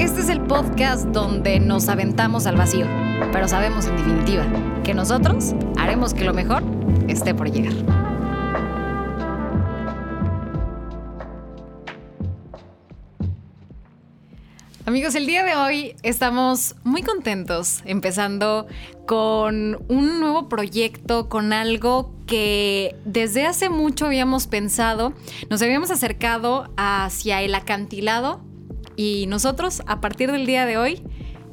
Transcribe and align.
Este 0.00 0.22
es 0.22 0.30
el 0.30 0.40
podcast 0.40 1.08
donde 1.08 1.60
nos 1.60 1.90
aventamos 1.90 2.46
al 2.46 2.56
vacío, 2.56 2.86
pero 3.32 3.46
sabemos 3.46 3.84
en 3.84 3.98
definitiva 3.98 4.46
que 4.82 4.94
nosotros 4.94 5.54
haremos 5.76 6.14
que 6.14 6.24
lo 6.24 6.32
mejor 6.32 6.62
esté 7.06 7.34
por 7.34 7.52
llegar. 7.52 7.74
Amigos, 14.86 15.14
el 15.16 15.26
día 15.26 15.44
de 15.44 15.54
hoy 15.54 15.94
estamos 16.02 16.76
muy 16.82 17.02
contentos 17.02 17.82
empezando 17.84 18.68
con 19.06 19.84
un 19.88 20.18
nuevo 20.18 20.48
proyecto, 20.48 21.28
con 21.28 21.52
algo 21.52 22.14
que 22.26 22.96
desde 23.04 23.44
hace 23.44 23.68
mucho 23.68 24.06
habíamos 24.06 24.46
pensado, 24.46 25.12
nos 25.50 25.60
habíamos 25.60 25.90
acercado 25.90 26.72
hacia 26.78 27.42
el 27.42 27.54
acantilado 27.54 28.48
y 29.00 29.24
nosotros 29.28 29.80
a 29.86 30.02
partir 30.02 30.30
del 30.30 30.44
día 30.44 30.66
de 30.66 30.76
hoy 30.76 31.02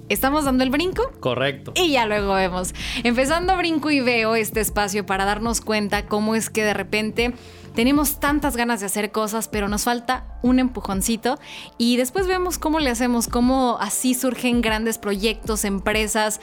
estamos 0.09 0.43
dando 0.43 0.65
el 0.65 0.69
brinco. 0.69 1.09
Correcto. 1.21 1.71
Y 1.75 1.91
ya 1.91 2.05
luego 2.05 2.33
vemos. 2.33 2.73
Empezando 3.05 3.55
brinco 3.55 3.89
y 3.89 4.01
veo 4.01 4.35
este 4.35 4.59
espacio 4.59 5.05
para 5.05 5.23
darnos 5.23 5.61
cuenta 5.61 6.07
cómo 6.07 6.35
es 6.35 6.49
que 6.49 6.65
de 6.65 6.73
repente 6.73 7.33
tenemos 7.73 8.19
tantas 8.19 8.57
ganas 8.57 8.81
de 8.81 8.87
hacer 8.87 9.13
cosas, 9.13 9.47
pero 9.47 9.69
nos 9.69 9.85
falta 9.85 10.37
un 10.41 10.59
empujoncito 10.59 11.39
y 11.77 11.95
después 11.95 12.27
vemos 12.27 12.57
cómo 12.57 12.81
le 12.81 12.89
hacemos, 12.89 13.29
cómo 13.29 13.77
así 13.79 14.13
surgen 14.13 14.61
grandes 14.61 14.97
proyectos, 14.97 15.63
empresas, 15.63 16.41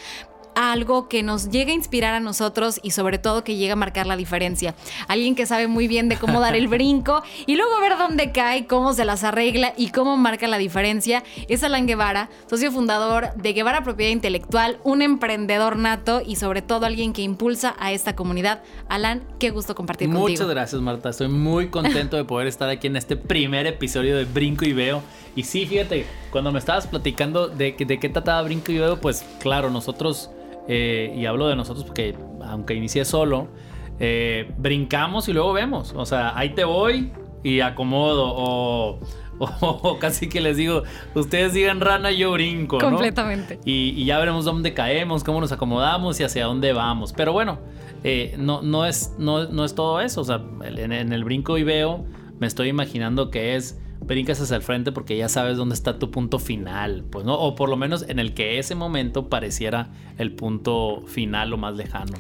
algo 0.55 1.09
que 1.09 1.23
nos 1.23 1.51
llegue 1.51 1.73
a 1.73 1.75
inspirar 1.75 2.15
a 2.15 2.21
nosotros 2.21 2.81
y 2.83 2.91
sobre 2.91 3.19
todo 3.19 3.45
que 3.45 3.57
llegue 3.57 3.73
a 3.73 3.77
marcar 3.77 4.07
la 4.07 4.17
diferencia. 4.17 4.75
Alguien 5.09 5.35
que 5.35 5.47
sabe 5.47 5.69
muy 5.69 5.89
bien 5.89 6.09
de 6.09 6.17
cómo 6.17 6.41
dar 6.41 6.57
el 6.57 6.69
brinco 6.75 7.23
y 7.47 7.57
luego 7.57 7.81
ver 7.81 7.97
dónde 7.99 8.33
cae, 8.33 8.67
cómo 8.67 8.93
se 8.93 9.05
las 9.05 9.25
arregla 9.25 9.75
y 9.77 9.91
cómo 9.91 10.17
marca 10.17 10.47
la 10.49 10.59
diferencia 10.59 11.23
es 11.49 11.63
Alan 11.63 11.87
Guevara, 11.87 12.31
socio 12.49 12.71
fundador 12.73 13.35
de 13.35 13.53
Guevara 13.53 13.83
Propiedad 13.83 14.13
Intelectual, 14.13 14.79
un 14.85 15.03
emprendedor 15.03 15.77
nato 15.77 16.23
y 16.25 16.37
sobre 16.37 16.63
todo 16.63 16.87
alguien 16.87 17.13
que 17.13 17.23
impulsa 17.23 17.75
a 17.79 17.93
esta 17.93 18.17
comunidad. 18.17 18.63
Alan, 18.89 19.23
qué 19.39 19.51
gusto 19.51 19.75
compartir 19.75 20.09
Muchas 20.09 20.21
contigo. 20.21 20.43
Muchas 20.43 20.55
gracias 20.55 20.83
Marta, 20.83 21.11
estoy 21.11 21.29
muy 21.29 21.69
contento 21.69 22.17
de 22.17 22.25
poder 22.25 22.47
estar 22.47 22.69
aquí 22.69 22.87
en 22.87 22.97
este 22.97 23.17
primer 23.17 23.67
episodio 23.67 24.17
de 24.17 24.25
Brinco 24.25 24.65
y 24.65 24.73
Veo. 24.73 25.03
Y 25.37 25.43
sí, 25.43 25.67
fíjate, 25.67 26.07
cuando 26.31 26.53
me 26.53 26.59
estabas 26.59 26.87
platicando 26.87 27.49
de, 27.49 27.73
de 27.73 27.99
qué 27.99 28.09
trataba 28.09 28.43
Brinco 28.43 28.73
y 28.73 28.79
Veo, 28.79 29.01
pues 29.01 29.25
claro, 29.41 29.71
nosotros 29.71 30.31
eh, 30.69 31.15
y 31.17 31.27
hablo 31.27 31.49
de 31.49 31.57
nosotros 31.57 31.85
porque 31.85 32.17
aunque 32.43 32.75
inicié 32.75 33.05
solo, 33.05 33.49
eh, 34.01 34.53
brincamos 34.59 35.29
y 35.29 35.33
luego 35.33 35.53
vemos. 35.53 35.95
O 35.97 36.07
sea, 36.07 36.37
ahí 36.37 36.51
te 36.51 36.65
voy 36.65 37.13
y 37.43 37.61
acomodo. 37.61 38.33
O, 38.35 39.01
o, 39.39 39.99
casi 39.99 40.29
que 40.29 40.41
les 40.41 40.57
digo, 40.57 40.83
ustedes 41.15 41.53
digan 41.53 41.81
rana, 41.81 42.11
yo 42.11 42.33
brinco. 42.33 42.79
Completamente. 42.79 43.59
Y, 43.65 43.95
y, 43.97 44.05
ya 44.05 44.19
veremos 44.19 44.45
dónde 44.45 44.75
caemos, 44.75 45.25
cómo 45.25 45.41
nos 45.41 45.53
acomodamos 45.53 46.21
y 46.21 46.25
hacia 46.25 46.47
dónde 46.47 46.73
vamos. 46.73 47.13
Pero 47.13 47.33
bueno, 47.33 47.59
eh, 48.05 48.35
no, 48.39 48.63
no, 48.63 48.87
es, 48.87 49.15
no, 49.19 49.47
no, 49.49 49.65
es 49.65 49.75
todo 49.75 50.01
eso. 50.01 50.21
O 50.21 50.25
sea, 50.25 50.41
en, 50.65 50.93
en 50.93 51.13
el 51.13 51.25
brinco 51.25 51.59
y 51.59 51.65
veo, 51.65 52.05
me 52.39 52.47
estoy 52.47 52.69
imaginando 52.69 53.31
que 53.31 53.57
es 53.57 53.81
brincas 54.07 54.41
hacia 54.41 54.57
el 54.57 54.63
frente 54.63 54.93
porque 54.93 55.17
ya 55.17 55.29
sabes 55.29 55.57
dónde 55.57 55.75
está 55.75 55.99
tu 55.99 56.11
punto 56.11 56.39
final, 56.39 57.05
pues, 57.11 57.25
¿no? 57.25 57.35
O 57.35 57.55
por 57.55 57.69
lo 57.69 57.77
menos 57.77 58.05
en 58.09 58.19
el 58.19 58.35
que 58.35 58.59
ese 58.59 58.75
momento 58.75 59.29
pareciera 59.29 59.89
el 60.19 60.33
punto 60.33 61.03
final 61.07 61.53
o 61.53 61.57
más 61.57 61.75
lejano. 61.75 62.13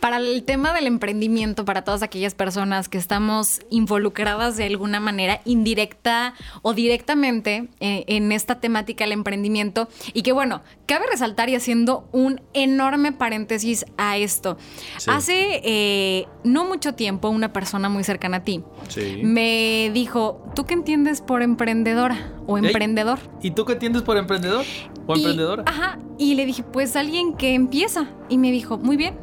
Para 0.00 0.18
el 0.18 0.42
tema 0.44 0.72
del 0.72 0.86
emprendimiento, 0.86 1.64
para 1.64 1.82
todas 1.82 2.02
aquellas 2.02 2.34
personas 2.34 2.88
que 2.88 2.98
estamos 2.98 3.60
involucradas 3.70 4.56
de 4.56 4.64
alguna 4.64 5.00
manera, 5.00 5.40
indirecta 5.44 6.34
o 6.62 6.74
directamente 6.74 7.68
eh, 7.80 8.04
en 8.06 8.32
esta 8.32 8.60
temática 8.60 9.04
del 9.04 9.12
emprendimiento, 9.12 9.88
y 10.12 10.22
que 10.22 10.32
bueno, 10.32 10.62
cabe 10.86 11.06
resaltar 11.10 11.48
y 11.48 11.54
haciendo 11.54 12.08
un 12.12 12.40
enorme 12.54 13.12
paréntesis 13.12 13.84
a 13.96 14.16
esto. 14.16 14.56
Sí. 14.98 15.10
Hace 15.10 15.60
eh, 15.64 16.26
no 16.44 16.64
mucho 16.64 16.94
tiempo, 16.94 17.28
una 17.28 17.52
persona 17.52 17.88
muy 17.88 18.04
cercana 18.04 18.38
a 18.38 18.44
ti 18.44 18.62
sí. 18.88 19.20
me 19.22 19.90
dijo, 19.92 20.42
¿tú 20.54 20.64
qué 20.64 20.74
entiendes 20.74 21.20
por 21.20 21.31
emprendedora 21.40 22.32
o 22.46 22.58
emprendedor? 22.58 23.18
¿Y 23.40 23.52
tú 23.52 23.64
qué 23.64 23.72
entiendes 23.72 24.02
por 24.02 24.18
emprendedor 24.18 24.66
o 25.06 25.16
y, 25.16 25.20
emprendedora? 25.20 25.64
Ajá, 25.66 25.98
y 26.18 26.34
le 26.34 26.44
dije, 26.44 26.62
pues 26.62 26.96
alguien 26.96 27.34
que 27.34 27.54
empieza. 27.54 28.10
Y 28.28 28.36
me 28.36 28.50
dijo, 28.50 28.76
muy 28.76 28.98
bien, 28.98 29.14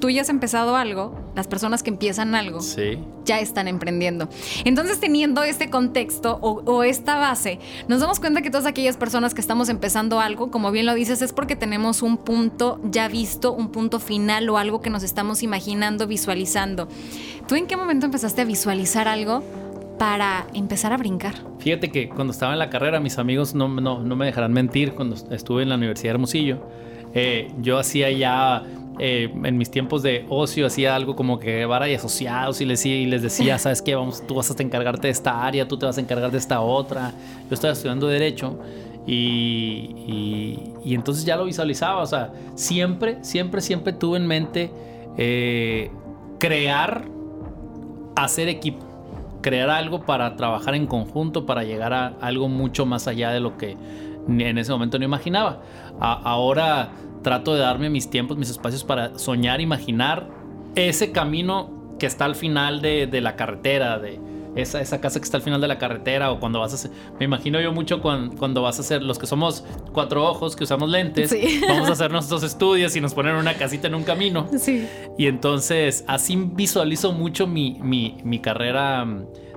tú 0.00 0.10
ya 0.10 0.22
has 0.22 0.28
empezado 0.28 0.76
algo, 0.76 1.14
las 1.34 1.46
personas 1.46 1.82
que 1.82 1.90
empiezan 1.90 2.34
algo 2.34 2.60
sí. 2.60 2.98
ya 3.24 3.40
están 3.40 3.68
emprendiendo. 3.68 4.28
Entonces, 4.64 5.00
teniendo 5.00 5.42
este 5.42 5.70
contexto 5.70 6.38
o, 6.40 6.62
o, 6.64 6.82
esta 6.82 7.16
base, 7.18 7.58
nos 7.88 8.00
damos 8.00 8.20
cuenta 8.20 8.42
que 8.42 8.50
todas 8.50 8.66
aquellas 8.66 8.96
personas 8.96 9.34
que 9.34 9.40
estamos 9.40 9.68
empezando 9.68 10.20
algo, 10.20 10.50
como 10.50 10.70
bien 10.70 10.86
lo 10.86 10.94
dices, 10.94 11.22
es 11.22 11.32
porque 11.32 11.56
tenemos 11.56 12.02
un 12.02 12.16
punto 12.16 12.80
ya 12.84 13.08
visto, 13.08 13.52
un 13.52 13.70
punto 13.70 14.00
final 14.00 14.48
o 14.48 14.58
algo 14.58 14.80
que 14.80 14.90
nos 14.90 15.02
estamos 15.02 15.42
imaginando, 15.42 16.06
visualizando. 16.06 16.88
¿Tú 17.46 17.54
en 17.54 17.66
qué 17.66 17.76
momento 17.76 18.06
empezaste 18.06 18.42
a 18.42 18.44
visualizar 18.44 19.08
algo? 19.08 19.42
Para 19.98 20.46
empezar 20.54 20.92
a 20.92 20.96
brincar? 20.96 21.34
Fíjate 21.58 21.90
que 21.90 22.08
cuando 22.08 22.32
estaba 22.32 22.52
en 22.52 22.58
la 22.58 22.70
carrera, 22.70 23.00
mis 23.00 23.18
amigos 23.18 23.54
no, 23.54 23.68
no, 23.68 24.02
no 24.02 24.16
me 24.16 24.26
dejarán 24.26 24.52
mentir, 24.52 24.94
cuando 24.94 25.16
estuve 25.30 25.62
en 25.62 25.68
la 25.68 25.74
Universidad 25.74 26.10
de 26.10 26.14
Hermosillo, 26.14 26.58
eh, 27.14 27.50
yo 27.60 27.78
hacía 27.78 28.10
ya, 28.10 28.62
eh, 28.98 29.32
en 29.44 29.58
mis 29.58 29.70
tiempos 29.70 30.02
de 30.02 30.24
ocio, 30.28 30.66
hacía 30.66 30.94
algo 30.94 31.16
como 31.16 31.38
que 31.38 31.64
vara 31.66 31.88
y 31.88 31.94
asociados 31.94 32.60
y 32.60 32.64
les, 32.64 32.84
y 32.86 33.06
les 33.06 33.22
decía, 33.22 33.58
¿sabes 33.58 33.82
qué? 33.82 33.94
Vamos, 33.94 34.24
tú 34.26 34.34
vas 34.36 34.50
a 34.50 34.62
encargarte 34.62 35.08
de 35.08 35.12
esta 35.12 35.44
área, 35.44 35.66
tú 35.66 35.76
te 35.76 35.86
vas 35.86 35.98
a 35.98 36.00
encargar 36.00 36.30
de 36.30 36.38
esta 36.38 36.60
otra. 36.60 37.12
Yo 37.48 37.54
estaba 37.54 37.72
estudiando 37.72 38.06
Derecho 38.06 38.58
y, 39.06 39.94
y, 40.06 40.72
y 40.84 40.94
entonces 40.94 41.24
ya 41.24 41.36
lo 41.36 41.44
visualizaba, 41.44 42.02
o 42.02 42.06
sea, 42.06 42.32
siempre, 42.54 43.18
siempre, 43.22 43.60
siempre 43.60 43.92
tuve 43.92 44.18
en 44.18 44.26
mente 44.26 44.70
eh, 45.16 45.90
crear, 46.38 47.04
hacer 48.14 48.48
equipo 48.48 48.87
crear 49.40 49.70
algo 49.70 50.02
para 50.04 50.36
trabajar 50.36 50.74
en 50.74 50.86
conjunto, 50.86 51.46
para 51.46 51.64
llegar 51.64 51.92
a 51.92 52.08
algo 52.20 52.48
mucho 52.48 52.86
más 52.86 53.06
allá 53.08 53.30
de 53.30 53.40
lo 53.40 53.56
que 53.56 53.76
en 54.28 54.58
ese 54.58 54.72
momento 54.72 54.98
no 54.98 55.04
imaginaba. 55.04 55.62
Ahora 56.00 56.90
trato 57.22 57.54
de 57.54 57.60
darme 57.60 57.90
mis 57.90 58.10
tiempos, 58.10 58.36
mis 58.36 58.50
espacios 58.50 58.84
para 58.84 59.18
soñar, 59.18 59.60
imaginar 59.60 60.28
ese 60.74 61.12
camino 61.12 61.70
que 61.98 62.06
está 62.06 62.24
al 62.24 62.34
final 62.34 62.80
de, 62.80 63.06
de 63.06 63.20
la 63.20 63.36
carretera, 63.36 63.98
de 63.98 64.20
esa, 64.56 64.80
esa, 64.80 65.00
casa 65.00 65.20
que 65.20 65.24
está 65.24 65.36
al 65.36 65.42
final 65.42 65.60
de 65.60 65.68
la 65.68 65.78
carretera 65.78 66.30
o 66.32 66.40
cuando 66.40 66.60
vas 66.60 66.72
a 66.72 66.74
hacer, 66.76 66.90
me 67.18 67.24
imagino 67.24 67.60
yo 67.60 67.72
mucho 67.72 68.00
cuando, 68.00 68.36
cuando 68.36 68.62
vas 68.62 68.78
a 68.78 68.80
hacer, 68.80 69.02
los 69.02 69.18
que 69.18 69.26
somos 69.26 69.64
cuatro 69.92 70.24
ojos, 70.24 70.56
que 70.56 70.64
usamos 70.64 70.88
lentes, 70.88 71.30
sí. 71.30 71.60
vamos 71.68 71.88
a 71.88 71.92
hacer 71.92 72.10
nuestros 72.10 72.42
estudios 72.42 72.94
y 72.96 73.00
nos 73.00 73.14
ponen 73.14 73.34
una 73.36 73.54
casita 73.54 73.86
en 73.88 73.94
un 73.94 74.04
camino. 74.04 74.48
Sí. 74.58 74.86
Y 75.16 75.26
entonces 75.26 76.04
así 76.06 76.36
visualizo 76.36 77.12
mucho 77.12 77.46
mi, 77.46 77.78
mi, 77.80 78.16
mi 78.24 78.40
carrera 78.40 79.06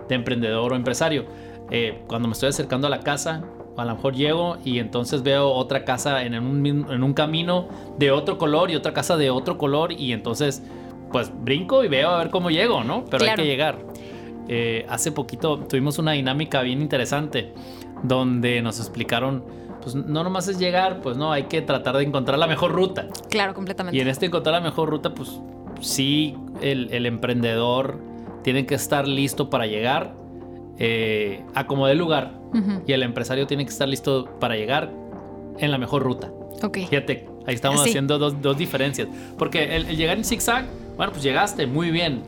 de 0.07 0.15
emprendedor 0.15 0.73
o 0.73 0.75
empresario. 0.75 1.25
Eh, 1.69 2.03
cuando 2.07 2.27
me 2.27 2.33
estoy 2.33 2.49
acercando 2.49 2.87
a 2.87 2.89
la 2.89 2.99
casa, 2.99 3.43
a 3.77 3.85
lo 3.85 3.95
mejor 3.95 4.13
llego 4.13 4.57
y 4.65 4.79
entonces 4.79 5.23
veo 5.23 5.49
otra 5.49 5.85
casa 5.85 6.23
en 6.23 6.35
un, 6.35 6.65
en 6.65 7.03
un 7.03 7.13
camino 7.13 7.69
de 7.97 8.11
otro 8.11 8.37
color 8.37 8.69
y 8.71 8.75
otra 8.75 8.93
casa 8.93 9.17
de 9.17 9.29
otro 9.29 9.57
color 9.57 9.93
y 9.93 10.11
entonces 10.11 10.61
pues 11.11 11.31
brinco 11.43 11.83
y 11.83 11.87
veo 11.87 12.09
a 12.09 12.19
ver 12.19 12.29
cómo 12.29 12.49
llego, 12.49 12.83
¿no? 12.83 13.05
Pero 13.05 13.23
claro. 13.23 13.41
hay 13.41 13.47
que 13.47 13.51
llegar. 13.51 13.90
Eh, 14.47 14.85
hace 14.89 15.11
poquito 15.11 15.59
tuvimos 15.59 15.99
una 15.99 16.13
dinámica 16.13 16.61
bien 16.61 16.81
interesante 16.81 17.53
donde 18.03 18.61
nos 18.61 18.79
explicaron, 18.79 19.43
pues 19.81 19.95
no 19.95 20.23
nomás 20.23 20.47
es 20.47 20.59
llegar, 20.59 21.01
pues 21.01 21.17
no, 21.17 21.31
hay 21.31 21.43
que 21.43 21.61
tratar 21.61 21.97
de 21.97 22.03
encontrar 22.03 22.37
la 22.39 22.47
mejor 22.47 22.71
ruta. 22.71 23.07
Claro, 23.29 23.53
completamente. 23.53 23.97
Y 23.97 24.01
en 24.01 24.07
este 24.07 24.25
encontrar 24.25 24.53
la 24.55 24.61
mejor 24.61 24.89
ruta, 24.89 25.13
pues 25.13 25.39
sí, 25.79 26.35
el, 26.61 26.89
el 26.91 27.05
emprendedor 27.05 27.99
tiene 28.43 28.65
que 28.65 28.75
estar 28.75 29.07
listo 29.07 29.49
para 29.49 29.67
llegar 29.67 30.15
eh, 30.79 31.43
a 31.53 31.67
como 31.67 31.85
de 31.87 31.93
lugar 31.95 32.33
uh 32.53 32.57
-huh. 32.57 32.83
y 32.87 32.93
el 32.93 33.03
empresario 33.03 33.45
tiene 33.45 33.65
que 33.65 33.69
estar 33.71 33.87
listo 33.87 34.25
para 34.39 34.55
llegar 34.55 34.91
en 35.59 35.69
la 35.69 35.77
mejor 35.77 36.01
ruta. 36.01 36.31
Ok. 36.63 36.79
Fíjate, 36.89 37.27
ahí 37.45 37.53
estamos 37.53 37.81
haciendo 37.81 38.17
dos, 38.17 38.41
dos 38.41 38.57
diferencias. 38.57 39.07
Porque 39.37 39.75
el, 39.75 39.85
el 39.85 39.97
llegar 39.97 40.17
en 40.17 40.25
zigzag, 40.25 40.65
bueno, 40.97 41.11
pues 41.11 41.23
llegaste 41.23 41.67
muy 41.67 41.91
bien. 41.91 42.23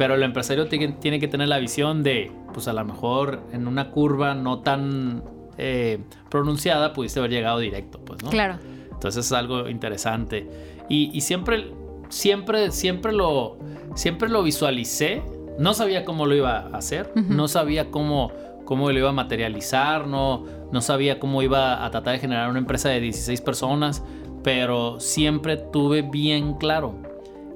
Pero 0.00 0.14
el 0.14 0.22
empresario 0.22 0.66
tiene, 0.66 1.20
que 1.20 1.28
tener 1.28 1.48
la 1.48 1.58
visión 1.58 2.02
de, 2.02 2.32
pues 2.54 2.68
a 2.68 2.72
lo 2.72 2.82
mejor 2.86 3.42
en 3.52 3.68
una 3.68 3.90
curva 3.90 4.34
no 4.34 4.60
tan 4.60 5.22
eh, 5.58 5.98
pronunciada 6.30 6.94
pudiste 6.94 7.18
haber 7.18 7.30
llegado 7.30 7.58
directo, 7.58 8.00
pues, 8.02 8.22
¿no? 8.22 8.30
Claro. 8.30 8.54
Entonces 8.90 9.26
es 9.26 9.32
algo 9.32 9.68
interesante. 9.68 10.48
Y, 10.88 11.10
y 11.12 11.20
siempre, 11.20 11.74
siempre, 12.08 12.70
siempre 12.70 13.12
lo, 13.12 13.58
siempre 13.94 14.30
lo 14.30 14.42
visualicé. 14.42 15.20
No 15.58 15.74
sabía 15.74 16.06
cómo 16.06 16.24
lo 16.24 16.34
iba 16.34 16.60
a 16.60 16.78
hacer, 16.78 17.12
Ujú. 17.14 17.34
no 17.34 17.46
sabía 17.46 17.90
cómo, 17.90 18.32
cómo 18.64 18.90
lo 18.90 18.98
iba 18.98 19.10
a 19.10 19.12
materializar, 19.12 20.06
no, 20.06 20.46
no 20.72 20.80
sabía 20.80 21.20
cómo 21.20 21.42
iba 21.42 21.84
a 21.84 21.90
tratar 21.90 22.14
de 22.14 22.20
generar 22.20 22.48
una 22.48 22.58
empresa 22.58 22.88
de 22.88 23.00
16 23.00 23.42
personas, 23.42 24.02
pero 24.42 24.98
siempre 24.98 25.58
tuve 25.58 26.00
bien 26.00 26.54
claro 26.54 26.94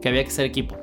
que 0.02 0.10
había 0.10 0.22
que 0.22 0.30
ser 0.30 0.44
equipo, 0.44 0.76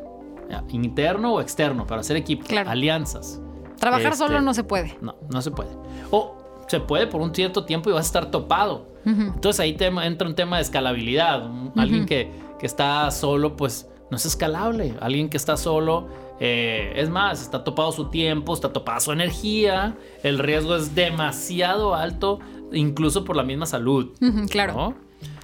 interno 0.69 1.33
o 1.33 1.41
externo, 1.41 1.85
para 1.87 2.01
hacer 2.01 2.17
equipo, 2.17 2.45
Claro. 2.47 2.69
alianzas. 2.69 3.41
Trabajar 3.79 4.13
Este, 4.13 4.25
solo 4.25 4.41
no 4.41 4.53
se 4.53 4.63
puede. 4.63 4.97
No, 5.01 5.15
no 5.29 5.41
se 5.41 5.51
puede. 5.51 5.71
O 6.11 6.37
se 6.67 6.79
puede 6.79 7.07
por 7.07 7.21
un 7.21 7.33
cierto 7.33 7.65
tiempo 7.65 7.89
y 7.89 7.93
vas 7.93 8.05
a 8.05 8.07
estar 8.07 8.31
topado. 8.31 8.91
Entonces 9.03 9.59
ahí 9.59 9.75
entra 9.79 10.27
un 10.27 10.35
tema 10.35 10.57
de 10.57 10.61
escalabilidad. 10.61 11.49
Alguien 11.75 12.05
que, 12.05 12.31
que, 12.59 12.65
está 12.67 13.09
solo, 13.09 13.57
pues 13.57 13.89
no 14.11 14.17
es 14.17 14.25
escalable. 14.27 14.93
Alguien 15.01 15.27
que 15.27 15.37
está 15.37 15.57
solo, 15.57 16.07
eh, 16.39 16.93
es 16.95 17.09
más, 17.09 17.41
está 17.41 17.63
topado 17.63 17.91
su 17.91 18.09
tiempo, 18.09 18.53
está 18.53 18.71
topada 18.71 18.99
su 18.99 19.11
energía, 19.11 19.95
el 20.23 20.37
riesgo 20.37 20.75
es 20.75 20.93
demasiado 20.93 21.95
alto, 21.95 22.39
incluso 22.71 23.23
por 23.25 23.35
la 23.35 23.43
misma 23.43 23.65
salud. 23.65 24.11
claro. 24.49 24.95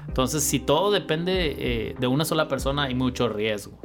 Entonces, 0.07 0.43
si 0.43 0.59
todo 0.59 0.89
depende 0.89 1.55
eh, 1.59 1.95
de 1.99 2.07
una 2.07 2.25
sola 2.25 2.47
persona, 2.47 2.83
hay 2.83 2.95
mucho 2.95 3.29
riesgo. 3.29 3.77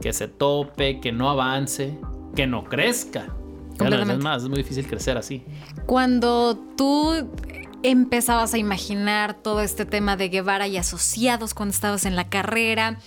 Que 0.00 0.12
se 0.12 0.28
tope, 0.28 1.00
que 1.00 1.12
no 1.12 1.30
avance, 1.30 1.98
que 2.34 2.46
no 2.46 2.64
crezca. 2.64 3.26
Es 3.78 4.18
más, 4.18 4.42
es 4.42 4.48
muy 4.48 4.58
difícil 4.58 4.86
crecer 4.86 5.18
así. 5.18 5.42
Cuando 5.86 6.56
tú 6.76 7.28
empezabas 7.82 8.54
a 8.54 8.58
imaginar 8.58 9.34
todo 9.34 9.60
este 9.60 9.84
tema 9.84 10.16
de 10.16 10.28
Guevara 10.28 10.66
y 10.66 10.76
asociados 10.76 11.54
cuando 11.54 11.72
estabas 11.74 12.04
en 12.04 12.16
la 12.16 12.28
carrera, 12.28 12.98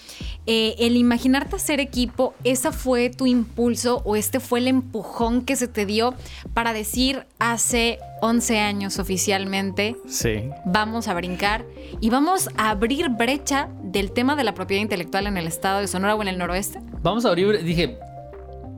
eh, 0.45 0.75
el 0.79 0.97
imaginarte 0.97 1.55
hacer 1.55 1.79
equipo, 1.79 2.33
¿esa 2.43 2.71
fue 2.71 3.09
tu 3.09 3.27
impulso 3.27 4.01
o 4.05 4.15
este 4.15 4.39
fue 4.39 4.59
el 4.59 4.67
empujón 4.67 5.43
que 5.43 5.55
se 5.55 5.67
te 5.67 5.85
dio 5.85 6.15
para 6.53 6.73
decir 6.73 7.25
hace 7.39 7.99
11 8.21 8.59
años 8.59 8.99
oficialmente, 8.99 9.95
sí. 10.07 10.49
vamos 10.65 11.07
a 11.07 11.13
brincar 11.13 11.65
y 12.01 12.09
vamos 12.09 12.49
a 12.57 12.71
abrir 12.71 13.09
brecha 13.09 13.69
del 13.83 14.11
tema 14.11 14.35
de 14.35 14.43
la 14.43 14.53
propiedad 14.53 14.81
intelectual 14.81 15.27
en 15.27 15.37
el 15.37 15.47
estado 15.47 15.79
de 15.79 15.87
Sonora 15.87 16.15
o 16.15 16.21
en 16.21 16.27
el 16.29 16.37
noroeste? 16.37 16.79
Vamos 17.01 17.25
a 17.25 17.29
abrir, 17.29 17.63
dije, 17.63 17.97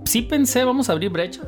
sí 0.03 0.21
pensé, 0.21 0.63
vamos 0.63 0.89
a 0.89 0.93
abrir 0.93 1.09
brecha. 1.09 1.41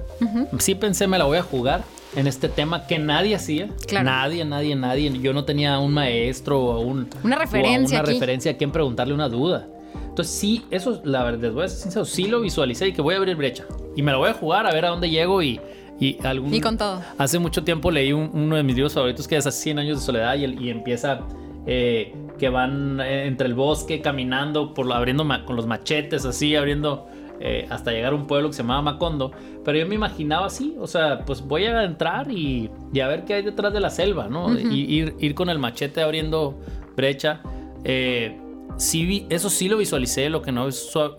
Sí 0.60 0.76
pensé, 0.76 1.08
me 1.08 1.18
la 1.18 1.26
voy 1.26 1.38
a 1.38 1.44
jugar 1.44 1.84
en 2.16 2.28
este 2.28 2.50
tema 2.50 2.86
que 2.88 3.00
nadie 3.00 3.36
hacía. 3.36 3.70
Nadie, 3.92 4.46
nadie, 4.46 4.76
nadie. 4.76 5.20
Yo 5.20 5.34
no 5.34 5.46
tenía 5.46 5.80
un 5.80 5.94
maestro 5.94 6.60
o 6.60 6.80
un, 6.80 7.10
una 7.24 7.36
referencia. 7.38 8.00
una 8.00 8.08
referencia 8.08 8.52
a 8.52 8.58
quien 8.58 8.72
preguntarle 8.72 9.14
una 9.14 9.30
duda. 9.30 9.68
Entonces, 10.14 10.36
sí, 10.36 10.64
eso, 10.70 11.02
la 11.04 11.24
verdad, 11.24 11.42
les 11.42 11.54
voy 11.54 11.64
a 11.64 11.68
ser 11.68 11.80
sincero, 11.80 12.06
sí 12.06 12.28
lo 12.28 12.42
visualicé 12.42 12.90
y 12.90 12.94
que 12.94 13.02
voy 13.02 13.16
a 13.16 13.18
abrir 13.18 13.36
brecha. 13.36 13.66
Y 13.96 14.04
me 14.04 14.12
la 14.12 14.20
voy 14.20 14.30
a 14.30 14.36
jugar 14.36 14.68
a 14.68 14.72
ver 14.72 14.86
a 14.86 14.90
dónde 14.90 15.10
llego 15.10 15.42
y. 15.42 15.60
Y, 16.00 16.18
algún, 16.24 16.54
y 16.54 16.62
con 16.62 16.78
todo. 16.78 17.02
Hace 17.18 17.40
mucho 17.40 17.64
tiempo 17.64 17.90
leí 17.90 18.14
uno 18.14 18.56
de 18.56 18.64
mis 18.64 18.76
libros 18.76 18.94
favoritos 18.94 19.28
que 19.28 19.38
es 19.38 19.48
Hace 19.48 19.62
100 19.64 19.80
años 19.80 20.00
de 20.00 20.06
soledad 20.06 20.36
y, 20.36 20.46
y 20.46 20.70
empieza 20.70 21.22
eh, 21.66 22.14
que 22.38 22.50
van 22.50 23.00
eh, 23.00 23.26
entre 23.26 23.48
el 23.48 23.56
bosque 23.56 24.02
caminando, 24.02 24.74
por 24.76 24.92
abriendo 24.92 25.26
con 25.46 25.56
los 25.56 25.66
machetes 25.66 26.26
así, 26.26 26.56
abriendo 26.56 27.08
eh, 27.40 27.66
hasta 27.72 27.92
llegar 27.92 28.14
a 28.14 28.16
un 28.16 28.28
pueblo 28.28 28.50
que 28.50 28.54
se 28.54 28.62
llamaba 28.62 28.84
Macondo. 28.84 29.32
Pero 29.66 29.80
yo 29.80 29.88
me 29.88 29.96
imaginaba 29.96 30.46
así, 30.46 30.76
o 30.80 30.86
sea, 30.86 31.26
pues 31.26 31.42
voy 31.42 31.66
a 31.66 31.84
entrar 31.84 32.30
y, 32.32 32.70
a 33.02 33.08
ver 33.08 33.26
qué 33.26 33.34
hay 33.34 33.44
detrás 33.44 33.74
de 33.74 33.80
la 33.80 33.90
selva, 33.90 34.28
¿no? 34.28 34.58
y, 34.60 34.86
ir, 34.86 35.16
ir, 35.20 35.34
con 35.34 35.50
el 35.50 35.58
machete 35.58 36.02
abriendo 36.02 36.60
brecha. 36.96 37.42
Eh, 37.84 38.40
sí, 38.78 39.26
eso 39.30 39.50
sí 39.50 39.70
lo 39.70 39.78
visualicé, 39.78 40.30
lo 40.30 40.42
que 40.42 40.52
no, 40.52 40.68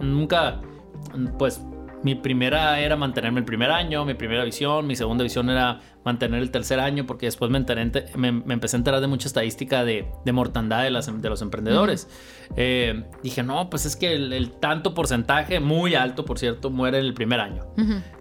nunca, 0.00 0.60
pues 1.38 1.60
mi 2.04 2.14
primera 2.14 2.78
era 2.80 2.96
mantenerme 2.96 3.40
el 3.40 3.46
primer 3.46 3.70
año, 3.70 4.04
mi 4.04 4.12
primera 4.12 4.44
visión, 4.44 4.86
mi 4.86 4.94
segunda 4.94 5.24
visión 5.24 5.48
era 5.48 5.80
mantener 6.04 6.42
el 6.42 6.50
tercer 6.50 6.78
año, 6.78 7.06
porque 7.06 7.24
después 7.24 7.50
me, 7.50 7.60
me, 8.16 8.52
empecé 8.52 8.76
a 8.76 8.78
enterar 8.78 9.00
de 9.00 9.06
mucha 9.06 9.26
estadística 9.26 9.84
de, 9.84 10.06
mortandad 10.30 10.82
de, 10.82 10.90
las, 10.90 11.22
de 11.22 11.28
los 11.30 11.40
emprendedores. 11.40 12.08
Eh, 12.56 13.04
dije, 13.22 13.42
no, 13.42 13.70
pues 13.70 13.86
es 13.86 13.96
que 13.96 14.12
el, 14.12 14.50
tanto 14.60 14.92
porcentaje, 14.92 15.60
muy 15.60 15.94
alto 15.94 16.26
por 16.26 16.38
cierto, 16.38 16.68
muere 16.68 16.98
en 16.98 17.06
el 17.06 17.14
primer 17.14 17.40
año. 17.40 17.64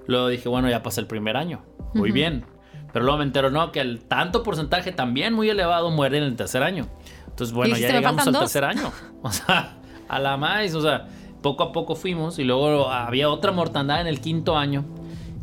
Luego 0.07 0.29
dije, 0.29 0.47
bueno, 0.47 0.69
ya 0.69 0.81
pasé 0.81 1.01
el 1.01 1.07
primer 1.07 1.36
año, 1.36 1.65
muy 1.94 2.12
bien. 2.12 2.45
Pero 2.94 3.03
luego 3.03 3.18
me 3.18 3.25
entero, 3.25 3.50
no, 3.50 3.71
que 3.71 3.81
el 3.81 4.06
tanto 4.06 4.44
porcentaje 4.44 4.91
también 4.91 5.33
muy 5.33 5.50
elevado 5.50 5.89
muere 5.89 6.19
en 6.19 6.24
el 6.24 6.36
tercer 6.38 6.63
año. 6.63 6.88
Entonces, 7.33 7.53
bueno, 7.53 7.75
ya 7.75 7.91
llegamos 7.91 8.25
al 8.27 8.33
tercer 8.39 8.63
año. 8.63 8.91
O 9.25 9.31
sea, 9.31 9.77
a 10.09 10.19
la 10.19 10.35
más, 10.35 10.74
o 10.75 10.81
sea 10.81 11.07
poco 11.44 11.62
a 11.62 11.71
poco 11.71 11.95
fuimos 11.95 12.39
y 12.39 12.44
luego 12.44 12.89
había 12.89 13.30
otra 13.30 13.51
mortandad 13.51 14.01
en 14.01 14.07
el 14.07 14.19
quinto 14.19 14.57
año. 14.57 14.83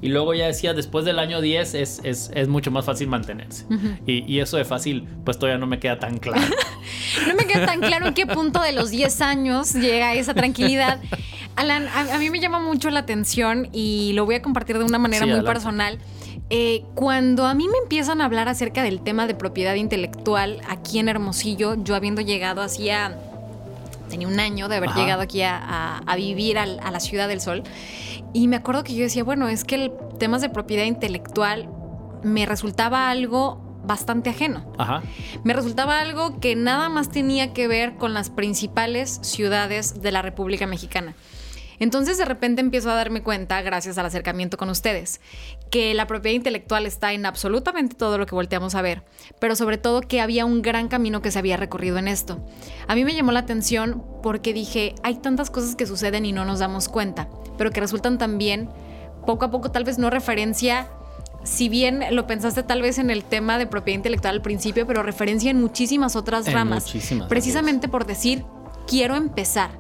Y 0.03 0.09
luego 0.09 0.33
ya 0.33 0.47
decía, 0.47 0.73
después 0.73 1.05
del 1.05 1.19
año 1.19 1.43
10 1.43 1.75
es, 1.75 2.01
es, 2.03 2.31
es 2.35 2.49
mucho 2.49 2.71
más 2.71 2.87
fácil 2.87 3.07
mantenerse. 3.07 3.67
y, 4.07 4.25
y, 4.27 4.41
eso 4.41 4.57
de 4.57 4.65
fácil, 4.65 5.07
pues 5.27 5.39
todavía 5.39 5.59
no 5.59 5.67
me 5.67 5.79
queda 5.79 5.99
tan 5.99 6.17
claro. 6.17 6.41
no 7.29 7.35
me 7.35 7.45
queda 7.45 7.67
tan 7.67 7.81
claro 7.81 8.07
en 8.07 8.15
qué 8.15 8.27
punto 8.27 8.63
de 8.63 8.73
los 8.73 8.91
10 8.91 9.21
años 9.21 9.75
llega 9.75 10.15
esa 10.15 10.33
tranquilidad. 10.33 11.01
Alan, 11.55 11.87
a, 11.89 12.17
mí 12.17 12.31
me 12.31 12.41
llama 12.41 12.61
mucho 12.61 12.89
la 12.89 13.01
atención 13.01 13.69
y 13.73 14.15
lo 14.15 14.25
voy 14.25 14.37
a 14.37 14.43
compartir 14.43 14.79
de 14.79 14.85
una 14.85 14.99
manera 14.99 15.27
muy 15.27 15.43
personal. 15.43 15.99
Eh, 16.51 16.85
cuando 16.95 17.47
a 17.47 17.55
mí 17.55 17.69
me 17.69 17.79
empiezan 17.79 18.21
a 18.21 18.25
hablar 18.25 18.49
acerca 18.49 18.83
del 18.83 19.03
tema 19.03 19.27
de 19.27 19.35
propiedad 19.35 19.75
intelectual 19.75 20.61
aquí 20.69 20.99
en 20.99 21.09
Hermosillo, 21.09 21.77
yo 21.83 21.95
habiendo 21.95 22.21
llegado 22.23 22.61
hacía 22.61 23.17
tenía 24.11 24.27
un 24.27 24.41
año 24.41 24.69
de 24.69 24.77
haber 24.77 24.91
llegado 24.91 25.23
aquí 25.23 25.43
a, 25.43 26.03
vivir 26.17 26.59
a 26.59 26.67
la 26.67 27.01
Ciudad 27.01 27.29
del 27.29 27.41
Sol. 27.41 27.63
Y 28.33 28.49
me 28.49 28.57
acuerdo 28.57 28.85
que 28.85 28.95
yo 28.95 29.05
decía, 29.05 29.25
bueno, 29.25 29.49
es 29.49 29.65
que 29.65 29.77
el 29.77 29.93
temas 30.19 30.43
de 30.43 30.51
propiedad 30.51 30.85
intelectual 30.85 31.69
me 32.23 32.45
resultaba 32.45 33.09
algo 33.09 33.81
bastante 33.85 34.31
ajeno. 34.31 34.71
Me 35.43 35.55
resultaba 35.55 36.01
algo 36.01 36.39
que 36.41 36.55
nada 36.55 36.89
más 36.89 37.11
tenía 37.11 37.53
que 37.55 37.67
ver 37.67 37.95
con 37.95 38.13
las 38.13 38.29
principales 38.31 39.21
ciudades 39.23 40.03
de 40.03 40.13
la 40.13 40.23
República 40.23 40.67
Mexicana. 40.67 41.15
Entonces 41.79 42.19
de 42.19 42.27
repente 42.27 42.61
empiezo 42.61 42.91
a 42.91 42.95
darme 42.95 43.23
cuenta, 43.23 43.63
gracias 43.63 43.97
al 43.97 44.05
acercamiento 44.05 44.59
con 44.59 44.69
ustedes, 44.69 45.23
que 45.71 45.95
la 45.95 46.07
propiedad 46.07 46.35
intelectual 46.35 46.85
está 46.85 47.13
en 47.13 47.27
absolutamente 47.27 47.95
todo 47.95 48.19
lo 48.19 48.27
que 48.27 48.35
volteamos 48.35 48.75
a 48.75 48.83
ver, 48.83 49.05
pero 49.39 49.55
sobre 49.57 49.79
todo 49.79 50.01
que 50.01 50.21
había 50.21 50.45
un 50.45 50.63
gran 50.63 50.89
camino 50.89 51.23
que 51.23 51.31
se 51.31 51.39
había 51.39 51.57
recorrido 51.57 51.99
en 51.99 52.09
esto. 52.09 52.45
A 52.89 52.95
mí 52.95 53.05
me 53.05 53.15
llamó 53.15 53.33
la 53.33 53.41
atención 53.41 54.05
porque 54.23 54.53
dije, 54.53 54.95
hay 55.03 55.17
tantas 55.17 55.51
cosas 55.51 55.77
que 55.77 55.87
suceden 55.87 56.27
y 56.27 56.33
no 56.33 56.45
nos 56.45 56.59
damos 56.59 56.89
cuenta, 56.89 57.29
pero 57.57 57.71
que 57.71 57.81
resultan 57.81 58.19
también, 58.19 58.69
poco 59.27 59.45
a 59.45 59.51
poco 59.51 59.71
tal 59.71 59.85
vez 59.85 59.99
no 59.99 60.11
referencia 60.11 60.89
si 61.43 61.69
bien 61.69 62.05
lo 62.11 62.27
pensaste 62.27 62.63
tal 62.63 62.83
vez 62.83 62.99
en 62.99 63.11
el 63.11 63.25
tema 63.25 63.59
de 63.59 63.67
propiedad 63.67 63.97
intelectual 63.97 64.35
al 64.35 64.43
principio, 64.43 64.87
pero 64.87 65.03
referencia 65.03 65.51
en 65.51 65.61
muchísimas 65.61 66.17
otras 66.17 66.53
ramas. 66.53 66.93
precisamente 67.29 67.89
por 67.89 68.07
decir, 68.07 68.45
quiero 68.87 69.17
empezar. 69.17 69.71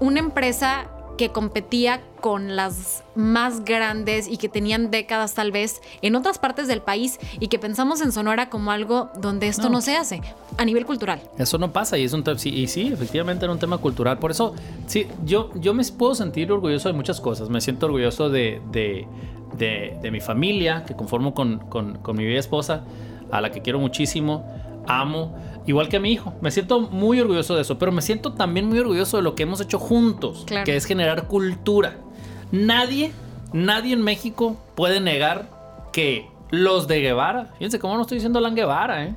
Una 0.00 0.20
empresa 0.20 0.90
que 1.16 1.30
competía 1.30 2.00
con 2.20 2.56
las 2.56 3.02
más 3.14 3.64
grandes 3.64 4.28
y 4.28 4.36
que 4.36 4.48
tenían 4.48 4.90
décadas 4.90 5.34
tal 5.34 5.52
vez 5.52 5.82
en 6.00 6.14
otras 6.14 6.38
partes 6.38 6.68
del 6.68 6.80
país 6.80 7.18
y 7.40 7.48
que 7.48 7.58
pensamos 7.58 8.00
en 8.00 8.12
Sonora 8.12 8.48
como 8.48 8.70
algo 8.70 9.10
donde 9.20 9.48
esto 9.48 9.68
no, 9.68 9.80
se 9.80 9.96
hace 9.96 10.22
a 10.56 10.64
nivel 10.64 10.86
cultural. 10.86 11.20
Eso 11.38 11.58
no 11.58 11.72
pasa 11.72 11.98
y 11.98 12.04
es 12.04 12.12
un 12.12 12.22
sí, 12.38 12.50
y 12.50 12.66
sí, 12.68 12.88
efectivamente 12.92 13.44
era 13.44 13.52
un 13.52 13.58
tema 13.58 13.78
cultural. 13.78 14.18
Por 14.18 14.30
eso, 14.30 14.54
sí, 14.86 15.06
yo, 15.24 15.50
yo 15.56 15.74
me 15.74 15.84
puedo 15.84 16.14
sentir 16.14 16.50
orgulloso 16.52 16.88
de 16.88 16.94
muchas 16.94 17.20
cosas. 17.20 17.50
Me 17.50 17.60
siento 17.60 17.86
orgulloso 17.86 18.30
de, 18.30 18.62
de, 18.70 19.06
de, 19.58 20.10
mi 20.10 20.20
familia, 20.20 20.84
que 20.86 20.94
conformo 20.94 21.34
con, 21.34 21.58
con, 21.58 21.98
con 21.98 22.16
mi 22.16 22.24
bella 22.24 22.40
esposa, 22.40 22.84
a 23.30 23.40
la 23.40 23.50
que 23.50 23.62
quiero 23.62 23.78
muchísimo, 23.78 24.44
amo 24.86 25.36
igual 25.66 25.88
que 25.88 25.96
a 25.96 26.00
mi 26.00 26.12
hijo. 26.12 26.34
Me 26.40 26.50
siento 26.50 26.80
muy 26.80 27.20
orgulloso 27.20 27.54
de 27.54 27.62
eso, 27.62 27.78
pero 27.78 27.92
me 27.92 28.02
siento 28.02 28.32
también 28.32 28.68
muy 28.68 28.78
orgulloso 28.78 29.16
de 29.16 29.22
lo 29.22 29.34
que 29.34 29.44
hemos 29.44 29.60
hecho 29.60 29.78
juntos, 29.78 30.44
que 30.64 30.76
es 30.76 30.84
generar 30.84 31.28
cultura. 31.28 31.96
Nadie, 32.50 33.12
nadie 33.52 33.94
en 33.94 34.02
México 34.02 34.56
puede 34.74 35.00
negar 35.00 35.48
que 35.92 36.28
los 36.50 36.86
de 36.88 37.00
Guevara, 37.00 37.50
fíjense 37.54 37.78
cómo 37.78 37.96
no 37.96 38.02
estoy 38.02 38.16
diciendo 38.16 38.40
Lan 38.40 38.54
Guevara, 38.54 39.04
¿eh? 39.04 39.16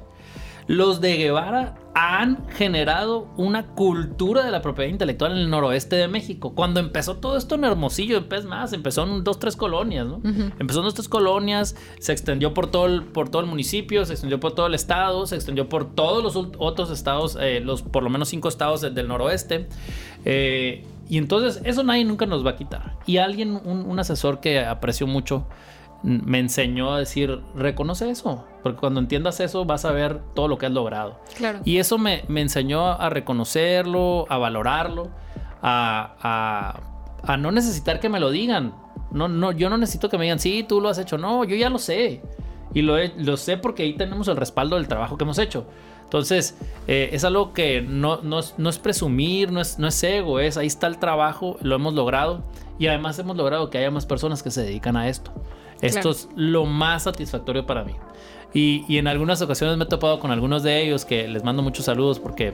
Los 0.67 1.01
de 1.01 1.17
Guevara 1.17 1.75
han 1.97 2.45
generado 2.49 3.29
una 3.37 3.67
cultura 3.67 4.43
de 4.43 4.51
la 4.51 4.61
propiedad 4.61 4.91
intelectual 4.91 5.31
en 5.31 5.37
el 5.37 5.49
noroeste 5.49 5.95
de 5.95 6.09
México. 6.09 6.53
Cuando 6.53 6.81
empezó 6.81 7.15
todo 7.17 7.37
esto 7.37 7.55
en 7.55 7.63
Hermosillo, 7.63 8.17
empezó 8.17 8.49
más, 8.49 8.73
empezó 8.73 9.03
en 9.03 9.23
dos, 9.23 9.39
tres 9.39 9.55
colonias, 9.55 10.05
¿no? 10.05 10.19
Empezó 10.59 10.79
en 10.79 10.85
dos, 10.85 10.93
tres 10.93 11.07
colonias, 11.07 11.77
se 11.99 12.11
extendió 12.11 12.53
por 12.53 12.69
todo, 12.69 12.87
el, 12.87 13.03
por 13.03 13.29
todo 13.29 13.41
el 13.41 13.47
municipio, 13.47 14.03
se 14.03 14.11
extendió 14.11 14.41
por 14.41 14.51
todo 14.51 14.67
el 14.67 14.73
estado, 14.73 15.25
se 15.25 15.35
extendió 15.35 15.69
por 15.69 15.95
todos 15.95 16.21
los 16.21 16.35
otros 16.57 16.91
estados, 16.91 17.37
eh, 17.39 17.61
los 17.61 17.81
por 17.81 18.03
lo 18.03 18.09
menos 18.09 18.27
cinco 18.27 18.49
estados 18.49 18.81
del, 18.81 19.07
noroeste. 19.07 19.69
Eh, 20.25 20.83
y 21.07 21.17
entonces 21.17 21.61
eso 21.63 21.81
nadie 21.83 22.03
nunca 22.03 22.25
nos 22.25 22.45
va 22.45 22.51
a 22.51 22.55
quitar. 22.57 22.97
Y 23.05 23.17
alguien, 23.17 23.61
un 23.63 23.97
asesor 23.97 24.41
que 24.41 24.59
aprecio 24.59 25.07
mucho, 25.07 25.45
me 26.03 26.39
enseñó 26.39 26.93
a 26.93 26.99
decir, 26.99 27.41
reconoce 27.55 28.09
eso, 28.09 28.45
porque 28.63 28.79
cuando 28.79 28.99
entiendas 28.99 29.39
eso 29.39 29.65
vas 29.65 29.85
a 29.85 29.91
ver 29.91 30.21
todo 30.33 30.47
lo 30.47 30.57
que 30.57 30.67
has 30.67 30.71
logrado. 30.71 31.19
Claro. 31.35 31.59
Y 31.65 31.77
eso 31.77 31.97
me, 31.97 32.23
enseñó 32.29 32.91
a 32.91 33.09
reconocerlo, 33.09 34.25
a 34.29 34.37
valorarlo, 34.37 35.09
a, 35.61 36.79
no 37.39 37.51
necesitar 37.51 37.99
que 37.99 38.09
me 38.09 38.19
lo 38.19 38.29
digan. 38.29 38.73
No, 39.11 39.27
no, 39.27 39.51
yo 39.51 39.69
no 39.69 39.77
necesito 39.77 40.09
que 40.09 40.17
me 40.17 40.25
digan, 40.25 40.39
sí, 40.39 40.65
tú 40.67 40.81
lo 40.81 40.89
has 40.89 40.97
hecho. 40.97 41.17
No, 41.17 41.43
yo 41.43 41.55
ya 41.55 41.69
lo 41.69 41.79
sé. 41.79 42.21
Y 42.73 42.81
lo, 42.81 42.97
lo 43.17 43.37
sé 43.37 43.57
porque 43.57 43.83
ahí 43.83 43.93
tenemos 43.93 44.27
el 44.27 44.35
respaldo 44.35 44.75
del 44.75 44.87
trabajo 44.87 45.17
que 45.17 45.23
hemos 45.23 45.39
hecho. 45.39 45.65
Entonces, 46.05 46.55
eh, 46.87 47.09
es 47.13 47.23
algo 47.23 47.51
que 47.51 47.81
no, 47.81 48.21
no, 48.21 48.39
es 48.39 48.79
presumir, 48.79 49.51
no 49.51 49.59
es, 49.59 49.79
no 49.79 49.87
es 49.87 50.03
ego, 50.03 50.39
es 50.39 50.55
ahí 50.55 50.67
está 50.67 50.87
el 50.87 50.99
trabajo, 50.99 51.57
lo 51.61 51.75
hemos 51.75 51.95
logrado 51.95 52.43
y 52.77 52.87
además 52.87 53.17
hemos 53.19 53.35
logrado 53.35 53.69
que 53.69 53.79
haya 53.79 53.89
más 53.89 54.05
personas 54.05 54.43
que 54.43 54.51
se 54.51 54.61
dedican 54.61 54.97
a 54.97 55.09
esto. 55.09 55.33
Esto 55.81 56.11
es 56.11 56.29
lo 56.35 56.65
más 56.65 57.03
satisfactorio 57.03 57.65
para 57.65 57.83
mí. 57.83 57.93
Y, 58.55 58.97
en 58.97 59.09
algunas 59.09 59.41
ocasiones 59.41 59.75
me 59.75 59.83
he 59.83 59.87
topado 59.87 60.17
con 60.21 60.31
algunos 60.31 60.63
de 60.63 60.81
ellos 60.81 61.03
que 61.03 61.27
les 61.27 61.43
mando 61.43 61.61
muchos 61.61 61.83
saludos 61.83 62.19
porque 62.19 62.53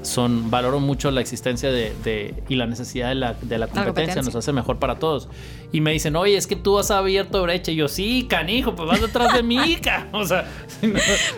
son 0.00 0.48
valoro 0.48 0.78
mucho 0.78 1.10
la 1.10 1.20
existencia 1.20 1.72
de, 1.72 2.44
y 2.48 2.54
la 2.54 2.68
necesidad 2.68 3.08
de 3.08 3.16
la, 3.16 3.34
de 3.34 3.58
la, 3.58 3.66
competencia, 3.66 4.22
nos 4.22 4.36
hace 4.36 4.52
mejor 4.52 4.78
para 4.78 5.00
todos. 5.00 5.28
Y 5.72 5.80
me 5.80 5.90
dicen, 5.90 6.14
oye, 6.14 6.36
es 6.36 6.46
que 6.46 6.54
tú 6.54 6.78
has 6.78 6.92
abierto 6.92 7.42
brecha. 7.42 7.72
Y 7.72 7.74
yo, 7.74 7.88
sí, 7.88 8.28
canijo, 8.30 8.76
pues 8.76 8.88
vas 8.88 9.00
detrás 9.00 9.34
de 9.34 9.42
mí, 9.42 9.76
ca. 9.82 10.06
O 10.12 10.24
sea, 10.24 10.48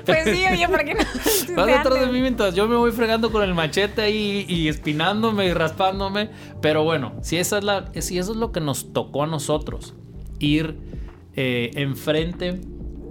pues 0.05 0.25
sí, 0.25 0.45
oye, 0.53 0.69
¿para 0.69 0.85
qué 0.85 0.93
no? 0.93 1.01
vas 1.57 1.67
detrás 1.67 2.01
de 2.01 2.07
mí 2.09 2.21
mientras 2.21 2.55
yo 2.55 2.69
me 2.69 2.77
voy 2.77 2.93
fregando 2.93 3.33
con 3.33 3.43
el 3.43 3.55
machete 3.55 4.03
ahí 4.03 4.45
y 4.47 4.69
espinándome 4.69 5.47
y 5.47 5.55
raspándome. 5.55 6.29
Pero 6.61 6.85
bueno, 6.85 7.15
si, 7.23 7.39
esa 7.39 7.57
es 7.57 7.65
la, 7.65 7.91
si 7.99 8.19
eso 8.19 8.33
es 8.33 8.37
lo 8.37 8.53
que 8.53 8.61
nos 8.61 8.93
tocó 8.93 9.23
a 9.23 9.27
nosotros, 9.27 9.95
ir 10.39 10.93
eh, 11.37 11.71
enfrente 11.75 12.61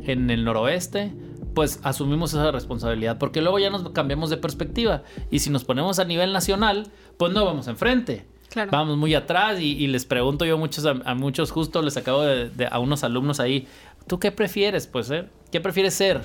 en 0.03 0.29
el 0.29 0.43
noroeste, 0.43 1.13
pues 1.53 1.79
asumimos 1.83 2.33
esa 2.33 2.51
responsabilidad, 2.51 3.17
porque 3.17 3.41
luego 3.41 3.59
ya 3.59 3.69
nos 3.69 3.89
cambiamos 3.89 4.29
de 4.29 4.37
perspectiva 4.37 5.03
y 5.29 5.39
si 5.39 5.49
nos 5.49 5.63
ponemos 5.63 5.99
a 5.99 6.05
nivel 6.05 6.33
nacional, 6.33 6.87
pues 7.17 7.33
no 7.33 7.45
vamos 7.45 7.67
enfrente. 7.67 8.25
Vamos 8.69 8.97
muy 8.97 9.15
atrás 9.15 9.61
y, 9.61 9.87
les 9.87 10.05
pregunto 10.05 10.43
yo 10.43 10.57
muchos, 10.57 10.85
a, 10.85 11.15
muchos 11.15 11.51
justo, 11.51 11.81
les 11.81 11.95
acabo 11.95 12.21
de, 12.21 12.67
a 12.69 12.79
unos 12.79 13.05
alumnos 13.05 13.39
ahí, 13.39 13.65
¿tú 14.07 14.19
qué 14.19 14.31
prefieres? 14.31 14.87
Pues, 14.87 15.09
eh? 15.09 15.29
¿qué 15.51 15.61
prefieres 15.61 15.93
ser? 15.93 16.21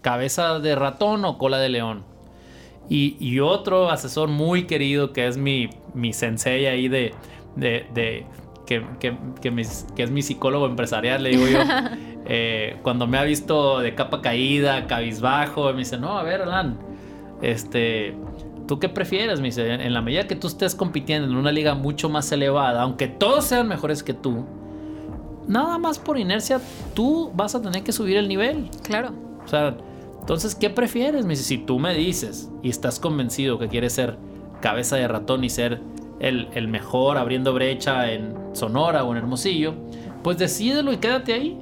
¿Cabeza 0.00 0.60
de 0.60 0.76
ratón 0.76 1.24
o 1.24 1.36
cola 1.36 1.58
de 1.58 1.68
león? 1.70 2.04
Y, 2.88 3.40
otro 3.40 3.90
asesor 3.90 4.28
muy 4.28 4.66
querido 4.66 5.12
que 5.12 5.26
es 5.26 5.36
mi, 5.36 5.70
mi 5.94 6.12
sensei 6.12 6.66
ahí 6.66 6.86
de, 6.86 7.12
de 7.56 8.26
que, 8.66 8.84
es 9.98 10.10
mi 10.10 10.22
psicólogo 10.22 10.66
empresarial, 10.66 11.22
le 11.22 11.30
digo 11.30 11.46
yo, 11.46 11.58
eh, 12.26 12.78
cuando 12.82 13.06
me 13.06 13.18
ha 13.18 13.24
visto 13.24 13.80
de 13.80 13.94
capa 13.94 14.22
caída, 14.22 14.86
cabizbajo, 14.86 15.72
me 15.72 15.80
dice, 15.80 15.98
no, 15.98 16.18
a 16.18 16.22
ver, 16.22 16.42
Alan, 16.42 16.78
este, 17.42 18.16
¿tú 18.66 18.78
qué 18.78 18.88
prefieres? 18.88 19.40
Me 19.40 19.46
dice, 19.46 19.72
en 19.72 19.92
la 19.92 20.00
medida 20.00 20.26
que 20.26 20.36
tú 20.36 20.46
estés 20.46 20.74
compitiendo 20.74 21.28
en 21.28 21.36
una 21.36 21.52
liga 21.52 21.74
mucho 21.74 22.08
más 22.08 22.30
elevada, 22.32 22.82
aunque 22.82 23.08
todos 23.08 23.44
sean 23.44 23.68
mejores 23.68 24.02
que 24.02 24.14
tú, 24.14 24.44
nada 25.46 25.78
más 25.78 25.98
por 25.98 26.18
inercia, 26.18 26.60
tú 26.94 27.30
vas 27.34 27.54
a 27.54 27.62
tener 27.62 27.82
que 27.82 27.92
subir 27.92 28.16
el 28.16 28.28
nivel. 28.28 28.70
Claro. 28.82 29.12
O 29.44 29.48
sea, 29.48 29.76
entonces, 30.20 30.54
¿qué 30.54 30.70
prefieres? 30.70 31.24
Me 31.24 31.30
dice, 31.30 31.44
si 31.44 31.58
tú 31.58 31.78
me 31.78 31.94
dices 31.94 32.50
y 32.62 32.70
estás 32.70 32.98
convencido 32.98 33.58
que 33.58 33.68
quieres 33.68 33.92
ser 33.92 34.16
cabeza 34.60 34.96
de 34.96 35.06
ratón 35.06 35.44
y 35.44 35.50
ser 35.50 35.82
el, 36.20 36.68
mejor 36.68 37.18
abriendo 37.18 37.52
brecha 37.52 38.12
en 38.12 38.34
Sonora 38.52 39.04
o 39.04 39.12
en 39.12 39.18
Hermosillo, 39.18 39.74
pues 40.22 40.38
decídelo 40.38 40.92
y 40.92 40.98
quédate 40.98 41.34
ahí. 41.34 41.58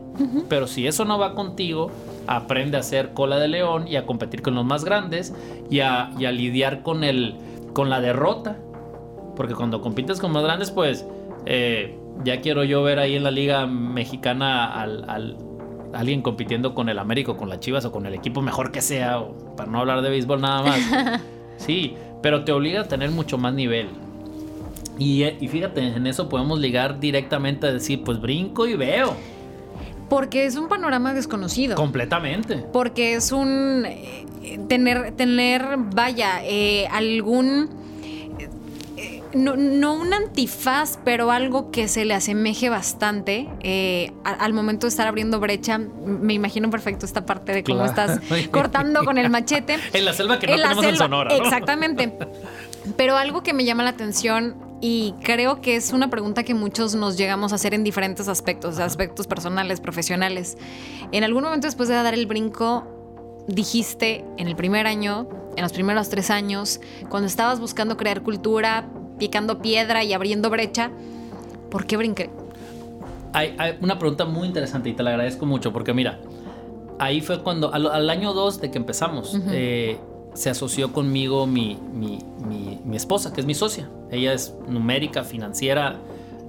Pero 0.48 0.66
si 0.66 0.86
eso 0.86 1.04
no 1.04 1.18
va 1.18 1.34
contigo, 1.34 1.90
aprende 2.26 2.76
a 2.76 2.80
hacer 2.80 3.12
cola 3.14 3.38
de 3.38 3.48
león 3.48 3.88
y 3.88 3.96
a 3.96 4.04
competir 4.04 4.42
con 4.42 4.54
los 4.54 4.64
más 4.64 4.84
grandes 4.84 5.34
y 5.70 5.80
a, 5.80 6.10
lidiar 6.18 6.82
con, 6.82 7.02
el, 7.02 7.34
con 7.72 7.88
la 7.90 8.00
derrota. 8.00 8.58
Porque 9.36 9.54
cuando 9.54 9.80
compites 9.80 10.20
con 10.20 10.32
más 10.32 10.44
grandes, 10.44 10.70
pues 10.70 11.06
eh, 11.46 11.98
ya 12.24 12.40
quiero 12.40 12.62
yo 12.64 12.82
ver 12.82 12.98
ahí 12.98 13.16
en 13.16 13.24
la 13.24 13.30
liga 13.30 13.66
mexicana 13.66 14.80
al, 14.80 15.36
alguien 15.94 16.22
compitiendo 16.22 16.74
con 16.74 16.88
el 16.88 16.98
América, 16.98 17.34
con 17.34 17.48
las 17.48 17.60
Chivas 17.60 17.84
o 17.84 17.92
con 17.92 18.06
el 18.06 18.14
equipo 18.14 18.42
mejor 18.42 18.70
que 18.70 18.82
sea, 18.82 19.22
para 19.56 19.70
no 19.70 19.80
hablar 19.80 20.02
de 20.02 20.10
béisbol 20.10 20.40
nada 20.40 20.62
más. 20.62 20.80
Sí, 21.58 21.94
pero 22.22 22.42
te 22.42 22.50
obliga 22.50 22.80
a 22.80 22.88
tener 22.88 23.12
mucho 23.12 23.38
más 23.38 23.54
nivel. 23.54 23.86
Y, 24.98 25.48
fíjate, 25.48 25.80
en 25.80 26.06
eso 26.06 26.28
podemos 26.28 26.60
ligar 26.60 27.00
directamente 27.00 27.66
a 27.66 27.72
decir, 27.72 28.02
pues 28.04 28.20
brinco 28.20 28.66
y 28.66 28.74
veo. 28.74 29.16
Porque 30.08 30.44
es 30.44 30.56
un 30.56 30.68
panorama 30.68 31.14
desconocido. 31.14 31.74
Completamente. 31.74 32.56
Porque 32.72 33.14
es 33.14 33.32
un 33.32 33.84
eh, 33.86 34.26
tener, 34.68 35.12
tener, 35.12 35.76
vaya, 35.78 36.44
eh, 36.44 36.86
algún 36.92 37.70
eh, 38.98 39.22
no, 39.32 39.54
un 39.94 40.12
antifaz, 40.12 40.98
pero 41.02 41.30
algo 41.30 41.70
que 41.70 41.88
se 41.88 42.04
le 42.04 42.12
asemeje 42.12 42.68
bastante 42.68 43.48
al 44.22 44.52
momento 44.52 44.86
de 44.86 44.90
estar 44.90 45.06
abriendo 45.06 45.40
brecha. 45.40 45.78
Me 45.78 46.34
imagino 46.34 46.68
perfecto 46.68 47.06
esta 47.06 47.24
parte 47.24 47.52
de 47.52 47.64
cómo 47.64 47.86
estás 47.86 48.20
cortando 48.50 49.04
con 49.04 49.16
el 49.16 49.30
machete. 49.30 49.78
en 49.94 50.04
la 50.04 50.12
selva 50.12 50.38
que 50.38 50.46
no 50.46 50.56
tenemos 50.56 50.84
en 50.84 50.96
Sonora. 50.96 51.34
Exactamente. 51.34 52.12
Pero 52.98 53.16
algo 53.16 53.42
que 53.42 53.54
me 53.54 53.64
llama 53.64 53.82
la 53.84 53.90
atención 53.90 54.71
y 54.84 55.14
creo 55.22 55.60
que 55.60 55.76
es 55.76 55.92
una 55.92 56.10
pregunta 56.10 56.42
que 56.42 56.54
muchos 56.54 56.96
nos 56.96 57.16
llegamos 57.16 57.52
a 57.52 57.54
hacer 57.54 57.72
en 57.72 57.84
diferentes 57.84 58.26
aspectos, 58.26 58.80
aspectos 58.80 59.28
personales, 59.28 59.80
profesionales. 59.80 60.58
En 61.12 61.22
algún 61.22 61.44
momento 61.44 61.68
después 61.68 61.88
de 61.88 61.94
dar 61.94 62.14
el 62.14 62.26
brinco, 62.26 62.84
dijiste 63.46 64.24
en 64.38 64.48
el 64.48 64.56
primer 64.56 64.88
año, 64.88 65.28
en 65.56 65.62
los 65.62 65.72
primeros 65.72 66.08
tres 66.08 66.30
años, 66.30 66.80
cuando 67.08 67.28
estabas 67.28 67.60
buscando 67.60 67.96
crear 67.96 68.22
cultura, 68.24 68.88
picando 69.20 69.62
piedra 69.62 70.02
y 70.02 70.14
abriendo 70.14 70.50
brecha, 70.50 70.90
¿por 71.70 71.86
qué 71.86 71.96
brinqué? 71.96 72.30
Hay, 73.34 73.56
una 73.80 74.00
pregunta 74.00 74.24
muy 74.24 74.48
interesante 74.48 74.88
y 74.88 74.94
te 74.94 75.04
la 75.04 75.10
agradezco 75.10 75.46
mucho 75.46 75.72
porque 75.72 75.94
mira, 75.94 76.18
ahí 76.98 77.20
fue 77.20 77.40
cuando, 77.44 77.72
al, 77.72 78.10
año 78.10 78.32
dos 78.32 78.60
de 78.60 78.72
que 78.72 78.78
empezamos, 78.78 79.36
se 80.34 80.50
asoció 80.50 80.92
conmigo 80.92 81.46
mi, 81.46 81.78
mi, 81.94 82.96
esposa, 82.96 83.32
que 83.32 83.40
es 83.40 83.46
mi 83.46 83.54
socia. 83.54 83.88
Ella 84.10 84.32
es 84.32 84.54
numérica, 84.68 85.24
financiera, 85.24 85.96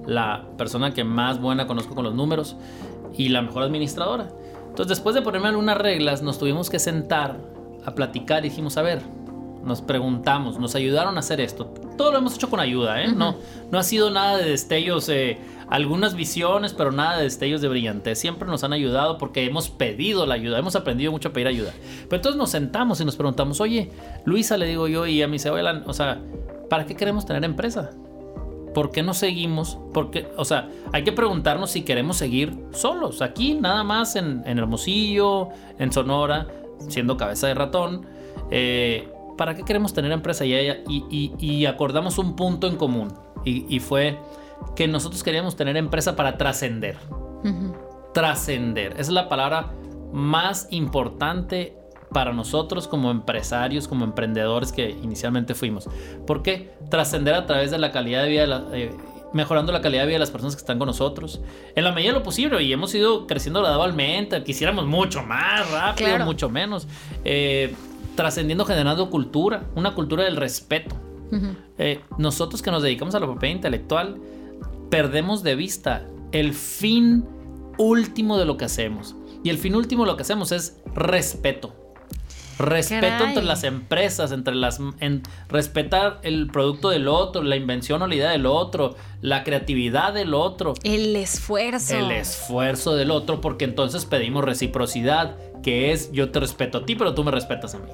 la 0.06 0.46
persona 0.56 0.92
que 0.92 1.04
más 1.04 1.40
buena 1.40 1.66
conozco 1.66 1.94
con 1.94 2.04
los 2.04 2.14
números 2.14 2.56
y 3.16 3.28
la 3.28 3.42
mejor 3.42 3.62
administradora. 3.62 4.28
Entonces, 4.68 4.88
después 4.88 5.14
de 5.14 5.22
ponerme 5.22 5.48
algunas 5.48 5.78
reglas, 5.78 6.22
nos 6.22 6.38
tuvimos 6.38 6.68
que 6.70 6.78
sentar 6.78 7.36
a 7.84 7.94
platicar 7.94 8.44
y 8.44 8.48
dijimos, 8.48 8.76
a 8.76 8.82
ver, 8.82 9.00
nos 9.64 9.82
preguntamos, 9.82 10.58
nos 10.58 10.74
ayudaron 10.74 11.16
a 11.16 11.20
hacer 11.20 11.40
esto. 11.40 11.72
Todo 11.96 12.12
lo 12.12 12.18
hemos 12.18 12.34
hecho 12.34 12.50
con 12.50 12.60
ayuda, 12.60 13.02
¿eh? 13.02 13.08
no, 13.08 13.36
no 13.70 13.78
ha 13.78 13.82
sido 13.82 14.10
nada 14.10 14.36
de 14.38 14.50
destellos, 14.50 15.08
eh, 15.08 15.38
algunas 15.68 16.14
visiones, 16.14 16.74
pero 16.74 16.92
nada 16.92 17.18
de 17.18 17.24
destellos 17.24 17.60
de 17.60 17.68
brillantez. 17.68 18.18
Siempre 18.18 18.48
nos 18.48 18.64
han 18.64 18.72
ayudado 18.72 19.18
porque 19.18 19.44
hemos 19.44 19.70
pedido 19.70 20.26
la 20.26 20.34
ayuda, 20.34 20.58
hemos 20.58 20.76
aprendido 20.76 21.12
mucho 21.12 21.28
a 21.28 21.32
pedir 21.32 21.48
ayuda. 21.48 21.72
Pero 22.08 22.16
entonces 22.16 22.38
nos 22.38 22.50
sentamos 22.50 23.00
y 23.00 23.04
nos 23.04 23.16
preguntamos, 23.16 23.60
oye, 23.60 23.90
Luisa, 24.24 24.56
le 24.56 24.66
digo 24.66 24.88
yo, 24.88 25.06
y 25.06 25.22
a 25.22 25.28
mi 25.28 25.38
abuela, 25.44 25.82
o 25.86 25.92
sea, 25.92 26.20
¿para 26.68 26.86
qué 26.86 26.94
queremos 26.94 27.26
tener 27.26 27.44
empresa? 27.44 27.90
¿Por 28.74 28.90
qué 28.90 29.02
no 29.02 29.14
seguimos? 29.14 29.78
Porque, 29.92 30.26
o 30.36 30.44
sea, 30.44 30.68
hay 30.92 31.04
que 31.04 31.12
preguntarnos 31.12 31.70
si 31.70 31.82
queremos 31.82 32.16
seguir 32.16 32.52
solos, 32.72 33.22
aquí, 33.22 33.54
nada 33.54 33.84
más 33.84 34.16
en, 34.16 34.42
Hermosillo, 34.46 35.50
en 35.78 35.92
Sonora, 35.92 36.48
siendo 36.88 37.16
cabeza 37.16 37.46
de 37.46 37.54
ratón. 37.54 38.06
Eh, 38.50 39.08
¿para 39.36 39.54
qué 39.54 39.62
queremos 39.62 39.92
tener 39.92 40.12
empresa? 40.12 40.44
Y, 40.44 41.34
y, 41.38 41.66
acordamos 41.66 42.18
un 42.18 42.36
punto 42.36 42.66
en 42.66 42.76
común. 42.76 43.12
Y, 43.44 43.78
fue 43.80 44.18
que 44.74 44.88
nosotros 44.88 45.22
queríamos 45.22 45.56
tener 45.56 45.76
empresa 45.76 46.16
para 46.16 46.36
trascender. 46.36 46.96
Trascender. 48.12 48.94
Es 48.98 49.08
la 49.08 49.28
palabra 49.28 49.72
más 50.12 50.68
importante 50.70 51.76
para 52.12 52.32
nosotros 52.32 52.86
como 52.86 53.10
empresarios, 53.10 53.88
como 53.88 54.04
emprendedores 54.04 54.72
que 54.72 54.90
inicialmente 54.90 55.54
fuimos. 55.54 55.88
¿Por 56.26 56.42
qué? 56.42 56.70
Trascender 56.88 57.34
a 57.34 57.46
través 57.46 57.70
de 57.70 57.78
la 57.78 57.90
calidad 57.90 58.22
de 58.22 58.28
vida, 58.28 58.66
eh, 58.72 58.94
mejorando 59.32 59.72
la 59.72 59.80
calidad 59.80 60.02
de 60.02 60.06
vida 60.06 60.14
de 60.14 60.20
las 60.20 60.30
personas 60.30 60.54
que 60.54 60.60
están 60.60 60.78
con 60.78 60.86
nosotros. 60.86 61.40
En 61.74 61.82
la 61.82 61.92
medida 61.92 62.12
de 62.12 62.18
lo 62.20 62.22
posible, 62.22 62.62
y 62.62 62.72
hemos 62.72 62.94
ido 62.94 63.26
creciendo 63.26 63.60
gradualmente, 63.60 64.42
quisiéramos 64.44 64.86
mucho 64.86 65.22
más 65.24 65.68
rápido, 65.72 66.20
mucho 66.20 66.48
menos. 66.48 66.86
Eh, 67.24 67.74
trascendiendo, 68.14 68.64
generando 68.64 69.10
cultura, 69.10 69.64
una 69.74 69.94
cultura 69.94 70.24
del 70.24 70.36
respeto. 70.36 70.96
Eh, 71.78 72.00
nosotros 72.16 72.62
que 72.62 72.70
nos 72.70 72.82
dedicamos 72.82 73.14
a 73.16 73.20
la 73.20 73.26
propiedad 73.26 73.56
intelectual, 73.56 74.20
perdemos 74.88 75.42
de 75.42 75.56
vista 75.56 76.06
el 76.30 76.54
fin 76.54 77.24
último 77.76 78.38
de 78.38 78.44
lo 78.44 78.56
que 78.56 78.66
hacemos. 78.66 79.16
Y 79.42 79.50
el 79.50 79.58
fin 79.58 79.74
último 79.74 80.04
de 80.04 80.12
lo 80.12 80.16
que 80.16 80.22
hacemos 80.22 80.52
es 80.52 80.80
respeto. 80.94 81.74
Respeto 82.58 83.24
entre 83.24 83.42
las 83.42 83.64
empresas, 83.64 84.30
entre 84.30 84.54
las 84.54 84.80
en, 85.00 85.22
respetar 85.48 86.20
el 86.22 86.46
producto 86.46 86.88
del 86.90 87.08
otro, 87.08 87.42
la 87.42 87.56
invención 87.56 88.00
o 88.02 88.06
la 88.06 88.14
idea 88.14 88.30
del 88.30 88.46
otro, 88.46 88.94
la 89.20 89.42
creatividad 89.42 90.14
del 90.14 90.34
otro. 90.34 90.74
El 90.84 91.16
esfuerzo. 91.16 91.96
El 91.96 92.12
esfuerzo 92.12 92.94
del 92.94 93.10
otro, 93.10 93.40
porque 93.40 93.64
entonces 93.64 94.04
pedimos 94.04 94.44
reciprocidad, 94.44 95.36
que 95.64 95.92
es 95.92 96.12
yo 96.12 96.30
te 96.30 96.40
respeto 96.40 96.78
a 96.78 96.84
ti, 96.84 96.94
pero 96.94 97.14
tú 97.14 97.24
me 97.24 97.30
respetas 97.30 97.74
a 97.74 97.78
mí. 97.78 97.88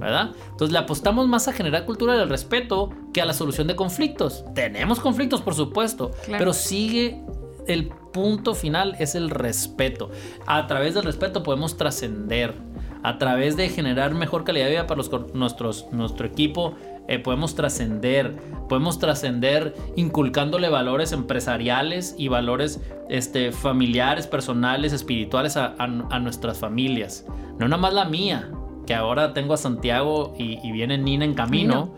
¿Verdad? 0.00 0.32
Entonces 0.50 0.72
le 0.72 0.78
apostamos 0.78 1.28
más 1.28 1.46
a 1.46 1.52
generar 1.52 1.86
cultura 1.86 2.14
del 2.14 2.28
respeto 2.28 2.90
que 3.14 3.22
a 3.22 3.24
la 3.24 3.32
solución 3.32 3.68
de 3.68 3.76
conflictos. 3.76 4.44
Tenemos 4.54 4.98
conflictos, 4.98 5.40
por 5.40 5.54
supuesto, 5.54 6.10
pero 6.26 6.52
sigue 6.52 7.22
el 7.68 7.88
punto 8.12 8.54
final 8.54 8.96
es 8.98 9.14
el 9.14 9.30
respeto. 9.30 10.10
A 10.46 10.66
través 10.66 10.94
del 10.94 11.04
respeto 11.04 11.44
podemos 11.44 11.76
trascender 11.76 12.54
a 13.02 13.18
través 13.18 13.56
de 13.56 13.68
generar 13.68 14.14
mejor 14.14 14.42
calidad 14.42 14.64
de 14.64 14.72
vida 14.72 14.86
para 14.88 14.98
los, 14.98 15.10
nuestros, 15.32 15.86
nuestro 15.92 16.26
equipo 16.26 16.74
eh, 17.08 17.18
podemos 17.18 17.54
trascender, 17.54 18.36
podemos 18.68 18.98
trascender 18.98 19.74
inculcándole 19.94 20.68
valores 20.68 21.12
empresariales 21.12 22.14
y 22.18 22.28
valores 22.28 22.80
este, 23.08 23.52
familiares, 23.52 24.26
personales, 24.26 24.92
espirituales 24.92 25.56
a, 25.56 25.86
nuestras 25.86 26.58
familias. 26.58 27.24
No 27.58 27.68
nada 27.68 27.80
más 27.80 27.94
la 27.94 28.06
mía, 28.06 28.50
que 28.86 28.94
ahora 28.94 29.34
tengo 29.34 29.54
a 29.54 29.56
Santiago 29.56 30.34
y, 30.38 30.72
viene 30.72 30.98
Nina 30.98 31.24
en 31.24 31.34
camino. 31.34 31.94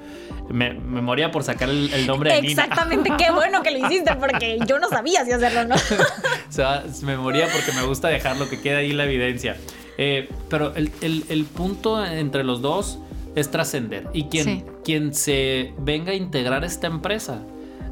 Me, 0.50 0.72
moría 0.74 1.30
por 1.30 1.42
sacar 1.42 1.68
el, 1.68 2.06
nombre 2.06 2.32
de 2.32 2.42
Nina. 2.42 2.64
Exactamente, 2.64 3.12
qué 3.18 3.30
bueno 3.30 3.62
que 3.62 3.70
lo 3.70 3.86
hiciste 3.86 4.14
porque 4.20 4.58
yo 4.66 4.78
no 4.78 4.88
sabía 4.88 5.24
si 5.24 5.32
hacerlo 5.32 5.64
no. 5.64 5.74
o 6.48 6.52
sea, 6.52 6.84
me 7.02 7.16
moría 7.16 7.46
porque 7.52 7.72
me 7.72 7.86
gusta 7.86 8.08
dejarlo, 8.08 8.48
que 8.48 8.60
quede 8.60 8.76
ahí 8.76 8.92
la 8.92 9.04
evidencia. 9.04 9.56
Eh, 9.96 10.28
pero 10.48 10.74
el, 10.76 10.92
el, 11.00 11.44
punto 11.44 12.04
entre 12.04 12.44
los 12.44 12.62
dos 12.62 13.00
es 13.38 13.50
trascender. 13.50 14.08
Y 14.12 14.24
quien, 14.24 14.64
quien 14.84 15.14
se 15.14 15.74
venga 15.78 16.12
a 16.12 16.14
integrar 16.14 16.64
esta 16.64 16.86
empresa, 16.86 17.42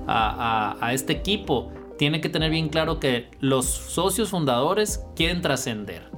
a, 0.06 0.76
a, 0.80 0.86
a 0.86 0.92
este 0.94 1.12
equipo, 1.12 1.72
tiene 1.98 2.20
que 2.20 2.28
tener 2.28 2.50
bien 2.50 2.68
claro 2.68 3.00
que 3.00 3.28
los 3.40 3.66
socios 3.66 4.30
fundadores 4.30 5.04
quieren 5.14 5.40
trascender. 5.42 6.15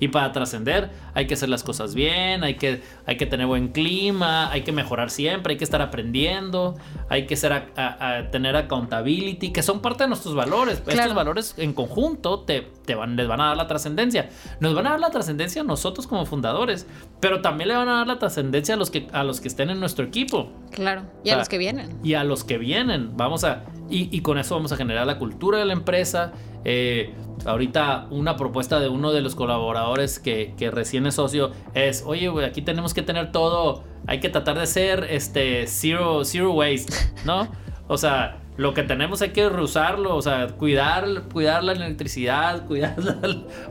Y 0.00 0.08
para 0.08 0.32
trascender 0.32 0.90
hay 1.14 1.26
que 1.26 1.34
hacer 1.34 1.48
las 1.48 1.62
cosas 1.62 1.94
bien, 1.94 2.44
hay 2.44 2.54
que, 2.54 2.82
hay 3.06 3.16
que 3.16 3.26
tener 3.26 3.46
buen 3.46 3.68
clima, 3.68 4.50
hay 4.50 4.62
que 4.62 4.72
mejorar 4.72 5.10
siempre, 5.10 5.52
hay 5.52 5.58
que 5.58 5.64
estar 5.64 5.82
aprendiendo, 5.82 6.76
hay 7.08 7.26
que 7.26 7.36
ser 7.36 7.52
a, 7.52 8.30
tener 8.30 8.56
accountability, 8.56 9.52
que 9.52 9.62
son 9.62 9.80
parte 9.80 10.04
de 10.04 10.08
nuestros 10.08 10.34
valores. 10.34 10.82
Estos 10.86 11.14
valores 11.14 11.54
en 11.58 11.72
conjunto 11.72 12.40
te, 12.40 12.68
te 12.84 12.94
van, 12.94 13.16
les 13.16 13.26
van 13.26 13.40
a 13.40 13.48
dar 13.48 13.56
la 13.56 13.66
trascendencia. 13.66 14.28
Nos 14.60 14.74
van 14.74 14.86
a 14.86 14.90
dar 14.90 15.00
la 15.00 15.10
trascendencia 15.10 15.62
a 15.62 15.64
nosotros 15.64 16.06
como 16.06 16.26
fundadores, 16.26 16.86
pero 17.20 17.40
también 17.40 17.68
le 17.68 17.76
van 17.76 17.88
a 17.88 17.96
dar 17.98 18.06
la 18.06 18.18
trascendencia 18.18 18.74
a 18.74 18.76
los 18.76 18.90
que, 18.90 19.08
a 19.12 19.24
los 19.24 19.40
que 19.40 19.48
estén 19.48 19.70
en 19.70 19.80
nuestro 19.80 20.04
equipo. 20.04 20.52
Claro, 20.70 21.02
y 21.24 21.30
a 21.30 21.36
los 21.36 21.48
que 21.48 21.58
vienen. 21.58 21.98
Y 22.02 22.14
a 22.14 22.24
los 22.24 22.44
que 22.44 22.58
vienen. 22.58 23.16
Vamos 23.16 23.44
a, 23.44 23.64
y, 23.90 24.14
y 24.16 24.20
con 24.20 24.38
eso 24.38 24.54
vamos 24.54 24.72
a 24.72 24.76
generar 24.76 25.06
la 25.06 25.18
cultura 25.18 25.58
de 25.58 25.64
la 25.64 25.72
empresa. 25.72 26.32
Eh, 26.64 27.14
ahorita 27.44 28.06
una 28.10 28.36
propuesta 28.36 28.80
de 28.80 28.88
uno 28.88 29.12
de 29.12 29.20
los 29.20 29.34
colaboradores 29.34 30.18
que, 30.18 30.54
recién 30.72 31.06
es 31.06 31.14
socio 31.14 31.52
es, 31.74 32.02
oye, 32.06 32.30
aquí 32.44 32.62
tenemos 32.62 32.94
que 32.94 33.02
tener 33.02 33.32
todo, 33.32 33.84
hay 34.06 34.20
que 34.20 34.28
tratar 34.28 34.58
de 34.58 34.66
ser 34.66 35.06
este, 35.10 35.66
zero, 35.66 36.24
zero 36.24 36.52
waste, 36.52 36.92
¿no? 37.24 37.48
O 37.88 37.96
sea, 37.96 38.40
lo 38.58 38.74
que 38.74 38.82
tenemos 38.82 39.22
hay 39.22 39.30
que 39.30 39.48
reusarlo, 39.48 40.16
o 40.16 40.20
sea, 40.20 40.48
cuidar, 40.48 41.06
cuidar 41.32 41.62
la 41.62 41.72
electricidad, 41.72 42.66
cuidar, 42.66 42.96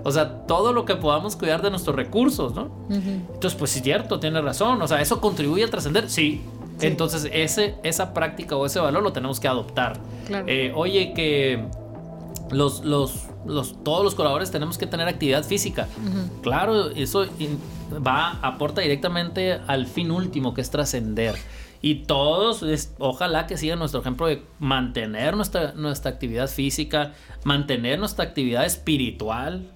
o 0.04 0.12
sea, 0.12 0.46
todo 0.48 0.72
lo 0.72 0.86
que 0.86 0.96
podamos 0.96 1.36
cuidar 1.36 1.62
de 1.62 1.70
nuestros 1.70 1.96
recursos, 1.96 2.56
¿no? 2.56 2.72
Entonces, 2.90 3.56
pues 3.56 3.76
es 3.76 3.84
cierto, 3.84 4.20
tiene 4.20 4.42
razón, 4.42 4.82
o 4.82 4.88
sea, 4.88 5.02
eso 5.02 5.20
contribuye 5.20 5.66
a 5.66 5.70
trascender, 5.70 6.10
sí. 6.10 6.42
Entonces, 6.80 7.30
ese, 7.34 7.76
esa 7.84 8.14
práctica 8.14 8.56
o 8.56 8.66
ese 8.66 8.80
valor 8.80 9.04
lo 9.04 9.12
tenemos 9.12 9.40
que 9.40 9.48
adoptar. 9.48 10.00
Eh, 10.48 10.72
oye, 10.76 11.14
que 11.14 11.66
los, 12.52 12.86
los, 12.86 13.28
los, 13.48 13.84
todos 13.84 14.04
los 14.04 14.16
colaboradores 14.16 14.52
tenemos 14.52 14.78
que 14.78 14.88
tener 14.88 15.08
actividad 15.08 15.44
física. 15.44 15.88
Claro, 16.42 16.90
eso 16.92 17.26
va, 18.06 18.40
aporta 18.42 18.82
directamente 18.82 19.60
al 19.68 19.88
fin 19.88 20.12
último, 20.12 20.54
que 20.54 20.62
es 20.62 20.70
trascender. 20.70 21.36
Y 21.82 22.06
todos, 22.06 22.66
ojalá 22.98 23.46
que 23.48 23.56
sigan 23.56 23.80
nuestro 23.80 24.02
ejemplo 24.02 24.28
de 24.28 24.44
mantener 24.60 25.36
nuestra, 25.36 25.74
nuestra 25.74 26.12
actividad 26.12 26.48
física, 26.48 27.14
mantener 27.44 28.00
nuestra 28.00 28.26
actividad 28.26 28.66
espiritual 28.66 29.72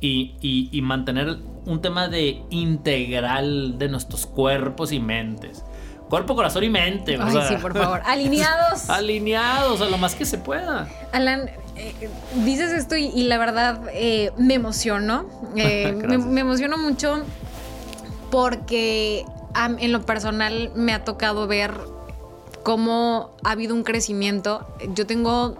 y, 0.00 0.68
y 0.72 0.82
mantener 0.82 1.38
un 1.64 1.80
tema 1.80 2.08
de 2.08 2.42
integral 2.50 3.78
de 3.78 3.88
nuestros 3.88 4.26
cuerpos 4.26 4.92
y 4.92 5.00
mentes. 5.00 5.64
Cuerpo, 6.08 6.34
corazón 6.34 6.64
y 6.64 6.70
mente. 6.70 7.18
Ay, 7.20 7.36
sí, 7.48 7.56
por 7.60 7.76
favor. 7.76 8.00
Alineados. 8.04 8.88
alineados, 8.90 9.80
a 9.82 9.84
lo 9.86 9.98
más 9.98 10.14
que 10.14 10.24
se 10.24 10.38
pueda. 10.38 10.88
Alan, 11.12 11.50
eh, 11.78 12.10
dices 12.44 12.72
esto 12.72 12.96
y, 12.96 13.22
la 13.24 13.38
verdad 13.38 13.82
eh, 13.92 14.32
me 14.36 14.54
emociono. 14.54 15.26
Eh, 15.56 15.92
me, 15.92 16.40
emociono 16.40 16.76
mucho 16.76 17.24
porque 18.30 19.24
en 19.54 19.92
lo 19.92 20.02
personal 20.02 20.70
me 20.76 20.92
ha 20.92 21.02
tocado 21.02 21.46
ver 21.46 21.74
cómo 22.62 23.30
ha 23.42 23.52
habido 23.52 23.74
un 23.74 23.82
crecimiento. 23.82 24.66
Yo 24.94 25.06
tengo 25.06 25.56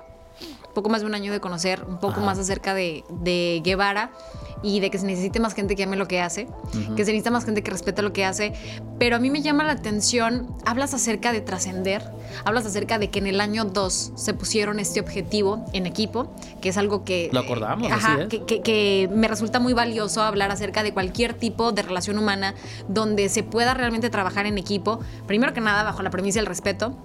poco 0.74 0.90
más 0.90 1.00
de 1.00 1.06
un 1.06 1.14
año 1.14 1.32
de 1.32 1.40
conocer 1.40 1.82
un 1.88 1.98
poco 1.98 2.20
más 2.20 2.38
acerca 2.38 2.74
de, 2.74 3.02
de 3.08 3.60
Guevara 3.64 4.10
y 4.62 4.80
de 4.80 4.90
que 4.90 4.98
se 4.98 5.06
necesite 5.06 5.40
más 5.40 5.54
gente 5.54 5.76
que 5.76 5.84
ame 5.84 5.96
lo 5.96 6.08
que 6.08 6.20
hace, 6.20 6.46
que 6.96 7.04
se 7.04 7.12
necesita 7.12 7.30
más 7.30 7.44
gente 7.44 7.62
que 7.62 7.70
respete 7.70 8.02
lo 8.02 8.12
que 8.12 8.24
hace. 8.24 8.52
Pero 8.98 9.16
a 9.16 9.18
mí 9.18 9.30
me 9.30 9.42
llama 9.42 9.64
la 9.64 9.72
atención, 9.72 10.48
hablas 10.64 10.94
acerca 10.94 11.32
de 11.32 11.40
trascender, 11.40 12.02
hablas 12.44 12.66
acerca 12.66 12.98
de 12.98 13.10
que 13.10 13.18
en 13.18 13.26
el 13.26 13.40
año 13.40 13.64
2 13.64 14.12
se 14.14 14.34
pusieron 14.34 14.80
este 14.80 15.00
objetivo 15.00 15.64
en 15.72 15.86
equipo, 15.86 16.32
que 16.60 16.70
es 16.70 16.76
algo 16.76 17.04
que... 17.04 17.30
Lo 17.32 17.40
acordamos, 17.40 17.90
Que, 18.28 18.62
que, 18.62 19.08
me 19.12 19.28
resulta 19.28 19.60
muy 19.60 19.72
valioso 19.72 20.22
hablar 20.22 20.50
acerca 20.50 20.82
de 20.82 20.92
cualquier 20.92 21.34
tipo 21.34 21.72
de 21.72 21.82
relación 21.82 22.18
humana 22.18 22.54
donde 22.88 23.28
se 23.28 23.42
pueda 23.42 23.74
realmente 23.74 24.10
trabajar 24.10 24.46
en 24.46 24.58
equipo, 24.58 25.00
primero 25.26 25.52
que 25.52 25.60
nada 25.60 25.82
bajo 25.82 26.02
la 26.02 26.10
premisa 26.10 26.38
del 26.38 26.46
respeto 26.46 26.96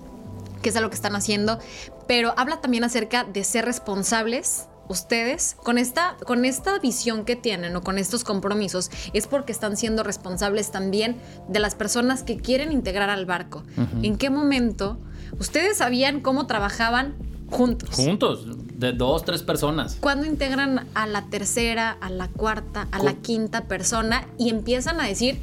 que 0.62 0.70
es 0.70 0.82
lo 0.82 0.90
que 0.90 0.96
están 0.96 1.14
haciendo, 1.16 1.60
pero 2.08 2.34
habla 2.38 2.62
también 2.62 2.86
acerca 2.86 3.26
de 3.26 3.44
ser 3.44 3.66
responsables 3.66 4.68
ustedes 4.88 5.56
con 5.64 5.78
esta, 5.78 6.18
con 6.26 6.46
esta 6.46 6.80
visión 6.80 7.26
que 7.26 7.36
tienen 7.36 7.76
o 7.76 7.82
con 7.82 7.98
estos 7.98 8.24
compromisos 8.24 8.92
es 9.14 9.28
porque 9.28 9.52
están 9.52 9.78
siendo 9.78 10.04
responsables 10.04 10.72
también 10.72 11.18
de 11.48 11.60
las 11.60 11.76
personas 11.76 12.24
que 12.24 12.38
quieren 12.38 12.72
integrar 12.72 13.10
al 13.10 13.26
barco. 13.26 13.64
¿En 14.02 14.18
qué 14.18 14.30
momento 14.30 14.98
ustedes 15.40 15.78
sabían 15.78 16.22
cómo 16.22 16.48
trabajaban 16.48 17.16
juntos? 17.50 17.92
Juntos, 17.96 18.46
de 18.78 18.92
dos, 18.92 19.24
tres 19.24 19.44
personas. 19.44 19.98
Cuando 20.00 20.26
integran 20.26 20.88
a 20.94 21.08
la 21.08 21.30
tercera, 21.30 21.92
a 22.02 22.10
la 22.10 22.28
cuarta, 22.28 22.88
a 22.92 23.00
la 23.00 23.14
quinta 23.16 23.66
persona 23.68 24.28
y 24.38 24.50
empiezan 24.50 25.00
a 25.00 25.08
decir, 25.08 25.40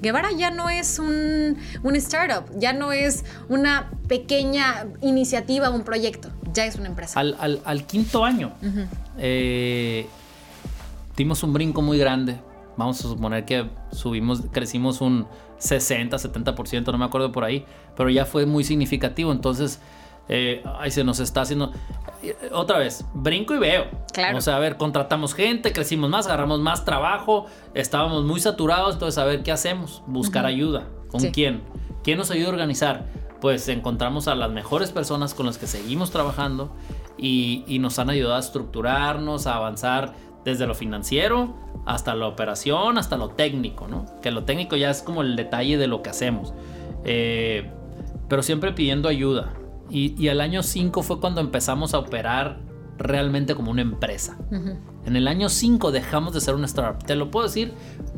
Guevara 0.00 0.32
ya 0.32 0.50
no 0.50 0.70
es 0.70 0.98
un, 0.98 1.56
un 1.82 1.96
startup, 1.96 2.44
ya 2.58 2.72
no 2.72 2.92
es 2.92 3.24
una 3.48 3.90
pequeña 4.08 4.86
iniciativa, 5.02 5.70
un 5.70 5.82
proyecto 5.82 6.30
ya 6.52 6.66
es 6.66 6.76
una 6.76 6.88
empresa. 6.88 7.20
Al, 7.20 7.86
quinto 7.86 8.24
año 8.24 8.52
eh, 9.18 10.06
dimos 11.16 11.42
un 11.42 11.52
brinco 11.52 11.82
muy 11.82 11.98
grande. 11.98 12.38
Vamos 12.76 13.00
a 13.00 13.08
suponer 13.08 13.44
que 13.44 13.68
subimos, 13.92 14.42
crecimos 14.52 15.00
un 15.00 15.26
60, 15.58 16.16
70%, 16.16 16.92
no 16.92 16.98
me 16.98 17.04
acuerdo 17.04 17.30
por 17.30 17.44
ahí, 17.44 17.66
pero 17.96 18.08
ya 18.08 18.24
fue 18.24 18.46
muy 18.46 18.64
significativo. 18.64 19.32
Entonces, 19.32 19.80
eh, 20.30 20.62
ahí 20.78 20.90
se 20.90 21.04
nos 21.04 21.20
está 21.20 21.42
haciendo. 21.42 21.72
Eh, 22.22 22.34
otra 22.52 22.78
vez, 22.78 23.04
brinco 23.12 23.54
y 23.54 23.58
veo. 23.58 23.84
Claro. 24.14 24.38
O 24.38 24.40
sea, 24.40 24.56
a 24.56 24.58
ver, 24.58 24.78
contratamos 24.78 25.34
gente, 25.34 25.72
crecimos 25.72 26.08
más, 26.08 26.26
agarramos 26.26 26.60
más 26.60 26.86
trabajo, 26.86 27.46
estábamos 27.74 28.24
muy 28.24 28.40
saturados, 28.40 28.94
entonces 28.94 29.18
a 29.18 29.24
ver 29.24 29.42
qué 29.42 29.52
hacemos, 29.52 30.02
buscar 30.06 30.46
ayuda. 30.46 30.88
¿Con 31.10 31.20
quién? 31.30 31.62
¿Quién 32.02 32.16
nos 32.16 32.30
ayuda 32.30 32.46
a 32.46 32.50
organizar? 32.52 33.06
pues 33.40 33.68
encontramos 33.68 34.28
a 34.28 34.34
las 34.34 34.50
mejores 34.50 34.92
personas 34.92 35.34
con 35.34 35.46
las 35.46 35.58
que 35.58 35.66
seguimos 35.66 36.10
trabajando 36.10 36.70
y, 37.16 37.78
nos 37.80 37.98
han 37.98 38.10
ayudado 38.10 38.36
a 38.36 38.38
estructurarnos, 38.38 39.46
a 39.46 39.56
avanzar 39.56 40.14
desde 40.44 40.66
lo 40.66 40.74
financiero 40.74 41.54
hasta 41.86 42.14
la 42.14 42.26
operación, 42.26 42.98
hasta 42.98 43.16
lo 43.16 43.30
técnico, 43.30 43.88
¿no? 43.88 44.06
Que 44.20 44.30
lo 44.30 44.44
técnico 44.44 44.76
ya 44.76 44.90
es 44.90 45.02
como 45.02 45.22
el 45.22 45.36
detalle 45.36 45.78
de 45.78 45.86
lo 45.86 46.02
que 46.02 46.10
hacemos. 46.10 46.54
Eh, 47.04 47.70
pero 48.28 48.42
siempre 48.42 48.72
pidiendo 48.72 49.08
ayuda. 49.08 49.54
Y, 49.90 50.28
al 50.28 50.40
año 50.40 50.62
5 50.62 51.02
fue 51.02 51.20
cuando 51.20 51.40
empezamos 51.40 51.94
a 51.94 51.98
operar 51.98 52.60
realmente 52.96 53.54
como 53.54 53.70
una 53.70 53.82
empresa. 53.82 54.38
En 55.04 55.16
el 55.16 55.26
año 55.26 55.48
5 55.48 55.90
dejamos 55.90 56.34
de 56.34 56.40
ser 56.40 56.54
una 56.54 56.66
startup. 56.66 57.04
Te 57.04 57.16
lo 57.16 57.30
puedo 57.30 57.46
decir 57.46 57.72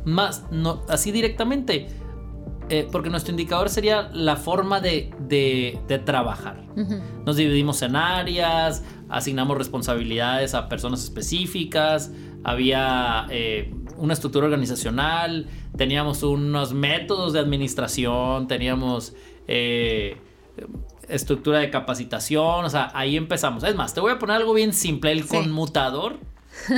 más, 0.05 0.45
no, 0.51 0.83
así 0.89 1.13
directamente 1.13 1.89
eh, 2.69 2.89
porque 2.91 3.11
nuestro 3.11 3.33
indicador 3.33 3.69
sería 3.69 4.09
la 4.15 4.37
forma 4.37 4.81
de, 4.81 5.11
trabajar. 6.07 6.65
Nos 7.27 7.37
dividimos 7.37 7.83
en 7.83 7.97
áreas, 7.97 8.83
asignamos 9.11 9.59
responsabilidades 9.59 10.55
a 10.55 10.71
personas 10.71 11.05
específicas, 11.05 12.13
había 12.45 13.27
eh, 13.31 13.75
una 13.99 14.15
estructura 14.15 14.47
organizacional, 14.47 15.49
teníamos 15.77 16.23
unos 16.23 16.73
métodos 16.73 17.35
de 17.35 17.41
administración, 17.41 18.49
teníamos 18.49 19.15
eh, 19.49 20.17
estructura 21.09 21.59
de 21.59 21.71
capacitación, 21.71 22.65
o 22.65 22.71
sea, 22.71 22.91
ahí 22.95 23.17
empezamos. 23.17 23.63
Es 23.65 23.75
más, 23.75 23.95
te 23.95 24.01
voy 24.01 24.13
a 24.13 24.19
poner 24.19 24.37
algo 24.37 24.55
bien 24.55 24.73
simple, 24.73 25.13
el 25.13 25.27
conmutador 25.27 26.19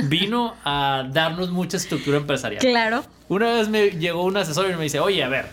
vino 0.05 0.55
a 0.63 1.07
darnos 1.11 1.51
mucha 1.51 1.77
estructura 1.77 2.17
empresarial. 2.17 2.61
Claro. 2.61 3.03
Una 3.29 3.53
vez 3.53 3.69
me 3.69 3.91
llegó 3.91 4.23
un 4.23 4.37
asesor 4.37 4.69
y 4.69 4.75
me 4.75 4.83
dice, 4.83 4.99
oye, 4.99 5.23
a 5.23 5.29
ver, 5.29 5.47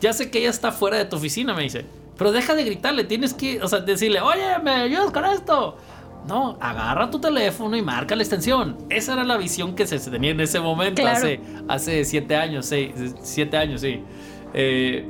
ya 0.00 0.12
sé 0.12 0.30
que 0.30 0.40
ella 0.40 0.50
está 0.50 0.72
fuera 0.72 0.96
de 0.98 1.04
tu 1.04 1.16
oficina, 1.16 1.54
me 1.54 1.62
dice. 1.62 1.84
Pero 2.18 2.32
deja 2.32 2.54
de 2.54 2.64
gritarle, 2.64 3.04
tienes 3.04 3.34
que, 3.34 3.62
o 3.62 3.68
sea, 3.68 3.80
decirle, 3.80 4.20
oye, 4.20 4.58
¿me 4.62 4.70
ayudas 4.70 5.10
con 5.10 5.24
esto? 5.24 5.78
No, 6.26 6.56
agarra 6.60 7.10
tu 7.10 7.20
teléfono 7.20 7.76
y 7.76 7.82
marca 7.82 8.14
la 8.14 8.22
extensión. 8.22 8.76
Esa 8.90 9.14
era 9.14 9.24
la 9.24 9.36
visión 9.36 9.74
que 9.74 9.86
se 9.86 9.98
tenía 9.98 10.30
en 10.30 10.40
ese 10.40 10.60
momento, 10.60 11.04
hace, 11.06 11.40
hace 11.68 12.04
siete 12.04 12.36
años, 12.36 12.66
seis, 12.66 12.92
siete 13.22 13.56
años, 13.56 13.80
sí. 13.80 14.00
Eh, 14.54 15.08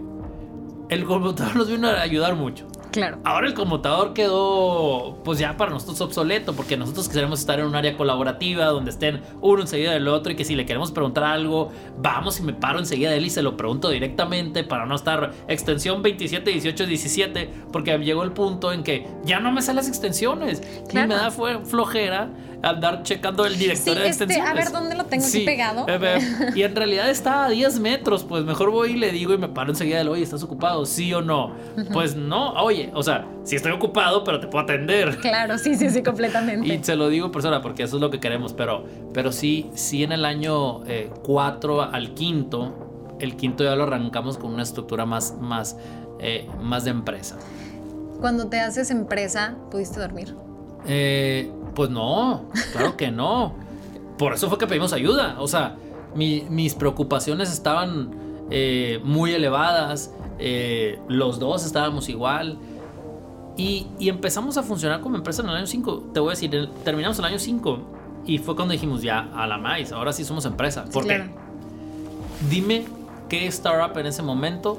el 0.89 1.05
computador 1.05 1.57
nos 1.57 1.69
vino 1.69 1.89
a 1.89 2.01
ayudar 2.01 2.35
mucho. 2.35 2.67
Claro. 2.93 3.19
Ahora 3.25 3.47
el 3.47 3.55
conmutador 3.55 4.13
quedó, 4.13 5.19
pues 5.25 5.39
ya 5.39 5.57
para 5.57 5.71
nosotros 5.71 6.01
obsoleto, 6.01 6.53
porque 6.55 6.77
nosotros 6.77 7.09
queremos 7.09 7.41
estar 7.41 7.59
en 7.59 7.67
un 7.67 7.75
área 7.75 7.97
colaborativa 7.97 8.67
donde 8.67 8.91
estén 8.91 9.23
uno 9.41 9.63
enseguida 9.63 9.93
del 9.93 10.07
otro 10.09 10.33
y 10.33 10.37
que 10.37 10.45
si 10.45 10.55
le 10.55 10.67
queremos 10.67 10.93
preguntar 10.93 11.25
algo, 11.25 11.73
vamos 11.99 12.39
y 12.39 12.43
me 12.43 12.53
paro 12.53 12.79
enseguida 12.79 13.11
de 13.11 13.17
él 13.17 13.27
y 13.27 13.31
se 13.31 13.43
lo 13.43 13.57
pregunto 13.57 13.89
directamente 13.89 14.63
para 14.63 14.85
no 14.85 14.95
estar 14.95 15.33
extensión 15.49 16.03
27, 16.03 16.51
18, 16.51 16.87
17, 16.87 17.51
porque 17.73 17.97
llegó 17.99 18.23
el 18.25 18.33
punto 18.33 18.73
en 18.73 18.83
que 18.83 19.07
ya 19.25 19.41
no 19.41 19.53
me 19.53 19.63
salen 19.63 19.77
las 19.77 19.89
extensiones 19.89 20.63
y 20.91 20.95
me 20.95 21.07
da 21.09 21.31
flojera 21.31 22.29
andar 22.63 23.03
checando 23.03 23.45
el 23.45 23.59
directorio 23.59 24.03
de 24.03 24.09
este, 24.09 24.25
extensiones. 24.25 24.51
A 24.51 24.55
ver 24.55 24.73
dónde 24.73 24.95
lo 24.95 25.05
tengo 25.07 25.27
aquí 25.27 25.45
pegado. 25.45 25.87
y 26.55 26.63
en 26.63 26.77
realidad 26.77 27.11
está 27.11 27.47
a 27.47 27.49
10 27.49 27.81
metros, 27.81 28.25
pues 28.25 28.45
mejor 28.45 28.71
voy 28.71 28.93
y 28.93 28.97
le 28.97 29.11
digo 29.11 29.35
y 29.35 29.39
me 29.39 29.49
paro 29.49 29.71
enseguida 29.71 29.99
del, 29.99 30.09
oye, 30.09 30.23
¿estás 30.23 30.43
ocupado? 30.43 30.87
¿Sí 30.87 31.13
o 31.13 31.21
no? 31.21 31.55
Pues 31.93 32.15
no, 32.15 32.53
oye, 32.55 32.91
o 32.95 33.03
sea, 33.03 33.27
sí 33.45 33.57
estoy 33.57 33.73
ocupado, 33.73 34.25
pero 34.25 34.41
te 34.41 34.47
puedo 34.47 34.65
atender. 34.65 35.19
Claro, 35.19 35.59
sí, 35.59 35.75
sí, 35.75 35.91
sí, 35.91 36.03
completamente. 36.03 36.73
y 36.73 36.83
se 36.83 36.97
lo 36.97 37.09
digo 37.09 37.27
en 37.27 37.33
persona 37.33 37.61
porque 37.61 37.83
eso 37.83 37.97
es 37.97 38.01
lo 38.01 38.11
que 38.11 38.21
queremos, 38.21 38.53
pero, 38.53 38.85
pero 39.13 39.33
sí, 39.33 39.71
sí 39.75 40.05
en 40.05 40.13
el 40.13 40.25
año 40.25 40.81
4 41.23 41.83
eh, 41.83 41.89
al 41.93 42.15
quinto, 42.15 43.17
el 43.19 43.37
quinto 43.37 43.65
ya 43.65 43.75
lo 43.77 43.85
arrancamos 43.85 44.39
con 44.39 44.53
una 44.53 44.63
estructura 44.63 45.07
más, 45.07 45.35
más, 45.41 45.77
eh, 46.21 46.49
más 46.61 46.85
de 46.85 46.91
empresa. 46.91 47.37
Cuando 48.21 48.47
te 48.47 48.61
haces 48.61 48.91
empresa, 48.91 49.57
¿pudiste 49.71 49.99
dormir? 49.99 50.35
Eh, 50.87 51.51
pues 51.75 51.91
no, 51.91 52.45
claro 52.73 52.97
que 52.97 53.11
no. 53.11 53.55
Por 54.19 54.35
eso 54.35 54.49
fue 54.49 54.59
que 54.59 54.67
pedimos 54.67 54.93
ayuda. 54.93 55.37
O 55.41 55.49
sea, 55.49 55.77
mis 56.15 56.75
preocupaciones 56.75 57.53
estaban 57.53 58.11
eh, 58.51 59.01
muy 59.05 59.33
elevadas. 59.33 60.13
Eh, 60.39 60.99
los 61.09 61.39
dos 61.39 61.65
estábamos 61.65 62.09
igual. 62.09 62.59
Y, 63.57 63.87
empezamos 64.01 64.57
a 64.57 64.63
funcionar 64.63 65.01
como 65.01 65.17
empresa 65.17 65.43
en 65.43 65.49
el 65.49 65.57
año 65.57 65.67
5. 65.67 66.11
Te 66.15 66.21
voy 66.21 66.29
a 66.29 66.33
decir, 66.33 66.71
terminamos 66.85 67.19
el 67.19 67.25
año 67.25 67.39
5 67.39 67.79
y 68.25 68.39
fue 68.39 68.55
cuando 68.55 68.73
dijimos 68.73 69.03
ya, 69.03 69.31
a 69.35 69.47
la 69.47 69.59
más, 69.59 69.93
ahora 69.93 70.13
sí 70.13 70.25
somos 70.25 70.45
empresa. 70.45 70.85
¿Por 70.93 71.07
qué? 71.07 71.29
Dime 72.49 72.85
qué 73.29 73.47
startup 73.49 73.99
en 73.99 74.07
ese 74.07 74.23
momento 74.23 74.79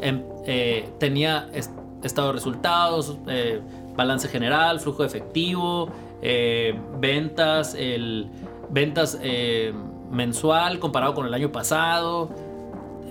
em, 0.00 0.22
eh, 0.44 0.88
tenía 0.98 1.48
estado 2.02 2.28
de 2.28 2.32
resultados, 2.34 3.16
balance 3.96 4.28
general, 4.28 4.80
flujo 4.80 5.04
efectivo, 5.04 5.88
eh, 6.22 6.78
ventas, 6.98 7.74
el, 7.74 8.28
ventas 8.70 9.18
eh, 9.22 9.72
mensual 10.10 10.78
comparado 10.78 11.14
con 11.14 11.26
el 11.26 11.34
año 11.34 11.50
pasado. 11.50 12.30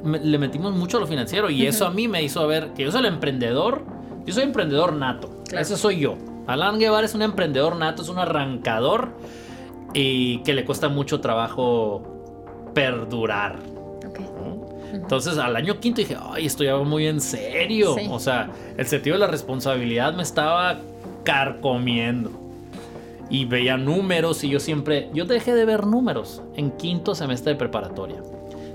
le 0.03 0.37
metimos 0.37 0.73
mucho 0.73 0.97
a 0.97 0.99
lo 0.99 1.07
financiero 1.07 1.49
y 1.49 1.65
eso 1.65 1.85
a 1.85 1.89
mí 1.89 2.07
me 2.07 2.23
hizo 2.23 2.45
ver 2.47 2.73
que 2.73 2.83
yo 2.83 2.91
soy 2.91 3.01
el 3.01 3.07
emprendedor, 3.07 3.83
yo 4.25 4.33
soy 4.33 4.43
emprendedor 4.43 4.93
nato, 4.93 5.29
ese 5.51 5.77
soy 5.77 5.99
yo. 5.99 6.17
Alan 6.47 6.79
Guevara 6.79 7.05
es 7.05 7.13
un 7.13 7.21
emprendedor 7.21 7.75
nato, 7.75 8.01
es 8.01 8.09
un 8.09 8.17
arrancador 8.17 9.09
y 9.93 10.39
que 10.39 10.53
le 10.53 10.65
cuesta 10.65 10.89
mucho 10.89 11.19
trabajo 11.19 12.71
perdurar. 12.73 13.59
Entonces 14.93 15.37
al 15.37 15.55
año 15.55 15.79
quinto 15.79 16.01
dije, 16.01 16.17
ay, 16.19 16.45
esto 16.45 16.63
ya 16.63 16.75
va 16.75 16.83
muy 16.83 17.07
en 17.07 17.21
serio. 17.21 17.95
O 18.09 18.19
sea, 18.19 18.51
el 18.77 18.87
sentido 18.87 19.15
de 19.15 19.19
la 19.19 19.27
responsabilidad 19.27 20.13
me 20.13 20.23
estaba 20.23 20.79
carcomiendo 21.23 22.48
y 23.29 23.45
veía 23.45 23.77
números 23.77 24.43
y 24.43 24.49
yo 24.49 24.59
siempre, 24.59 25.09
yo 25.13 25.25
dejé 25.25 25.53
de 25.53 25.65
ver 25.65 25.85
números 25.85 26.41
en 26.55 26.71
quinto 26.71 27.15
semestre 27.15 27.53
de 27.53 27.59
preparatoria. 27.59 28.21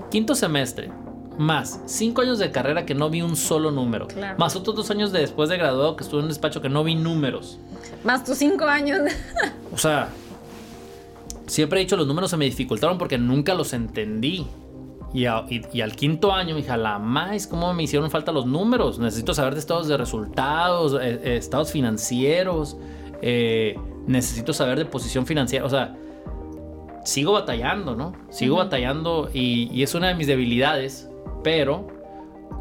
Quinto 0.09 0.35
semestre, 0.35 0.91
más 1.37 1.81
cinco 1.85 2.21
años 2.21 2.39
de 2.39 2.51
carrera 2.51 2.85
que 2.85 2.95
no 2.95 3.09
vi 3.09 3.21
un 3.21 3.35
solo 3.35 3.71
número, 3.71 4.07
más 4.37 4.55
otros 4.55 4.75
dos 4.75 4.91
años 4.91 5.11
de 5.11 5.19
después 5.19 5.49
de 5.49 5.57
graduado 5.57 5.95
que 5.95 6.03
estuve 6.03 6.19
en 6.19 6.25
un 6.25 6.29
despacho 6.29 6.61
que 6.61 6.69
no 6.69 6.83
vi 6.83 6.95
números. 6.95 7.59
Más 8.03 8.23
tus 8.23 8.37
cinco 8.37 8.65
años. 8.65 8.99
o 9.73 9.77
sea, 9.77 10.09
siempre 11.47 11.79
he 11.79 11.83
dicho 11.83 11.97
los 11.97 12.07
números 12.07 12.29
se 12.29 12.37
me 12.37 12.45
dificultaron 12.45 12.97
porque 12.97 13.17
nunca 13.17 13.53
los 13.53 13.73
entendí. 13.73 14.47
Y, 15.13 15.27
al 15.27 15.95
quinto 15.95 16.33
año 16.33 16.53
me 16.53 16.61
dije, 16.61 16.75
la 16.75 16.99
más, 16.99 17.47
¿cómo 17.47 17.73
me 17.73 17.83
hicieron 17.83 18.11
falta 18.11 18.33
los 18.33 18.45
números? 18.45 18.99
Necesito 18.99 19.33
saber 19.33 19.53
de 19.53 19.61
estados 19.61 19.87
de 19.87 19.95
resultados, 19.95 20.93
eh, 21.01 21.21
eh, 21.23 21.37
estados 21.37 21.71
financieros, 21.71 22.75
eh, 23.21 23.79
necesito 24.07 24.53
saber 24.53 24.77
de 24.77 24.85
posición 24.85 25.25
financiera. 25.25 25.65
O 25.65 25.69
sea, 25.69 25.95
sigo 27.03 27.33
batallando, 27.33 27.95
¿no? 27.95 28.13
Sigo 28.29 28.57
batallando 28.57 29.29
y, 29.33 29.81
es 29.81 29.95
una 29.95 30.09
de 30.09 30.15
mis 30.15 30.27
debilidades, 30.27 31.09
pero, 31.43 31.87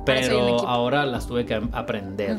pero 0.04 0.66
ahora 0.68 1.06
las 1.06 1.26
tuve 1.26 1.46
que 1.46 1.54
aprender. 1.72 2.38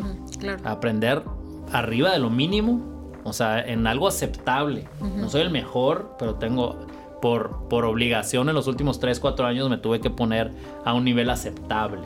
Aprender 0.64 1.24
arriba 1.72 2.12
de 2.12 2.20
lo 2.20 2.30
mínimo, 2.30 2.82
o 3.24 3.34
sea, 3.34 3.60
en 3.60 3.88
algo 3.88 4.08
aceptable. 4.08 4.88
No 5.02 5.30
soy 5.30 5.42
el 5.42 5.50
mejor, 5.50 6.16
pero 6.20 6.36
tengo, 6.36 6.86
por, 7.22 7.68
por 7.70 7.86
obligación 7.86 8.50
en 8.50 8.56
los 8.56 8.68
últimos 8.68 9.00
3, 9.00 9.20
4 9.20 9.46
años 9.48 9.70
me 9.70 9.78
tuve 9.78 10.00
que 10.00 10.10
poner 10.10 10.52
a 10.84 10.94
un 10.94 11.04
nivel 11.04 11.30
aceptable. 11.30 12.02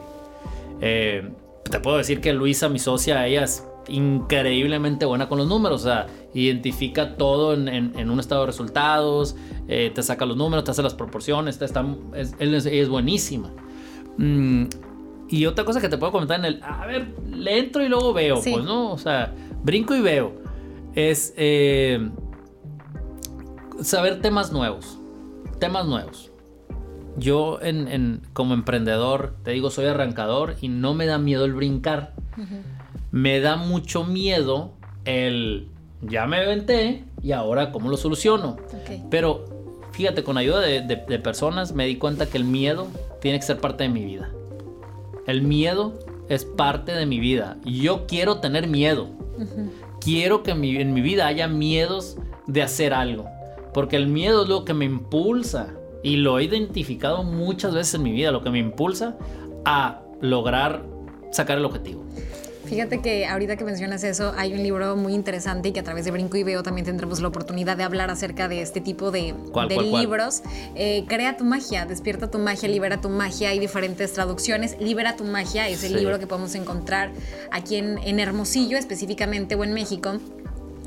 Eh, 0.82 1.30
te 1.70 1.80
puedo 1.80 1.98
decir 1.98 2.22
que 2.22 2.34
Luisa, 2.34 2.70
mi 2.70 2.80
socia, 2.80 3.28
ella 3.28 3.44
es 3.44 3.68
increíblemente 3.88 5.06
buena 5.06 5.28
con 5.28 5.38
los 5.38 5.48
números. 5.48 5.82
O 5.82 5.84
sea, 5.86 6.08
identifica 6.34 7.15
todo 7.15 7.54
en, 7.54 8.10
un 8.10 8.20
estado 8.20 8.42
de 8.42 8.48
resultados, 8.48 9.36
eh, 9.68 9.92
te 9.94 10.04
saca 10.04 10.26
los 10.26 10.38
números, 10.38 10.63
te 10.63 10.72
hace 10.72 10.84
las 10.84 10.94
proporciones, 10.94 11.62
está, 11.62 11.86
es, 12.15 12.36
es, 12.39 12.89
buenísima. 12.89 13.52
Mm, 14.18 14.65
y 15.30 15.46
otra 15.46 15.63
cosa 15.63 15.80
que 15.80 15.89
te 15.89 15.98
puedo 15.98 16.12
comentar 16.12 16.39
en 16.39 16.46
el, 16.46 16.63
a 16.63 16.86
ver, 16.86 17.13
le 17.28 17.60
entro 17.60 17.84
y 17.84 17.89
luego 17.89 18.13
veo, 18.13 18.36
pues, 18.36 18.63
¿no? 18.63 18.92
O 18.92 18.98
sea, 18.98 19.34
brinco 19.63 19.96
y 19.96 20.02
veo. 20.02 20.34
Es 20.96 21.34
eh, 21.38 22.10
saber 23.82 24.22
temas 24.22 24.52
nuevos. 24.52 25.00
Temas 25.60 25.86
nuevos. 25.86 26.32
Yo 27.18 27.60
en, 27.62 28.22
como 28.34 28.54
emprendedor, 28.54 29.36
te 29.44 29.52
digo, 29.52 29.70
soy 29.70 29.86
arrancador 29.86 30.56
y 30.62 30.70
no 30.70 30.94
me 30.94 31.06
da 31.06 31.18
miedo 31.18 31.46
el 31.46 31.54
brincar. 31.54 32.13
Me 33.12 33.39
da 33.39 33.58
mucho 33.58 34.04
miedo 34.04 34.74
el 35.06 35.67
ya 36.02 36.26
me 36.28 36.38
aventé 36.38 37.04
y 37.22 37.32
ahora 37.32 37.72
cómo 37.72 37.89
lo 37.89 37.98
soluciono. 37.98 38.58
Pero 39.10 39.45
fíjate, 39.91 40.24
con 40.24 40.38
ayuda 40.38 40.62
de, 40.62 41.19
personas 41.19 41.74
me 41.74 41.86
di 41.86 41.98
cuenta 41.98 42.28
que 42.28 42.38
el 42.38 42.45
miedo 42.45 42.88
tiene 43.22 43.39
que 43.39 43.45
ser 43.45 43.60
parte 43.60 43.84
de 43.84 43.89
mi 43.89 44.06
vida. 44.06 44.32
El 45.28 45.41
miedo 45.41 46.00
es 46.30 46.45
parte 46.45 46.93
de 46.93 47.06
mi 47.06 47.19
vida. 47.19 47.58
Yo 47.65 48.08
quiero 48.08 48.38
tener 48.38 48.67
miedo. 48.67 49.10
Quiero 50.00 50.43
que 50.43 50.52
en 50.52 50.93
mi 50.93 51.02
vida 51.02 51.28
haya 51.28 51.48
miedos 51.48 52.17
de 52.48 52.62
hacer 52.62 52.93
algo. 52.93 53.26
Porque 53.74 53.98
el 53.98 54.08
miedo 54.08 54.43
es 54.43 54.50
lo 54.50 54.65
que 54.65 54.74
me 54.74 54.86
impulsa. 54.86 55.74
Y 56.02 56.15
lo 56.15 56.39
he 56.39 56.45
identificado 56.45 57.24
muchas 57.24 57.74
veces 57.74 57.95
en 57.95 58.04
mi 58.04 58.12
vida. 58.12 58.32
Lo 58.32 58.41
que 58.41 58.50
me 58.50 58.60
impulsa 58.60 59.17
a 59.65 60.02
lograr 60.22 60.84
sacar 61.32 61.58
el 61.58 61.65
objetivo. 61.65 62.04
Fíjate 62.69 63.01
que 63.01 63.25
ahorita 63.25 63.55
que 63.55 63.63
mencionas 63.63 64.03
eso, 64.03 64.32
hay 64.38 64.53
un 64.53 64.62
libro 64.62 64.95
muy 64.95 65.15
interesante 65.15 65.69
y 65.69 65.71
que 65.71 65.79
a 65.79 65.84
través 65.84 66.05
de 66.05 66.12
Brinco 66.12 66.38
y 66.38 66.43
Veo 66.43 66.62
también 66.62 66.86
tendremos 66.86 67.19
la 67.19 67.27
oportunidad 67.27 67.75
de 67.75 67.84
hablar 67.84 68.12
acerca 68.12 68.47
de 68.47 68.62
este 68.62 68.79
tipo 68.79 69.10
de, 69.10 69.34
libros. 69.91 70.43
Eh, 70.75 71.03
Crea 71.08 71.36
tu 71.36 71.45
magia, 71.45 71.88
despierta 71.88 72.29
tu 72.29 72.38
magia, 72.38 72.69
libera 72.69 73.01
tu 73.01 73.10
magia. 73.10 73.49
Hay 73.49 73.58
diferentes 73.58 74.13
traducciones. 74.13 74.77
Libera 74.79 75.15
tu 75.15 75.23
magia 75.23 75.67
es 75.67 75.84
el 75.84 75.95
libro 75.95 76.19
que 76.19 76.27
podemos 76.27 76.53
encontrar 76.53 77.10
aquí 77.49 77.77
en, 77.77 77.97
en 77.97 78.19
Hermosillo, 78.19 78.77
específicamente, 78.77 79.55
o 79.55 79.63
en 79.63 79.73
México 79.73 80.19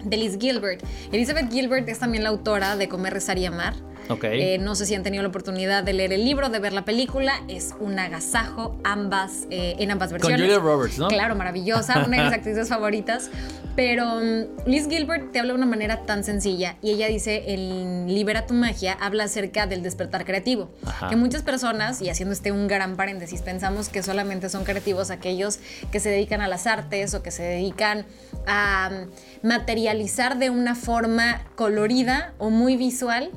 de 0.05 0.17
Liz 0.17 0.39
Gilbert. 0.39 0.85
Elizabeth 1.11 1.51
Gilbert 1.51 1.89
es 1.89 1.99
también 1.99 2.23
la 2.23 2.31
autora 2.31 2.77
de 2.77 2.89
Comer, 2.89 3.13
Rezar 3.13 3.39
y 3.39 3.47
Amar. 3.47 3.75
Eh, 4.23 4.59
no 4.59 4.75
sé 4.75 4.87
si 4.87 4.95
han 4.95 5.03
tenido 5.03 5.23
la 5.23 5.29
oportunidad 5.29 5.83
de 5.85 5.93
leer 5.93 6.13
el 6.13 6.25
libro, 6.25 6.49
de 6.49 6.59
ver 6.59 6.73
la 6.73 6.85
película. 6.85 7.43
Es 7.49 7.75
un 7.81 7.99
agasajo 7.99 8.77
ambas, 8.85 9.47
eh, 9.51 9.77
en 9.79 9.91
ambas 9.91 10.13
versiones. 10.13 10.39
Con 10.39 10.47
Julia 10.47 10.59
Roberts, 10.59 10.99
¿no? 10.99 11.09
Claro, 11.09 11.35
maravillosa, 11.35 12.05
una 12.07 12.19
de 12.19 12.25
mis 12.25 12.33
actrices 12.35 12.69
favoritas. 12.69 13.31
Pero 13.75 14.21
mm, 14.21 14.69
Liz 14.69 14.89
Gilbert 14.89 15.33
te 15.33 15.39
habla 15.39 15.53
de 15.53 15.57
una 15.57 15.67
manera 15.67 16.03
tan 16.03 16.25
sencilla 16.25 16.77
y 16.83 16.91
ella 16.91 17.09
dice 17.09 17.55
en 17.55 18.07
Libera 18.13 18.47
tu 18.47 18.55
magia 18.55 18.93
habla 19.01 19.25
acerca 19.25 19.67
del 19.67 19.83
despertar 19.83 20.25
creativo. 20.25 20.71
Que 21.09 21.17
muchas 21.17 21.43
personas, 21.43 22.03
y 22.03 22.11
haciendo 22.11 22.33
este 22.33 22.53
un 22.53 22.69
gran 22.69 22.97
paréntesis, 22.97 23.41
pensamos 23.41 23.89
que 23.89 24.03
solamente 24.03 24.49
son 24.49 24.65
creativos 24.65 25.11
aquellos 25.11 25.59
que 25.91 26.01
se 26.01 26.11
dedican 26.11 26.41
a 26.41 26.49
las 26.49 26.67
artes 26.67 27.15
o 27.15 27.23
que 27.23 27.31
se 27.31 27.43
dedican 27.43 28.05
a 28.47 28.91
mm, 28.91 29.47
materializar 29.47 30.39
de 30.39 30.51
una 30.51 30.75
forma 30.75 31.43
colorida 31.57 32.35
o 32.39 32.51
muy 32.51 32.77
visual 32.77 33.31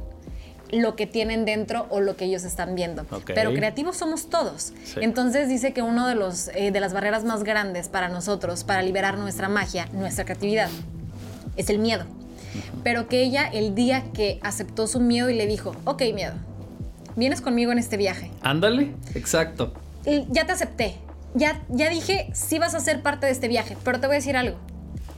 lo 0.75 0.95
que 0.95 1.07
tienen 1.07 1.45
dentro 1.45 1.87
o 1.89 1.99
lo 1.99 2.15
que 2.15 2.25
ellos 2.25 2.43
están 2.43 2.75
viendo. 2.75 3.05
Pero 3.25 3.53
creativos 3.53 3.97
somos 3.97 4.29
todos. 4.29 4.73
Entonces 4.97 5.49
dice 5.49 5.73
que 5.73 5.81
uno 5.81 6.07
de, 6.07 6.15
los, 6.15 6.49
eh, 6.49 6.71
de 6.71 6.79
las 6.79 6.93
barreras 6.93 7.23
más 7.23 7.43
grandes 7.43 7.89
para 7.89 8.09
nosotros, 8.09 8.63
para 8.63 8.81
liberar 8.81 9.17
nuestra 9.17 9.49
magia, 9.49 9.87
nuestra 9.93 10.25
creatividad, 10.25 10.69
es 11.55 11.69
el 11.69 11.79
miedo. 11.79 12.05
Pero 12.83 13.07
que 13.07 13.23
ella 13.23 13.49
el 13.51 13.75
día 13.75 14.03
que 14.13 14.39
aceptó 14.41 14.87
su 14.87 14.99
miedo 14.99 15.29
y 15.29 15.35
le 15.35 15.47
dijo, 15.47 15.75
ok 15.85 16.03
miedo, 16.13 16.33
vienes 17.15 17.41
conmigo 17.41 17.71
en 17.71 17.79
este 17.79 17.97
viaje. 17.97 18.31
Ándale, 18.41 18.93
exacto. 19.13 19.73
Y 20.05 20.25
ya 20.29 20.45
te 20.45 20.53
acepté. 20.53 20.95
ya, 21.33 21.61
ya 21.69 21.89
dije, 21.89 22.29
sí 22.33 22.59
vas 22.59 22.75
a 22.75 22.79
ser 22.79 23.01
parte 23.01 23.25
de 23.25 23.31
este 23.31 23.47
viaje, 23.47 23.75
pero 23.83 23.99
te 23.99 24.07
voy 24.07 24.15
a 24.15 24.19
decir 24.19 24.37
algo. 24.37 24.57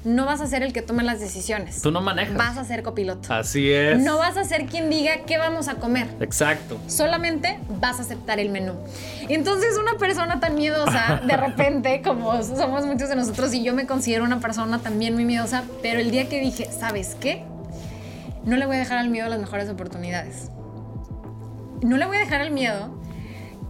No 0.08 0.26
vas 0.26 0.40
a 0.40 0.48
ser 0.48 0.64
el 0.64 0.72
que 0.72 0.82
tome 0.82 1.04
las 1.04 1.20
decisiones. 1.20 1.82
Tú 1.82 1.92
no 1.92 2.00
manejas. 2.00 2.38
Vas 2.38 2.58
a 2.58 2.64
ser 2.64 2.82
copiloto. 2.82 3.34
Así 3.34 3.70
es. 3.70 4.00
No 4.00 4.18
vas 4.18 4.38
a 4.38 4.46
ser 4.46 4.66
quien 4.66 4.90
diga 4.90 5.26
qué 5.26 5.38
vamos 5.38 5.68
a 5.68 5.76
comer. 5.76 6.08
Exacto. 6.22 6.80
Solamente 6.88 7.60
vas 7.68 8.00
a 8.00 8.04
aceptar 8.04 8.40
el 8.40 8.50
menú. 8.50 8.72
Entonces, 9.28 9.78
una 9.78 9.98
persona 9.98 10.40
tan 10.40 10.56
miedosa, 10.56 11.20
de 11.28 11.36
repente, 11.38 12.02
como 12.02 12.42
somos 12.42 12.86
muchos 12.86 13.10
de 13.10 13.18
nosotros, 13.18 13.54
y 13.54 13.64
yo 13.64 13.74
me 13.74 13.86
considero 13.86 14.24
una 14.24 14.40
persona 14.40 14.80
también 14.80 15.14
muy 15.14 15.26
miedosa, 15.26 15.66
pero 15.82 16.00
el 16.00 16.10
día 16.10 16.30
que 16.30 16.40
dije, 16.40 16.70
¿sabes 16.72 17.18
qué? 17.20 17.44
No 18.46 18.56
le 18.56 18.66
voy 18.66 18.78
a 18.78 18.80
dejar 18.80 19.00
al 19.00 19.10
miedo 19.10 19.28
las 19.28 19.42
mejores 19.42 19.70
oportunidades. 19.70 20.52
No 21.82 21.98
le 21.98 22.06
voy 22.06 22.16
a 22.16 22.22
dejar 22.22 22.40
al 22.40 22.52
miedo 22.52 22.98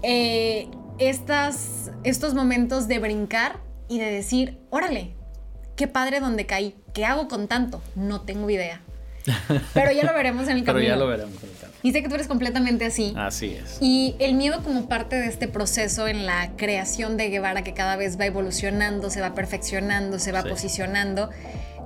eh, 0.03 0.69
estas, 0.99 1.89
estos 2.03 2.35
momentos 2.35 2.87
de 2.87 2.99
brincar 2.99 3.59
y 3.89 3.97
de 3.97 4.11
decir, 4.11 4.59
órale, 4.69 5.16
qué 5.77 5.87
padre 5.87 6.19
donde 6.19 6.45
caí, 6.45 6.75
¿qué 6.93 7.05
hago 7.05 7.29
con 7.29 7.47
tanto? 7.47 7.81
No 7.95 8.21
tengo 8.21 8.49
idea. 8.49 8.81
Pero 9.73 9.91
ya 9.91 10.03
lo 10.03 10.13
veremos 10.13 10.47
en 10.47 10.57
el 10.57 10.63
camino. 10.63 10.73
Pero 10.73 10.79
ya 10.79 10.95
lo 10.95 11.07
veremos 11.07 11.35
en 11.43 11.49
el 11.49 11.55
camino. 11.55 11.77
Y 11.83 11.91
sé 11.91 12.01
que 12.01 12.09
tú 12.09 12.15
eres 12.15 12.27
completamente 12.27 12.85
así. 12.85 13.13
Así 13.15 13.53
es. 13.53 13.77
Y 13.79 14.15
el 14.19 14.33
miedo 14.33 14.63
como 14.63 14.89
parte 14.89 15.15
de 15.15 15.27
este 15.27 15.47
proceso 15.47 16.07
en 16.07 16.25
la 16.25 16.51
creación 16.57 17.15
de 17.15 17.29
Guevara 17.29 17.63
que 17.63 17.73
cada 17.73 17.95
vez 17.95 18.19
va 18.19 18.25
evolucionando, 18.25 19.09
se 19.09 19.21
va 19.21 19.35
perfeccionando, 19.35 20.19
se 20.19 20.31
va 20.31 20.43
posicionando. 20.43 21.29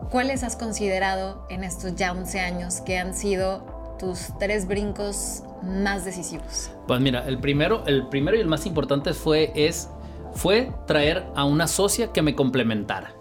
¿Cuáles 0.09 0.43
has 0.43 0.55
considerado 0.55 1.45
en 1.49 1.63
estos 1.63 1.95
ya 1.95 2.11
11 2.11 2.39
años 2.39 2.81
que 2.81 2.97
han 2.97 3.13
sido 3.13 3.95
tus 3.99 4.37
tres 4.39 4.67
brincos 4.67 5.43
más 5.63 6.05
decisivos? 6.05 6.71
Pues 6.87 7.01
mira, 7.01 7.27
el 7.27 7.39
primero, 7.39 7.83
el 7.85 8.07
primero 8.07 8.37
y 8.37 8.39
el 8.39 8.47
más 8.47 8.65
importante 8.65 9.13
fue, 9.13 9.51
es, 9.55 9.89
fue 10.33 10.71
traer 10.87 11.25
a 11.35 11.43
una 11.43 11.67
socia 11.67 12.11
que 12.11 12.21
me 12.21 12.35
complementara. 12.35 13.13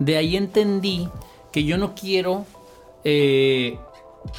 De 0.00 0.16
ahí 0.16 0.36
entendí 0.36 1.08
que 1.52 1.62
yo 1.62 1.78
no 1.78 1.94
quiero 1.94 2.46
eh, 3.04 3.78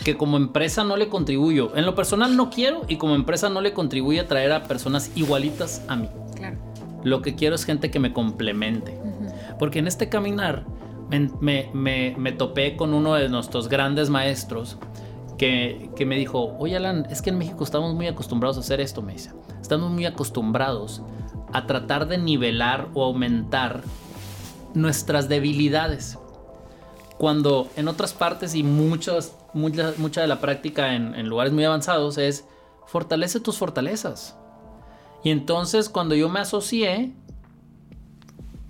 que 0.03 0.17
como 0.17 0.37
empresa 0.37 0.83
no 0.83 0.97
le 0.97 1.07
contribuyo. 1.07 1.75
En 1.75 1.85
lo 1.85 1.95
personal 1.95 2.35
no 2.35 2.49
quiero 2.49 2.81
y 2.87 2.97
como 2.97 3.15
empresa 3.15 3.49
no 3.49 3.61
le 3.61 3.73
contribuye 3.73 4.19
a 4.19 4.27
traer 4.27 4.51
a 4.51 4.63
personas 4.63 5.11
igualitas 5.15 5.83
a 5.87 5.95
mí. 5.95 6.09
Claro. 6.35 6.57
Lo 7.03 7.21
que 7.21 7.35
quiero 7.35 7.55
es 7.55 7.65
gente 7.65 7.89
que 7.89 7.99
me 7.99 8.13
complemente. 8.13 8.97
Porque 9.57 9.79
en 9.79 9.87
este 9.87 10.09
caminar 10.09 10.65
me, 11.09 11.69
me, 11.73 12.31
topé 12.31 12.75
con 12.75 12.93
uno 12.93 13.15
de 13.15 13.29
nuestros 13.29 13.67
grandes 13.67 14.09
maestros 14.09 14.77
que, 15.37 15.89
que, 15.95 16.05
me 16.05 16.15
dijo, 16.17 16.55
oye 16.59 16.77
Alan, 16.77 17.07
es 17.09 17.21
que 17.21 17.31
en 17.31 17.37
México 17.37 17.63
estamos 17.63 17.93
muy 17.95 18.07
acostumbrados 18.07 18.57
a 18.57 18.61
hacer 18.61 18.79
esto, 18.79 19.01
me 19.01 19.13
dice. 19.13 19.31
Estamos 19.61 19.91
muy 19.91 20.05
acostumbrados 20.05 21.01
a 21.53 21.65
tratar 21.65 22.07
de 22.07 22.17
nivelar 22.17 22.89
o 22.93 23.03
aumentar 23.03 23.81
nuestras 24.73 25.29
debilidades. 25.29 26.17
Cuando 27.17 27.69
en 27.75 27.87
otras 27.87 28.13
partes 28.13 28.55
y 28.55 28.63
muchas, 28.63 29.35
mucha, 29.53 29.93
mucha 29.97 30.21
de 30.21 30.27
la 30.27 30.39
práctica 30.39 30.95
en, 30.95 31.13
en 31.15 31.27
lugares 31.27 31.53
muy 31.53 31.63
avanzados 31.63 32.17
es 32.17 32.45
fortalece 32.87 33.39
tus 33.39 33.57
fortalezas. 33.57 34.35
Y 35.23 35.29
entonces 35.29 35.87
cuando 35.89 36.15
yo 36.15 36.29
me 36.29 36.39
asocié, 36.39 37.11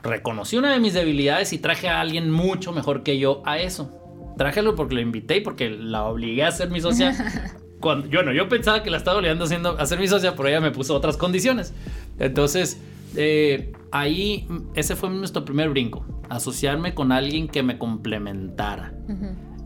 reconocí 0.03 0.57
una 0.57 0.73
de 0.73 0.79
mis 0.79 0.93
debilidades 0.93 1.53
y 1.53 1.59
traje 1.59 1.87
a 1.87 2.01
alguien 2.01 2.29
mucho 2.29 2.71
mejor 2.71 3.03
que 3.03 3.19
yo 3.19 3.41
a 3.45 3.59
eso. 3.59 3.91
Trájelo 4.37 4.75
porque 4.75 4.95
lo 4.95 5.01
invité 5.01 5.37
y 5.37 5.41
porque 5.41 5.69
la 5.69 6.03
obligué 6.05 6.43
a 6.43 6.51
ser 6.51 6.69
mi 6.69 6.81
socia. 6.81 7.15
Cuando, 7.79 8.07
yo 8.07 8.21
no, 8.21 8.31
yo 8.31 8.47
pensaba 8.47 8.83
que 8.83 8.91
la 8.91 8.97
estaba 8.97 9.17
obligando 9.17 9.45
haciendo, 9.45 9.77
a 9.77 9.85
ser 9.85 9.99
mi 9.99 10.07
socia, 10.07 10.35
pero 10.35 10.49
ella 10.49 10.61
me 10.61 10.71
puso 10.71 10.95
otras 10.95 11.17
condiciones. 11.17 11.73
Entonces, 12.19 12.79
eh, 13.15 13.73
ahí 13.91 14.47
ese 14.75 14.95
fue 14.95 15.09
nuestro 15.09 15.45
primer 15.45 15.69
brinco, 15.69 16.05
asociarme 16.29 16.93
con 16.93 17.11
alguien 17.11 17.47
que 17.47 17.63
me 17.63 17.77
complementara. 17.77 18.93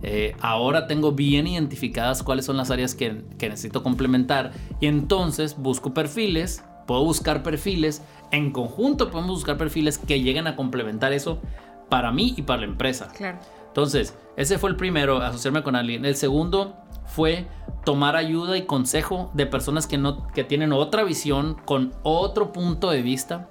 Eh, 0.03 0.35
ahora 0.39 0.87
tengo 0.87 1.13
bien 1.13 1.47
identificadas 1.47 2.21
cuáles 2.21 2.45
son 2.45 2.57
las 2.57 2.69
áreas 2.69 2.93
que, 2.93 3.23
que 3.37 3.49
necesito 3.49 3.81
complementar 3.81 4.51
y 4.79 4.87
entonces 4.87 5.57
busco 5.57 5.93
perfiles, 5.93 6.63
puedo 6.85 7.03
buscar 7.03 7.41
perfiles, 7.41 8.03
en 8.31 8.51
conjunto 8.51 9.09
podemos 9.09 9.37
buscar 9.37 9.57
perfiles 9.57 9.97
que 9.97 10.21
lleguen 10.21 10.47
a 10.47 10.55
complementar 10.55 11.13
eso 11.13 11.41
para 11.89 12.11
mí 12.11 12.33
y 12.37 12.43
para 12.43 12.61
la 12.61 12.67
empresa. 12.67 13.11
Claro. 13.15 13.39
Entonces, 13.67 14.15
ese 14.37 14.57
fue 14.57 14.69
el 14.69 14.75
primero, 14.75 15.17
asociarme 15.17 15.61
con 15.61 15.75
alguien. 15.75 16.05
El 16.05 16.15
segundo 16.15 16.77
fue 17.05 17.45
tomar 17.85 18.15
ayuda 18.15 18.57
y 18.57 18.63
consejo 18.63 19.31
de 19.33 19.45
personas 19.45 19.87
que, 19.87 19.97
no, 19.97 20.27
que 20.33 20.43
tienen 20.43 20.73
otra 20.73 21.03
visión, 21.03 21.55
con 21.65 21.93
otro 22.03 22.51
punto 22.51 22.89
de 22.89 23.01
vista 23.01 23.47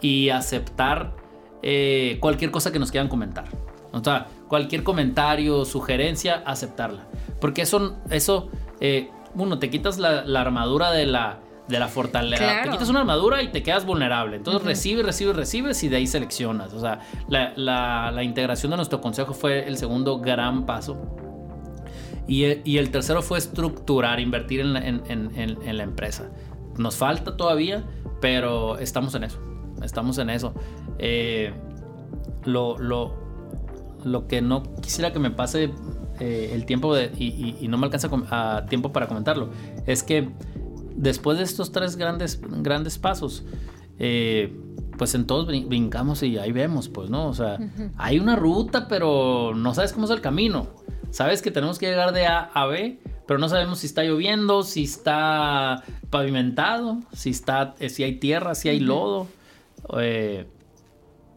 y 0.00 0.28
aceptar 0.28 1.14
eh, 1.62 2.18
cualquier 2.20 2.50
cosa 2.50 2.72
que 2.72 2.78
nos 2.78 2.90
quieran 2.90 3.08
comentar. 3.08 3.44
O 3.92 4.02
sea, 4.02 4.28
cualquier 4.48 4.82
comentario, 4.82 5.64
sugerencia, 5.64 6.42
aceptarla. 6.46 7.06
Porque 7.40 7.62
eso, 7.62 7.96
eso 8.10 8.48
eh, 8.80 9.10
uno, 9.34 9.58
te 9.58 9.70
quitas 9.70 9.98
la, 9.98 10.40
armadura 10.40 10.90
de 10.92 11.06
la, 11.06 11.40
de 11.68 11.78
la 11.78 11.88
fortaleza. 11.88 12.62
Te 12.62 12.70
quitas 12.70 12.88
una 12.88 13.00
armadura 13.00 13.42
y 13.42 13.48
te 13.48 13.62
quedas 13.62 13.84
vulnerable. 13.84 14.36
Entonces 14.36 14.62
recibes, 14.62 15.04
recibes, 15.04 15.36
recibes 15.36 15.82
y 15.82 15.88
de 15.88 15.96
ahí 15.96 16.06
seleccionas. 16.06 16.72
O 16.72 16.80
sea, 16.80 17.00
la, 17.28 17.52
la, 17.56 18.22
integración 18.22 18.70
de 18.70 18.76
nuestro 18.76 19.00
consejo 19.00 19.34
fue 19.34 19.66
el 19.66 19.76
segundo 19.76 20.18
gran 20.18 20.66
paso. 20.66 20.96
Y, 22.26 22.44
y 22.64 22.78
el 22.78 22.90
tercero 22.90 23.22
fue 23.22 23.38
estructurar, 23.38 24.20
invertir 24.20 24.60
en 24.60 24.72
la, 24.72 24.86
en, 24.86 25.02
en, 25.08 25.76
la 25.76 25.82
empresa. 25.82 26.30
Nos 26.78 26.96
falta 26.96 27.36
todavía, 27.36 27.84
pero 28.20 28.78
estamos 28.78 29.14
en 29.14 29.24
eso. 29.24 29.40
Estamos 29.82 30.18
en 30.18 30.30
eso. 30.30 30.54
Eh, 30.98 31.52
lo, 32.44 32.78
lo, 32.78 33.14
lo 34.04 34.26
que 34.28 34.42
no 34.42 34.62
quisiera 34.80 35.12
que 35.12 35.18
me 35.18 35.30
pase 35.30 35.72
eh, 36.20 36.50
el 36.52 36.66
tiempo 36.66 36.94
de, 36.94 37.10
y, 37.16 37.56
y, 37.60 37.68
no 37.68 37.78
me 37.78 37.86
alcanza 37.86 38.10
a 38.30 38.66
tiempo 38.66 38.92
para 38.92 39.08
comentarlo 39.08 39.50
es 39.86 40.02
que 40.02 40.28
después 40.94 41.38
de 41.38 41.44
estos 41.44 41.72
tres 41.72 41.96
grandes, 41.96 42.40
grandes 42.62 42.98
pasos, 42.98 43.44
eh, 43.98 44.56
pues 44.98 45.14
en 45.14 45.26
todos 45.26 45.46
brincamos 45.46 46.22
y 46.22 46.36
ahí 46.36 46.52
vemos, 46.52 46.88
pues, 46.88 47.08
¿no? 47.08 47.28
O 47.28 47.34
sea, 47.34 47.58
hay 47.96 48.18
una 48.18 48.36
ruta, 48.36 48.86
pero 48.86 49.54
no 49.54 49.74
sabes 49.74 49.94
cómo 49.94 50.04
es 50.04 50.10
el 50.10 50.20
camino. 50.20 50.68
Sabes 51.10 51.42
que 51.42 51.50
tenemos 51.50 51.78
que 51.78 51.86
llegar 51.86 52.12
de 52.12 52.26
A 52.26 52.50
a 52.54 52.66
B, 52.66 52.98
pero 53.26 53.38
no 53.38 53.48
sabemos 53.48 53.80
si 53.80 53.86
está 53.86 54.02
lloviendo, 54.04 54.62
si 54.62 54.84
está 54.84 55.82
pavimentado, 56.10 56.98
si, 57.12 57.30
está, 57.30 57.74
eh, 57.80 57.88
si 57.88 58.04
hay 58.04 58.16
tierra, 58.16 58.54
si 58.54 58.68
hay 58.68 58.80
lodo. 58.80 59.26
Eh, 59.98 60.46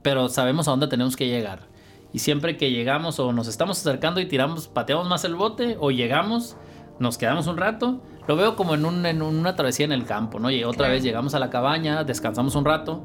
pero 0.03 0.29
sabemos 0.29 0.67
a 0.67 0.71
dónde 0.71 0.87
tenemos 0.87 1.15
que 1.15 1.27
llegar. 1.27 1.67
Y 2.11 2.19
siempre 2.19 2.57
que 2.57 2.69
llegamos 2.69 3.19
o 3.19 3.33
nos 3.33 3.47
estamos 3.47 3.79
acercando 3.79 4.21
y 4.21 4.27
tiramos, 4.27 4.67
pateamos 4.67 5.07
más 5.07 5.23
el 5.23 5.33
bote 5.33 5.77
o 5.79 5.89
llegamos, 5.89 6.55
nos 6.99 7.17
quedamos 7.17 7.47
un 7.47 7.57
rato, 7.57 8.01
lo 8.27 8.35
veo 8.35 8.55
como 8.55 8.75
en, 8.75 8.85
una 9.21 9.55
travesía 9.55 9.85
en 9.85 9.91
el 9.91 10.05
campo, 10.05 10.39
¿no? 10.39 10.51
Y 10.51 10.63
otra 10.63 10.89
vez 10.89 11.01
llegamos 11.01 11.33
a 11.33 11.39
la 11.39 11.49
cabaña, 11.49 12.03
descansamos 12.03 12.53
un 12.55 12.65
rato, 12.65 13.01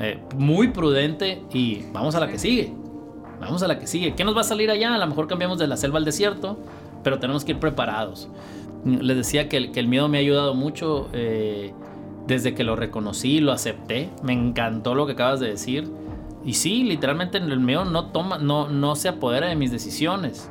eh, 0.00 0.20
muy 0.36 0.68
prudente 0.68 1.42
y 1.52 1.84
vamos 1.92 2.16
a 2.16 2.20
la 2.20 2.26
que 2.26 2.38
sigue. 2.38 2.74
Vamos 3.40 3.62
a 3.62 3.68
la 3.68 3.78
que 3.78 3.86
sigue. 3.86 4.14
¿Qué 4.14 4.24
nos 4.24 4.36
va 4.36 4.40
a 4.40 4.44
salir 4.44 4.70
allá? 4.70 4.94
A 4.94 4.98
lo 4.98 5.06
mejor 5.06 5.28
cambiamos 5.28 5.58
de 5.58 5.66
la 5.66 5.76
selva 5.76 5.98
al 5.98 6.04
desierto, 6.04 6.58
pero 7.02 7.18
tenemos 7.18 7.44
que 7.44 7.52
ir 7.52 7.58
preparados. 7.58 8.28
Les 8.84 9.16
decía 9.16 9.48
que 9.48 9.56
el, 9.56 9.72
que 9.72 9.80
el 9.80 9.88
miedo 9.88 10.08
me 10.08 10.18
ha 10.18 10.20
ayudado 10.20 10.54
mucho 10.54 11.08
eh, 11.12 11.72
desde 12.26 12.54
que 12.54 12.64
lo 12.64 12.76
reconocí, 12.76 13.40
lo 13.40 13.52
acepté. 13.52 14.10
Me 14.22 14.32
encantó 14.32 14.94
lo 14.94 15.06
que 15.06 15.12
acabas 15.12 15.40
de 15.40 15.48
decir. 15.48 15.88
Y 16.44 16.54
sí, 16.54 16.84
literalmente 16.84 17.38
el 17.38 17.60
miedo 17.60 17.84
no, 17.84 18.06
toma, 18.06 18.38
no, 18.38 18.68
no 18.68 18.96
se 18.96 19.08
apodera 19.08 19.48
de 19.48 19.56
mis 19.56 19.70
decisiones. 19.70 20.50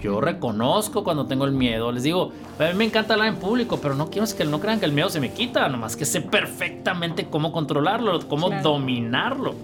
Yo 0.00 0.20
reconozco 0.20 1.04
cuando 1.04 1.26
tengo 1.26 1.44
el 1.44 1.52
miedo. 1.52 1.92
Les 1.92 2.02
digo, 2.02 2.32
a 2.58 2.64
mí 2.64 2.74
me 2.74 2.84
encanta 2.84 3.14
hablar 3.14 3.28
en 3.28 3.36
público, 3.36 3.78
pero 3.82 3.94
no 3.94 4.08
quiero 4.08 4.26
que 4.36 4.44
no 4.44 4.60
crean 4.60 4.80
que 4.80 4.86
el 4.86 4.92
miedo 4.92 5.10
se 5.10 5.20
me 5.20 5.32
quita, 5.32 5.68
nomás 5.68 5.96
que 5.96 6.06
sé 6.06 6.22
perfectamente 6.22 7.26
cómo 7.28 7.52
controlarlo, 7.52 8.26
cómo 8.28 8.50
dominarlo. 8.62 9.54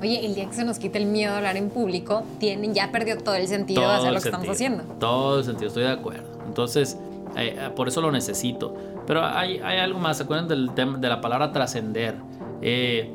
Oye, 0.00 0.24
el 0.26 0.34
día 0.34 0.46
que 0.46 0.54
se 0.54 0.64
nos 0.64 0.78
quita 0.78 0.98
el 0.98 1.06
miedo 1.06 1.32
a 1.32 1.38
hablar 1.38 1.56
en 1.56 1.70
público, 1.70 2.22
tienen, 2.38 2.74
ya 2.74 2.92
perdió 2.92 3.18
todo 3.18 3.34
el 3.34 3.48
sentido 3.48 3.82
de 3.82 3.86
hacer 3.86 4.12
lo 4.12 4.20
que 4.20 4.28
estamos 4.28 4.48
haciendo. 4.48 4.82
Todo 4.98 5.38
el 5.38 5.44
sentido, 5.44 5.68
estoy 5.68 5.84
de 5.84 5.90
acuerdo. 5.92 6.28
Entonces, 6.46 6.98
eh, 7.36 7.56
eh, 7.58 7.70
por 7.74 7.88
eso 7.88 8.00
lo 8.00 8.10
necesito. 8.10 8.74
Pero 9.06 9.24
hay, 9.24 9.58
hay 9.58 9.78
algo 9.78 9.98
más, 9.98 10.18
¿se 10.18 10.24
acuerdan 10.24 10.48
del 10.48 10.72
tema, 10.74 10.98
de 10.98 11.08
la 11.08 11.20
palabra 11.20 11.52
trascender? 11.52 12.16
Eh, 12.62 13.12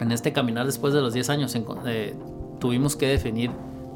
en 0.00 0.12
este 0.12 0.32
caminar 0.32 0.66
después 0.66 0.94
de 0.94 1.00
los 1.00 1.12
10 1.12 1.30
años 1.30 1.56
tuvimos 2.58 2.96
que 2.96 3.06
definir 3.06 3.50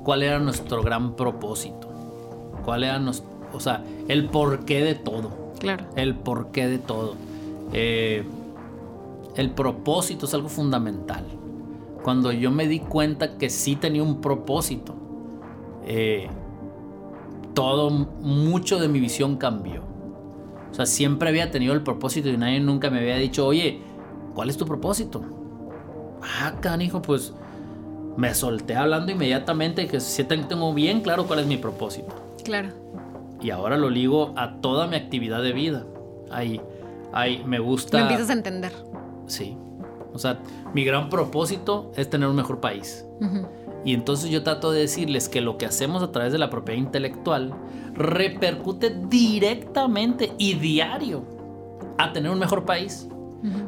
cuál 0.04 0.22
era 0.22 0.38
nuestro 0.38 0.82
gran 0.82 1.16
propósito. 1.16 1.88
Cuál 2.64 2.84
era 2.84 2.98
nuestro, 2.98 3.28
o 3.52 3.60
sea, 3.60 3.82
el 4.08 4.28
porqué 4.28 4.82
de 4.82 4.94
todo. 4.94 5.52
Claro. 5.58 5.84
El 5.96 6.14
porqué 6.14 6.68
de 6.68 6.78
todo. 6.78 7.14
Eh, 7.72 8.24
el 9.36 9.50
propósito 9.50 10.26
es 10.26 10.34
algo 10.34 10.48
fundamental. 10.48 11.24
Cuando 12.04 12.32
yo 12.32 12.50
me 12.50 12.68
di 12.68 12.80
cuenta 12.80 13.38
que 13.38 13.48
sí 13.48 13.76
tenía 13.76 14.02
un 14.02 14.20
propósito, 14.20 14.94
eh, 15.86 16.28
todo, 17.54 17.88
mucho 17.88 18.78
de 18.78 18.88
mi 18.88 19.00
visión 19.00 19.38
cambió. 19.38 19.80
O 20.70 20.74
sea, 20.74 20.84
siempre 20.84 21.30
había 21.30 21.50
tenido 21.50 21.72
el 21.72 21.80
propósito 21.80 22.28
y 22.28 22.36
nadie 22.36 22.60
nunca 22.60 22.90
me 22.90 22.98
había 22.98 23.16
dicho, 23.16 23.46
oye, 23.46 23.80
¿cuál 24.34 24.50
es 24.50 24.58
tu 24.58 24.66
propósito? 24.66 25.22
Ah, 26.20 26.52
canijo, 26.60 27.00
pues 27.00 27.32
me 28.18 28.34
solté 28.34 28.76
hablando 28.76 29.10
inmediatamente 29.10 29.86
que 29.86 29.98
sí 29.98 30.24
tengo 30.24 30.74
bien 30.74 31.00
claro 31.00 31.26
cuál 31.26 31.38
es 31.38 31.46
mi 31.46 31.56
propósito. 31.56 32.14
Claro. 32.44 32.68
Y 33.40 33.48
ahora 33.48 33.78
lo 33.78 33.88
ligo 33.88 34.34
a 34.36 34.60
toda 34.60 34.88
mi 34.88 34.96
actividad 34.96 35.42
de 35.42 35.54
vida. 35.54 35.86
Ahí, 36.30 36.60
ahí 37.14 37.42
me 37.46 37.60
gusta. 37.60 37.96
Lo 37.96 38.02
empiezas 38.02 38.28
a 38.28 38.34
entender. 38.34 38.72
Sí. 39.26 39.56
O 40.14 40.18
sea, 40.18 40.40
mi 40.72 40.84
gran 40.84 41.10
propósito 41.10 41.92
es 41.96 42.08
tener 42.08 42.28
un 42.28 42.36
mejor 42.36 42.60
país. 42.60 43.04
Y 43.84 43.92
entonces 43.92 44.30
yo 44.30 44.42
trato 44.42 44.72
de 44.72 44.80
decirles 44.80 45.28
que 45.28 45.40
lo 45.40 45.58
que 45.58 45.66
hacemos 45.66 46.02
a 46.02 46.10
través 46.10 46.32
de 46.32 46.38
la 46.38 46.48
propiedad 46.48 46.80
intelectual 46.80 47.54
repercute 47.92 48.96
directamente 49.08 50.32
y 50.38 50.54
diario 50.54 51.24
a 51.98 52.12
tener 52.12 52.30
un 52.30 52.38
mejor 52.38 52.64
país. 52.64 53.08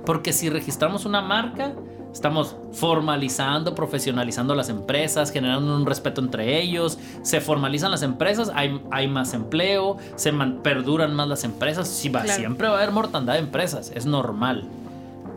Porque 0.07 0.33
si 0.33 0.49
registramos 0.49 1.05
una 1.05 1.21
marca, 1.21 1.75
estamos 2.17 2.57
formalizando, 2.73 3.75
profesionalizando 3.75 4.55
las 4.55 4.71
empresas, 4.71 5.31
generando 5.31 5.77
un 5.77 5.85
respeto 5.85 6.23
entre 6.23 6.59
ellos, 6.63 6.99
se 7.21 7.43
formalizan 7.43 7.91
las 7.91 8.03
empresas, 8.03 8.51
hay, 8.55 8.81
hay 8.91 9.07
más 9.07 9.35
empleo, 9.35 9.99
se 10.15 10.33
perduran 10.63 11.15
más 11.15 11.29
las 11.29 11.45
empresas, 11.45 11.89
si 11.89 12.09
va, 12.09 12.27
siempre 12.27 12.69
va 12.69 12.77
a 12.77 12.77
haber 12.79 12.93
mortandad 12.93 13.35
de 13.35 13.41
empresas, 13.41 13.93
es 13.95 14.07
normal. 14.07 14.67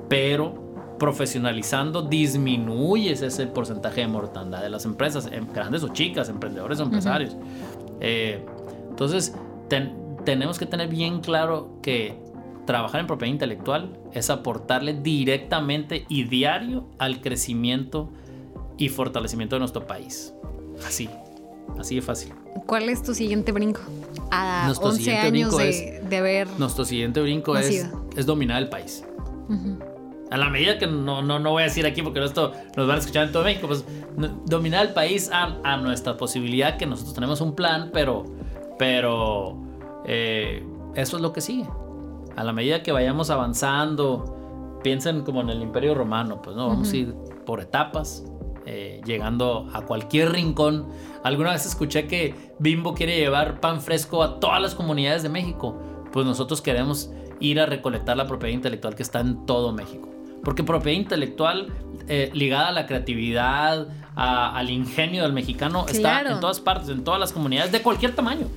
Pero 0.08 0.69
profesionalizando 1.00 2.04
disminuyes 2.04 3.22
ese 3.22 3.48
porcentaje 3.48 4.02
de 4.02 4.08
mortandad 4.08 4.62
de 4.62 4.70
las 4.70 4.86
empresas, 4.86 5.28
em, 5.32 5.48
grandes 5.52 5.84
o 5.84 5.88
chicas, 5.90 6.30
emprendedores 6.30 6.80
o 6.80 6.84
empresarios. 6.84 7.36
Eh, 8.02 8.46
entonces, 8.90 9.34
tenemos 10.26 10.60
que 10.60 10.66
tener 10.66 10.90
bien 10.90 11.22
claro 11.22 11.80
que 11.82 12.20
trabajar 12.66 13.02
en 13.02 13.08
propiedad 13.08 13.34
intelectual 13.34 13.98
es 14.14 14.30
aportarle 14.30 14.94
directamente 14.94 16.06
y 16.08 16.26
diario 16.26 16.88
al 17.00 17.22
crecimiento 17.22 18.12
y 18.78 18.90
fortalecimiento 18.90 19.56
de 19.56 19.60
nuestro 19.60 19.88
país. 19.88 20.34
Así, 20.86 21.10
así 21.80 21.96
de 21.96 22.02
fácil. 22.02 22.34
¿Cuál 22.66 22.90
es 22.90 23.02
tu 23.02 23.14
siguiente 23.14 23.52
brinco? 23.52 23.82
A 24.32 24.66
nuestro 24.68 24.90
11 24.90 25.18
años 25.18 25.58
de, 25.58 26.02
de, 26.08 26.18
haber. 26.18 26.48
Nuestro 26.60 26.86
siguiente 26.86 27.22
brinco 27.22 27.58
es, 27.58 27.90
es, 28.16 28.26
dominar 28.26 28.62
el 28.62 28.70
país. 28.70 29.04
A 30.32 30.38
la 30.38 30.50
medida 30.50 30.78
que 30.78 30.88
no, 30.88 31.22
no, 31.22 31.40
no 31.40 31.52
voy 31.52 31.64
a 31.64 31.66
decir 31.66 31.86
aquí 31.86 32.02
porque 32.02 32.24
esto 32.24 32.54
nos 32.78 32.88
van 32.88 32.98
a 32.98 33.00
escuchar 33.00 33.28
en 33.28 33.32
todo 33.32 33.44
México, 33.44 33.68
pues 33.68 33.86
dominar 34.46 34.86
el 34.86 34.94
país 34.94 35.30
a, 35.34 35.58
a 35.64 35.78
nuestra 35.78 36.18
posibilidad 36.18 36.78
que 36.78 36.86
nosotros 36.86 37.16
tenemos 37.16 37.42
un 37.42 37.56
plan, 37.56 37.90
pero, 37.92 38.26
pero 38.78 39.58
eh, 40.06 40.64
eso 40.96 41.18
es 41.18 41.22
lo 41.22 41.34
que 41.34 41.42
sigue. 41.42 41.68
A 42.36 42.44
la 42.44 42.54
medida 42.54 42.84
que 42.84 42.92
vayamos 42.92 43.30
avanzando, 43.32 44.80
piensen 44.84 45.24
como 45.24 45.42
en 45.42 45.50
el 45.50 45.62
Imperio 45.62 45.96
Romano, 45.96 46.42
pues 46.42 46.56
no, 46.56 46.68
vamos 46.68 46.92
a 46.92 46.96
ir 46.96 47.14
por 47.46 47.60
etapas, 47.60 48.24
eh, 48.66 49.02
llegando 49.06 49.68
a 49.74 49.82
cualquier 49.82 50.32
rincón. 50.32 50.88
Alguna 51.24 51.52
vez 51.54 51.66
escuché 51.66 52.08
que 52.08 52.36
Bimbo 52.60 52.94
quiere 52.94 53.18
llevar 53.18 53.60
pan 53.60 53.82
fresco 53.82 54.22
a 54.22 54.40
todas 54.40 54.62
las 54.62 54.76
comunidades 54.76 55.24
de 55.24 55.30
México. 55.30 55.76
Pues 56.12 56.26
nosotros 56.26 56.62
queremos 56.62 57.10
ir 57.40 57.60
a 57.60 57.66
recolectar 57.66 58.16
la 58.16 58.28
propiedad 58.28 58.54
intelectual 58.54 58.96
que 58.96 59.04
está 59.04 59.22
en 59.22 59.46
todo 59.46 59.72
México. 59.72 60.10
Porque 60.44 60.64
propiedad 60.64 60.98
intelectual 60.98 61.68
eh, 62.08 62.30
ligada 62.34 62.70
a 62.70 62.72
la 62.72 62.86
creatividad, 62.86 63.88
al 64.16 64.70
ingenio 64.70 65.24
del 65.24 65.32
mexicano, 65.32 65.86
está 65.88 66.22
en 66.22 66.40
todas 66.42 66.60
partes, 66.60 66.90
en 66.90 67.04
todas 67.06 67.20
las 67.20 67.32
comunidades, 67.32 67.72
de 67.72 67.82
cualquier 67.82 68.16
tamaño 68.16 68.48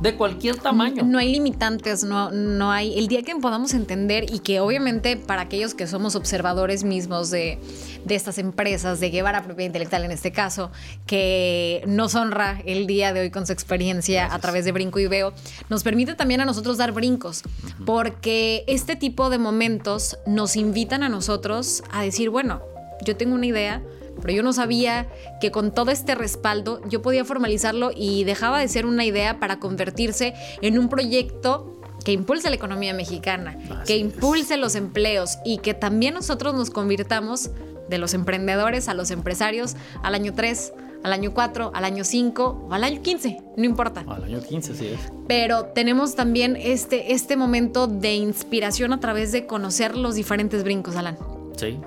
de 0.00 0.16
cualquier 0.16 0.56
tamaño. 0.56 1.04
No 1.04 1.18
hay 1.18 1.32
limitantes, 1.32 2.04
no, 2.04 2.30
no 2.30 2.70
hay. 2.70 2.98
El 2.98 3.08
día 3.08 3.22
que 3.22 3.34
podamos 3.36 3.74
entender 3.74 4.32
y 4.32 4.40
que 4.40 4.60
obviamente 4.60 5.16
para 5.16 5.42
aquellos 5.42 5.74
que 5.74 5.86
somos 5.86 6.16
observadores 6.16 6.84
mismos 6.84 7.30
de, 7.30 7.58
de 8.04 8.14
estas 8.14 8.38
empresas, 8.38 9.00
de 9.00 9.10
Guevara 9.10 9.42
Propiedad 9.42 9.66
Intelectual 9.66 10.04
en 10.04 10.12
este 10.12 10.32
caso, 10.32 10.70
que 11.06 11.82
nos 11.86 12.14
honra 12.14 12.62
el 12.64 12.86
día 12.86 13.12
de 13.12 13.20
hoy 13.20 13.30
con 13.30 13.46
su 13.46 13.52
experiencia 13.52 14.32
a 14.32 14.38
través 14.38 14.64
de 14.64 14.72
Brinco 14.72 14.98
y 14.98 15.06
Veo, 15.06 15.32
nos 15.68 15.82
permite 15.82 16.14
también 16.14 16.40
a 16.40 16.44
nosotros 16.44 16.78
dar 16.78 16.92
brincos, 16.92 17.42
porque 17.84 18.64
este 18.66 18.96
tipo 18.96 19.30
de 19.30 19.38
momentos 19.38 20.18
nos 20.26 20.56
invitan 20.56 21.02
a 21.02 21.08
nosotros 21.08 21.82
a 21.90 22.02
decir, 22.02 22.30
bueno, 22.30 22.62
yo 23.04 23.16
tengo 23.16 23.34
una 23.34 23.46
idea, 23.46 23.82
pero 24.20 24.34
yo 24.34 24.42
no 24.42 24.52
sabía 24.52 25.06
que 25.40 25.50
con 25.50 25.72
todo 25.72 25.90
este 25.90 26.14
respaldo 26.14 26.80
yo 26.88 27.02
podía 27.02 27.24
formalizarlo 27.24 27.90
y 27.94 28.24
dejaba 28.24 28.60
de 28.60 28.68
ser 28.68 28.86
una 28.86 29.04
idea 29.04 29.38
para 29.40 29.58
convertirse 29.58 30.34
en 30.62 30.78
un 30.78 30.88
proyecto 30.88 31.72
que 32.04 32.12
impulse 32.12 32.48
la 32.50 32.56
economía 32.56 32.94
mexicana, 32.94 33.58
que 33.84 33.96
impulse 33.96 34.56
los 34.56 34.76
empleos 34.76 35.38
y 35.44 35.58
que 35.58 35.74
también 35.74 36.14
nosotros 36.14 36.54
nos 36.54 36.70
convirtamos 36.70 37.50
de 37.88 37.98
los 37.98 38.14
emprendedores 38.14 38.88
a 38.88 38.94
los 38.94 39.10
empresarios 39.10 39.74
al 40.04 40.14
año 40.14 40.32
3, 40.32 40.72
al 41.02 41.12
año 41.12 41.34
4, 41.34 41.72
al 41.74 41.84
año 41.84 42.04
5 42.04 42.66
o 42.68 42.72
al 42.72 42.84
año 42.84 43.02
15, 43.02 43.38
no 43.56 43.64
importa. 43.64 44.04
Al 44.06 44.24
año 44.24 44.40
15, 44.40 44.74
sí 44.74 44.86
es. 44.88 45.00
Pero 45.26 45.66
tenemos 45.66 46.14
también 46.14 46.56
este, 46.56 47.12
este 47.12 47.36
momento 47.36 47.86
de 47.86 48.14
inspiración 48.14 48.92
a 48.92 49.00
través 49.00 49.32
de 49.32 49.46
conocer 49.46 49.96
los 49.96 50.14
diferentes 50.14 50.62
brincos, 50.62 50.96
Alan. 50.96 51.18
Sí, 51.56 51.78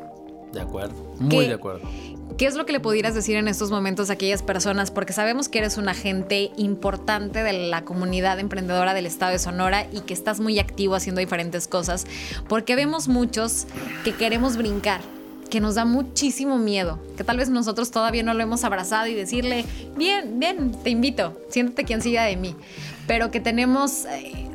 de 0.53 0.61
acuerdo, 0.61 0.95
muy 1.19 1.47
de 1.47 1.53
acuerdo. 1.53 1.81
¿Qué 2.37 2.45
es 2.45 2.55
lo 2.55 2.65
que 2.65 2.71
le 2.71 2.79
pudieras 2.79 3.13
decir 3.15 3.35
en 3.35 3.47
estos 3.47 3.69
momentos 3.69 4.09
a 4.09 4.13
aquellas 4.13 4.43
personas? 4.43 4.91
Porque 4.91 5.13
sabemos 5.13 5.49
que 5.49 5.59
eres 5.59 5.77
un 5.77 5.89
agente 5.89 6.51
importante 6.55 7.43
de 7.43 7.53
la 7.53 7.83
comunidad 7.83 8.39
emprendedora 8.39 8.93
del 8.93 9.05
estado 9.05 9.33
de 9.33 9.39
Sonora 9.39 9.87
y 9.91 10.01
que 10.01 10.13
estás 10.13 10.39
muy 10.39 10.57
activo 10.59 10.95
haciendo 10.95 11.19
diferentes 11.19 11.67
cosas, 11.67 12.05
porque 12.47 12.75
vemos 12.75 13.07
muchos 13.07 13.67
que 14.05 14.13
queremos 14.13 14.55
brincar, 14.55 15.01
que 15.49 15.59
nos 15.59 15.75
da 15.75 15.83
muchísimo 15.83 16.57
miedo, 16.57 16.99
que 17.17 17.23
tal 17.23 17.37
vez 17.37 17.49
nosotros 17.49 17.91
todavía 17.91 18.23
no 18.23 18.33
lo 18.33 18.43
hemos 18.43 18.63
abrazado 18.63 19.07
y 19.07 19.15
decirle, 19.15 19.65
bien, 19.97 20.39
bien, 20.39 20.71
te 20.83 20.91
invito, 20.91 21.37
siéntate 21.49 21.83
quien 21.83 22.01
siga 22.01 22.23
de 22.23 22.37
mí, 22.37 22.55
pero 23.07 23.31
que 23.31 23.39
tenemos... 23.39 24.05
Eh, 24.05 24.45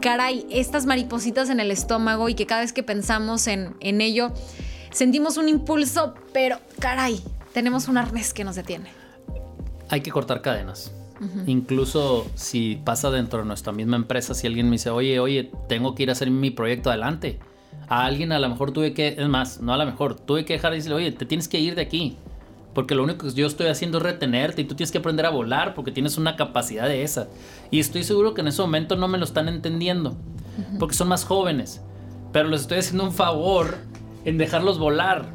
caray, 0.00 0.44
estas 0.50 0.84
maripositas 0.84 1.48
en 1.48 1.60
el 1.60 1.70
estómago 1.70 2.28
y 2.28 2.34
que 2.34 2.44
cada 2.44 2.60
vez 2.60 2.74
que 2.74 2.82
pensamos 2.82 3.46
en, 3.46 3.74
en 3.80 4.02
ello, 4.02 4.32
sentimos 4.94 5.36
un 5.36 5.48
impulso, 5.48 6.14
pero 6.32 6.58
caray, 6.78 7.20
tenemos 7.52 7.88
un 7.88 7.98
arnés 7.98 8.32
que 8.32 8.44
nos 8.44 8.56
detiene. 8.56 8.90
Hay 9.90 10.00
que 10.00 10.10
cortar 10.10 10.40
cadenas. 10.40 10.92
Incluso 11.46 12.26
si 12.34 12.80
pasa 12.84 13.10
dentro 13.10 13.38
de 13.40 13.44
nuestra 13.44 13.72
misma 13.72 13.96
empresa, 13.96 14.34
si 14.34 14.46
alguien 14.46 14.66
me 14.66 14.72
dice, 14.72 14.90
oye, 14.90 15.20
oye, 15.20 15.50
tengo 15.68 15.94
que 15.94 16.02
ir 16.02 16.08
a 16.10 16.12
hacer 16.12 16.30
mi 16.30 16.50
proyecto 16.50 16.90
adelante. 16.90 17.38
A 17.88 18.04
alguien 18.04 18.32
a 18.32 18.38
lo 18.38 18.48
mejor 18.48 18.72
tuve 18.72 18.94
que, 18.94 19.08
es 19.18 19.28
más, 19.28 19.60
no 19.60 19.72
a 19.72 19.76
lo 19.76 19.86
mejor, 19.86 20.16
tuve 20.18 20.44
que 20.44 20.54
dejar 20.54 20.72
de 20.72 20.78
decirle, 20.78 20.96
oye, 20.96 21.12
te 21.12 21.24
tienes 21.24 21.48
que 21.48 21.60
ir 21.60 21.74
de 21.74 21.82
aquí. 21.82 22.16
Porque 22.74 22.94
lo 22.94 23.04
único 23.04 23.26
que 23.26 23.32
yo 23.32 23.46
estoy 23.46 23.68
haciendo 23.68 23.98
es 23.98 24.04
retenerte 24.04 24.62
y 24.62 24.64
tú 24.64 24.74
tienes 24.74 24.90
que 24.90 24.98
aprender 24.98 25.26
a 25.26 25.30
volar 25.30 25.74
porque 25.74 25.92
tienes 25.92 26.18
una 26.18 26.36
capacidad 26.36 26.88
de 26.88 27.04
esa. 27.04 27.28
Y 27.70 27.78
estoy 27.78 28.02
seguro 28.02 28.34
que 28.34 28.40
en 28.40 28.48
ese 28.48 28.62
momento 28.62 28.96
no 28.96 29.06
me 29.06 29.18
lo 29.18 29.24
están 29.24 29.48
entendiendo. 29.48 30.16
Porque 30.78 30.94
son 30.94 31.08
más 31.08 31.24
jóvenes. 31.24 31.80
Pero 32.32 32.48
les 32.48 32.62
estoy 32.62 32.78
haciendo 32.78 33.04
un 33.04 33.12
favor 33.12 33.78
en 34.24 34.38
dejarlos 34.38 34.78
volar. 34.78 35.26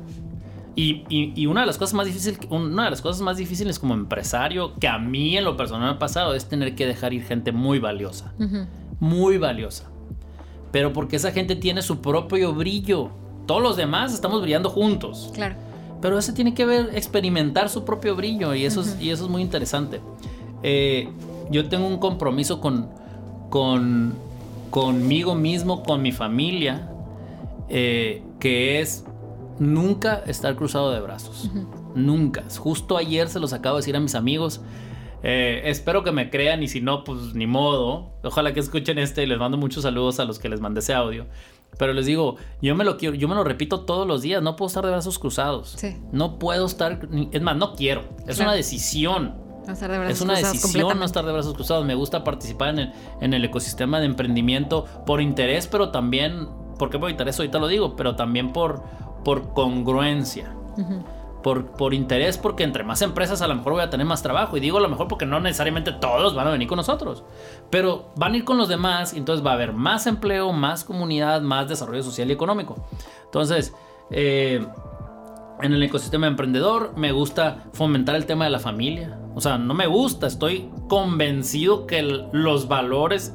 Y, 0.75 1.45
una, 1.45 1.61
de 1.61 1.67
las 1.67 1.77
cosas 1.77 1.93
más 1.93 2.05
difíciles, 2.05 2.39
una 2.49 2.85
de 2.85 2.89
las 2.89 3.01
cosas 3.01 3.21
más 3.21 3.35
difíciles 3.35 3.79
como 3.79 3.93
empresario, 3.93 4.75
que 4.75 4.87
a 4.87 4.97
mí 4.97 5.35
en 5.35 5.43
lo 5.43 5.57
personal 5.57 5.89
me 5.89 5.95
ha 5.95 5.99
pasado, 5.99 6.33
es 6.33 6.47
tener 6.47 6.73
que 6.75 6.87
dejar 6.87 7.13
ir 7.13 7.23
gente 7.23 7.51
muy 7.51 7.79
valiosa. 7.79 8.33
Muy 9.01 9.37
valiosa. 9.37 9.89
Pero 10.71 10.93
porque 10.93 11.17
esa 11.17 11.31
gente 11.31 11.57
tiene 11.57 11.81
su 11.81 11.99
propio 11.99 12.53
brillo. 12.53 13.09
Todos 13.45 13.61
los 13.61 13.75
demás 13.75 14.13
estamos 14.13 14.41
brillando 14.41 14.69
juntos. 14.69 15.31
Claro. 15.33 15.55
Pero 16.01 16.17
ese 16.17 16.31
tiene 16.31 16.53
que 16.53 16.65
ver, 16.65 16.91
experimentar 16.93 17.67
su 17.67 17.83
propio 17.83 18.15
brillo 18.15 18.55
y 18.55 18.63
eso, 18.63 18.79
es, 18.81 18.95
y 19.01 19.09
eso 19.09 19.25
es 19.25 19.29
muy 19.29 19.41
interesante. 19.41 19.99
Eh, 20.63 21.09
yo 21.51 21.67
tengo 21.67 21.87
un 21.87 21.97
compromiso 21.97 22.61
con, 22.61 22.89
con, 23.49 24.13
conmigo 24.69 25.35
mismo, 25.35 25.83
con 25.83 26.01
mi 26.01 26.13
familia, 26.13 26.89
eh, 27.67 28.23
que 28.39 28.79
es 28.79 29.05
nunca 29.59 30.23
estar 30.25 30.55
cruzado 30.55 30.91
de 30.91 30.99
brazos. 31.01 31.49
Nunca. 31.95 32.43
Justo 32.57 32.97
ayer 32.97 33.29
se 33.29 33.39
los 33.39 33.53
acabo 33.53 33.75
de 33.75 33.81
decir 33.81 33.95
a 33.95 33.99
mis 33.99 34.15
amigos. 34.15 34.61
Eh, 35.21 35.63
espero 35.65 36.03
que 36.03 36.11
me 36.11 36.29
crean 36.29 36.63
y 36.63 36.67
si 36.67 36.81
no, 36.81 37.03
pues 37.03 37.33
ni 37.33 37.45
modo. 37.47 38.13
Ojalá 38.23 38.53
que 38.53 38.59
escuchen 38.59 38.97
este 38.97 39.23
y 39.23 39.25
les 39.25 39.37
mando 39.37 39.57
muchos 39.57 39.83
saludos 39.83 40.19
a 40.19 40.25
los 40.25 40.39
que 40.39 40.49
les 40.49 40.61
mandé 40.61 40.79
ese 40.79 40.93
audio. 40.93 41.25
Pero 41.77 41.93
les 41.93 42.05
digo, 42.05 42.37
yo 42.61 42.75
me 42.75 42.83
lo 42.83 42.97
quiero, 42.97 43.15
yo 43.15 43.27
me 43.27 43.35
lo 43.35 43.43
repito 43.43 43.81
todos 43.81 44.07
los 44.07 44.21
días. 44.21 44.41
No 44.41 44.55
puedo 44.55 44.67
estar 44.67 44.83
de 44.83 44.91
brazos 44.91 45.19
cruzados. 45.19 45.77
No 46.11 46.39
puedo 46.39 46.65
estar, 46.65 47.07
es 47.31 47.41
más, 47.41 47.57
no 47.57 47.75
quiero. 47.75 48.03
Es 48.27 48.39
una 48.39 48.53
decisión. 48.53 49.35
es 50.07 50.21
una 50.21 50.35
decisión 50.35 50.97
no 50.99 51.05
estar 51.05 51.25
de 51.25 51.31
brazos 51.31 51.53
cruzados. 51.53 51.85
Me 51.85 51.95
gusta 51.95 52.23
participar 52.23 52.69
en 52.69 52.79
el, 52.79 52.93
en 53.21 53.33
el 53.33 53.45
ecosistema 53.45 53.99
de 53.99 54.07
emprendimiento 54.07 54.85
por 55.05 55.21
interés, 55.21 55.67
pero 55.67 55.89
también 55.89 56.47
porque 56.79 56.97
por 56.97 57.11
interés 57.11 57.37
ahorita 57.37 57.59
lo 57.59 57.67
digo, 57.67 57.95
pero 57.95 58.15
también 58.15 58.51
por, 58.51 58.81
por 59.23 59.53
congruencia. 59.53 60.55
por, 61.43 61.67
por 61.67 61.93
interés, 61.93 62.37
porque 62.37 62.63
entre 62.63 62.83
más 62.83 63.01
empresas 63.01 63.41
a 63.41 63.47
lo 63.47 63.55
mejor 63.55 63.73
voy 63.73 63.81
a 63.81 63.89
tener 63.89 64.05
más 64.05 64.23
trabajo. 64.23 64.57
Y 64.57 64.59
digo 64.59 64.77
a 64.77 64.81
lo 64.81 64.89
mejor 64.89 65.07
porque 65.07 65.25
no 65.25 65.39
necesariamente 65.39 65.91
todos 65.91 66.33
van 66.33 66.47
a 66.47 66.51
venir 66.51 66.67
con 66.67 66.77
nosotros, 66.77 67.23
pero 67.69 68.09
van 68.15 68.33
a 68.33 68.37
ir 68.37 68.45
con 68.45 68.57
los 68.57 68.67
demás 68.67 69.13
y 69.13 69.17
entonces 69.17 69.45
va 69.45 69.51
a 69.51 69.53
haber 69.53 69.73
más 69.73 70.07
empleo, 70.07 70.51
más 70.51 70.83
comunidad, 70.83 71.41
más 71.41 71.69
desarrollo 71.69 72.01
social 72.01 72.29
y 72.29 72.33
económico. 72.33 72.75
Entonces, 73.25 73.73
eh, 74.11 74.65
en 75.61 75.73
el 75.73 75.83
ecosistema 75.83 76.27
emprendedor 76.27 76.93
me 76.95 77.11
gusta 77.11 77.65
fomentar 77.73 78.15
el 78.15 78.25
tema 78.25 78.45
de 78.45 78.51
la 78.51 78.59
familia. 78.59 79.19
O 79.35 79.41
sea, 79.41 79.57
no 79.57 79.73
me 79.73 79.87
gusta, 79.87 80.27
estoy 80.27 80.69
convencido 80.87 81.85
que 81.85 82.01
los 82.01 82.67
valores 82.67 83.33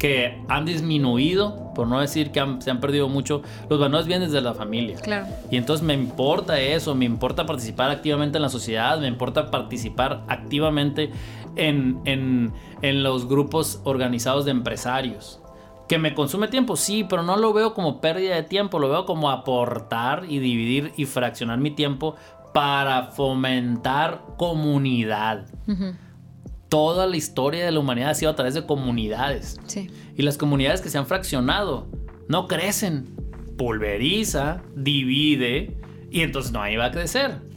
que 0.00 0.42
han 0.48 0.64
disminuido, 0.64 1.72
por 1.74 1.86
no 1.86 2.00
decir 2.00 2.32
que 2.32 2.42
se 2.60 2.70
han 2.70 2.80
perdido 2.80 3.08
mucho, 3.10 3.42
los 3.68 3.78
valores 3.78 4.06
vienen 4.06 4.30
desde 4.30 4.40
la 4.40 4.54
familia. 4.54 4.96
Claro. 4.96 5.26
Y 5.50 5.58
entonces 5.58 5.86
me 5.86 5.92
importa 5.92 6.58
eso, 6.58 6.94
me 6.94 7.04
importa 7.04 7.44
participar 7.44 7.90
activamente 7.90 8.38
en 8.38 8.42
la 8.42 8.48
sociedad, 8.48 8.98
me 8.98 9.08
importa 9.08 9.50
participar 9.50 10.24
activamente 10.26 11.10
en, 11.54 12.00
en 12.06 13.02
los 13.02 13.28
grupos 13.28 13.82
organizados 13.84 14.46
de 14.46 14.52
empresarios. 14.52 15.40
¿Que 15.86 15.98
me 15.98 16.14
consume 16.14 16.48
tiempo? 16.48 16.76
Sí, 16.76 17.04
pero 17.04 17.22
no 17.22 17.36
lo 17.36 17.52
veo 17.52 17.74
como 17.74 18.00
pérdida 18.00 18.36
de 18.36 18.42
tiempo, 18.42 18.78
lo 18.78 18.88
veo 18.88 19.04
como 19.04 19.28
aportar 19.28 20.24
y 20.26 20.38
dividir 20.38 20.92
y 20.96 21.04
fraccionar 21.04 21.58
mi 21.58 21.72
tiempo 21.72 22.16
para 22.54 23.08
fomentar 23.08 24.22
comunidad. 24.38 25.46
Toda 26.70 27.06
la 27.06 27.16
historia 27.18 27.66
de 27.66 27.70
la 27.70 27.80
humanidad 27.80 28.10
ha 28.10 28.14
sido 28.14 28.30
a 28.30 28.36
través 28.36 28.54
de 28.54 28.64
comunidades. 28.64 29.60
Sí. 29.66 29.90
Y 30.16 30.22
las 30.22 30.38
comunidades 30.38 30.80
que 30.80 30.88
se 30.88 30.96
han 30.96 31.06
fraccionado 31.06 31.88
no 32.28 32.48
crecen. 32.48 33.14
Pulveriza, 33.58 34.62
divide 34.74 35.76
y 36.10 36.22
entonces 36.22 36.52
no 36.52 36.62
ahí 36.62 36.76
va 36.76 36.86
a 36.86 36.90
crecer. 36.90 37.49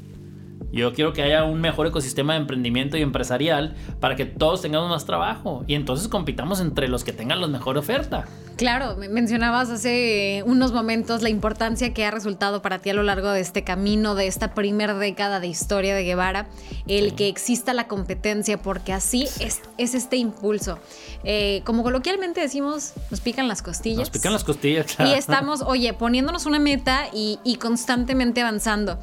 Yo 0.73 0.91
quiero 0.91 1.13
que 1.13 1.21
haya 1.21 1.43
un 1.43 1.61
mejor 1.61 1.85
ecosistema 1.85 2.33
de 2.33 2.39
emprendimiento 2.39 2.97
y 2.97 3.03
empresarial 3.03 3.75
para 3.99 4.15
que 4.15 4.25
todos 4.25 4.63
tengamos 4.63 4.89
más 4.89 5.05
trabajo 5.05 5.63
y 5.67 5.75
entonces 5.75 6.07
compitamos 6.07 6.59
entre 6.59 6.87
los 6.87 7.03
que 7.03 7.13
tengan 7.13 7.39
la 7.41 7.47
mejor 7.47 7.77
oferta. 7.77 8.25
Claro, 8.57 8.95
mencionabas 8.95 9.69
hace 9.69 10.43
unos 10.47 10.73
momentos 10.73 11.21
la 11.21 11.29
importancia 11.29 11.93
que 11.93 12.05
ha 12.05 12.11
resultado 12.11 12.61
para 12.61 12.79
ti 12.79 12.89
a 12.89 12.93
lo 12.93 13.03
largo 13.03 13.29
de 13.29 13.39
este 13.39 13.63
camino, 13.63 14.15
de 14.15 14.25
esta 14.25 14.55
primera 14.55 14.95
década 14.95 15.39
de 15.39 15.47
historia 15.47 15.93
de 15.93 16.03
Guevara, 16.03 16.47
el 16.87 17.13
que 17.13 17.27
exista 17.27 17.73
la 17.73 17.87
competencia, 17.87 18.59
porque 18.59 18.93
así 18.93 19.23
es, 19.39 19.61
es 19.77 19.93
este 19.93 20.17
impulso. 20.17 20.79
Eh, 21.23 21.61
como 21.65 21.83
coloquialmente 21.83 22.41
decimos, 22.41 22.93
nos 23.11 23.21
pican 23.21 23.47
las 23.47 23.61
costillas. 23.61 23.99
Nos 23.99 24.09
pican 24.09 24.33
las 24.33 24.43
costillas, 24.43 24.95
claro. 24.95 25.11
Y 25.11 25.13
estamos, 25.15 25.61
oye, 25.61 25.93
poniéndonos 25.93 26.45
una 26.45 26.59
meta 26.59 27.07
y, 27.13 27.39
y 27.43 27.55
constantemente 27.57 28.41
avanzando. 28.41 28.99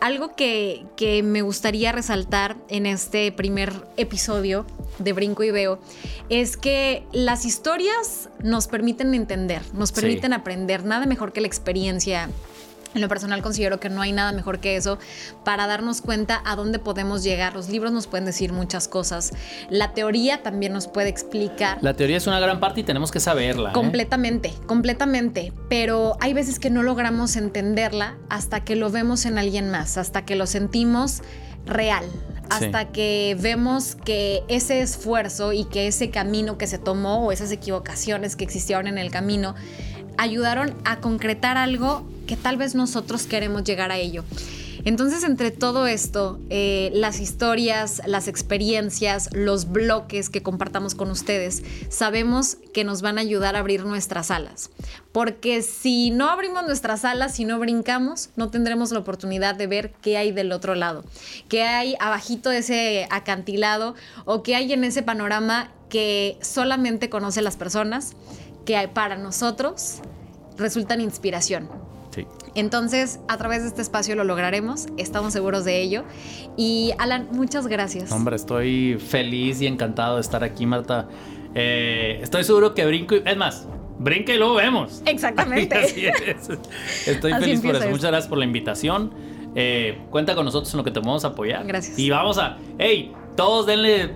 Algo 0.00 0.34
que, 0.36 0.84
que 0.96 1.05
me 1.22 1.42
gustaría 1.42 1.92
resaltar 1.92 2.56
en 2.68 2.86
este 2.86 3.30
primer 3.32 3.72
episodio 3.96 4.66
de 4.98 5.12
Brinco 5.12 5.42
y 5.44 5.50
Veo 5.50 5.78
es 6.28 6.56
que 6.56 7.04
las 7.12 7.44
historias 7.44 8.28
nos 8.42 8.66
permiten 8.66 9.14
entender, 9.14 9.62
nos 9.74 9.92
permiten 9.92 10.32
aprender. 10.32 10.84
Nada 10.84 11.06
mejor 11.06 11.32
que 11.32 11.40
la 11.40 11.46
experiencia. 11.46 12.28
En 12.96 13.02
lo 13.02 13.08
personal 13.08 13.42
considero 13.42 13.78
que 13.78 13.90
no 13.90 14.00
hay 14.00 14.12
nada 14.12 14.32
mejor 14.32 14.58
que 14.58 14.76
eso 14.76 14.98
para 15.44 15.66
darnos 15.66 16.00
cuenta 16.00 16.40
a 16.46 16.56
dónde 16.56 16.78
podemos 16.78 17.22
llegar. 17.22 17.54
Los 17.54 17.68
libros 17.68 17.92
nos 17.92 18.06
pueden 18.06 18.24
decir 18.24 18.54
muchas 18.54 18.88
cosas. 18.88 19.32
La 19.68 19.92
teoría 19.92 20.42
también 20.42 20.72
nos 20.72 20.88
puede 20.88 21.10
explicar. 21.10 21.76
La 21.82 21.92
teoría 21.92 22.16
es 22.16 22.26
una 22.26 22.40
gran 22.40 22.58
parte 22.58 22.80
y 22.80 22.84
tenemos 22.84 23.10
que 23.10 23.20
saberla. 23.20 23.68
¿eh? 23.68 23.72
Completamente, 23.74 24.54
completamente. 24.64 25.52
Pero 25.68 26.16
hay 26.20 26.32
veces 26.32 26.58
que 26.58 26.70
no 26.70 26.82
logramos 26.82 27.36
entenderla 27.36 28.16
hasta 28.30 28.64
que 28.64 28.76
lo 28.76 28.90
vemos 28.90 29.26
en 29.26 29.36
alguien 29.36 29.70
más, 29.70 29.98
hasta 29.98 30.24
que 30.24 30.34
lo 30.34 30.46
sentimos 30.46 31.20
real, 31.66 32.06
hasta 32.48 32.92
que 32.92 33.36
vemos 33.38 33.94
que 33.94 34.42
ese 34.48 34.80
esfuerzo 34.80 35.52
y 35.52 35.64
que 35.64 35.86
ese 35.86 36.08
camino 36.10 36.56
que 36.56 36.66
se 36.66 36.78
tomó 36.78 37.26
o 37.26 37.32
esas 37.32 37.52
equivocaciones 37.52 38.36
que 38.36 38.44
existieron 38.44 38.86
en 38.86 38.96
el 38.96 39.10
camino 39.10 39.54
ayudaron 40.16 40.74
a 40.86 41.00
concretar 41.00 41.58
algo 41.58 42.06
que 42.26 42.36
tal 42.36 42.56
vez 42.56 42.74
nosotros 42.74 43.26
queremos 43.26 43.64
llegar 43.64 43.90
a 43.90 43.98
ello. 43.98 44.24
Entonces, 44.86 45.24
entre 45.24 45.50
todo 45.50 45.88
esto, 45.88 46.38
eh, 46.48 46.92
las 46.94 47.18
historias, 47.18 48.02
las 48.06 48.28
experiencias, 48.28 49.28
los 49.32 49.72
bloques 49.72 50.30
que 50.30 50.44
compartamos 50.44 50.94
con 50.94 51.10
ustedes, 51.10 51.64
sabemos 51.88 52.58
que 52.72 52.84
nos 52.84 53.02
van 53.02 53.18
a 53.18 53.22
ayudar 53.22 53.56
a 53.56 53.58
abrir 53.58 53.84
nuestras 53.84 54.30
alas. 54.30 54.70
Porque 55.10 55.62
si 55.62 56.10
no 56.10 56.30
abrimos 56.30 56.64
nuestras 56.64 57.04
alas, 57.04 57.34
si 57.34 57.44
no 57.44 57.58
brincamos, 57.58 58.30
no 58.36 58.48
tendremos 58.50 58.92
la 58.92 59.00
oportunidad 59.00 59.56
de 59.56 59.66
ver 59.66 59.92
qué 60.02 60.18
hay 60.18 60.30
del 60.30 60.52
otro 60.52 60.76
lado, 60.76 61.04
qué 61.48 61.62
hay 61.62 61.96
abajito 61.98 62.50
de 62.50 62.58
ese 62.58 63.08
acantilado 63.10 63.96
o 64.24 64.44
qué 64.44 64.54
hay 64.54 64.72
en 64.72 64.84
ese 64.84 65.02
panorama 65.02 65.72
que 65.88 66.38
solamente 66.42 67.10
conoce 67.10 67.42
las 67.42 67.56
personas, 67.56 68.12
que 68.64 68.86
para 68.86 69.16
nosotros 69.16 69.96
resultan 70.56 71.00
inspiración. 71.00 71.85
Entonces, 72.56 73.20
a 73.28 73.36
través 73.36 73.62
de 73.62 73.68
este 73.68 73.82
espacio 73.82 74.16
lo 74.16 74.24
lograremos, 74.24 74.86
estamos 74.96 75.34
seguros 75.34 75.66
de 75.66 75.82
ello. 75.82 76.04
Y 76.56 76.92
Alan, 76.98 77.28
muchas 77.30 77.66
gracias. 77.66 78.10
Hombre, 78.10 78.34
estoy 78.34 78.98
feliz 78.98 79.60
y 79.60 79.66
encantado 79.66 80.16
de 80.16 80.22
estar 80.22 80.42
aquí, 80.42 80.64
Marta. 80.64 81.06
Eh, 81.54 82.18
estoy 82.22 82.44
seguro 82.44 82.74
que 82.74 82.86
brinco 82.86 83.14
y... 83.14 83.22
Es 83.26 83.36
más, 83.36 83.68
brinca 83.98 84.32
y 84.32 84.38
luego 84.38 84.54
vemos. 84.54 85.02
Exactamente. 85.06 85.76
Así 85.76 86.06
es. 86.06 86.48
Estoy 87.06 87.34
feliz 87.34 87.60
por 87.60 87.76
eso. 87.76 87.90
Muchas 87.90 88.10
gracias 88.10 88.28
por 88.28 88.38
la 88.38 88.46
invitación. 88.46 89.12
Eh, 89.54 89.98
cuenta 90.10 90.34
con 90.34 90.46
nosotros 90.46 90.72
en 90.72 90.78
lo 90.78 90.84
que 90.84 90.90
te 90.90 91.00
podemos 91.00 91.26
apoyar. 91.26 91.66
Gracias. 91.66 91.98
Y 91.98 92.08
vamos 92.08 92.38
a... 92.38 92.56
¡Hey! 92.78 93.12
Todos 93.36 93.66
denle 93.66 94.14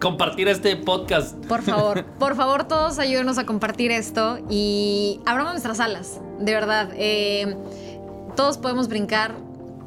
compartir 0.00 0.48
este 0.48 0.74
podcast. 0.76 1.34
Por 1.46 1.62
favor, 1.62 2.04
por 2.18 2.34
favor, 2.34 2.64
todos 2.64 2.98
ayúdenos 2.98 3.38
a 3.38 3.46
compartir 3.46 3.92
esto 3.92 4.38
y 4.48 5.20
abramos 5.26 5.52
nuestras 5.52 5.78
alas, 5.78 6.20
de 6.40 6.52
verdad. 6.52 6.90
Eh, 6.96 7.56
todos 8.34 8.58
podemos 8.58 8.88
brincar, 8.88 9.34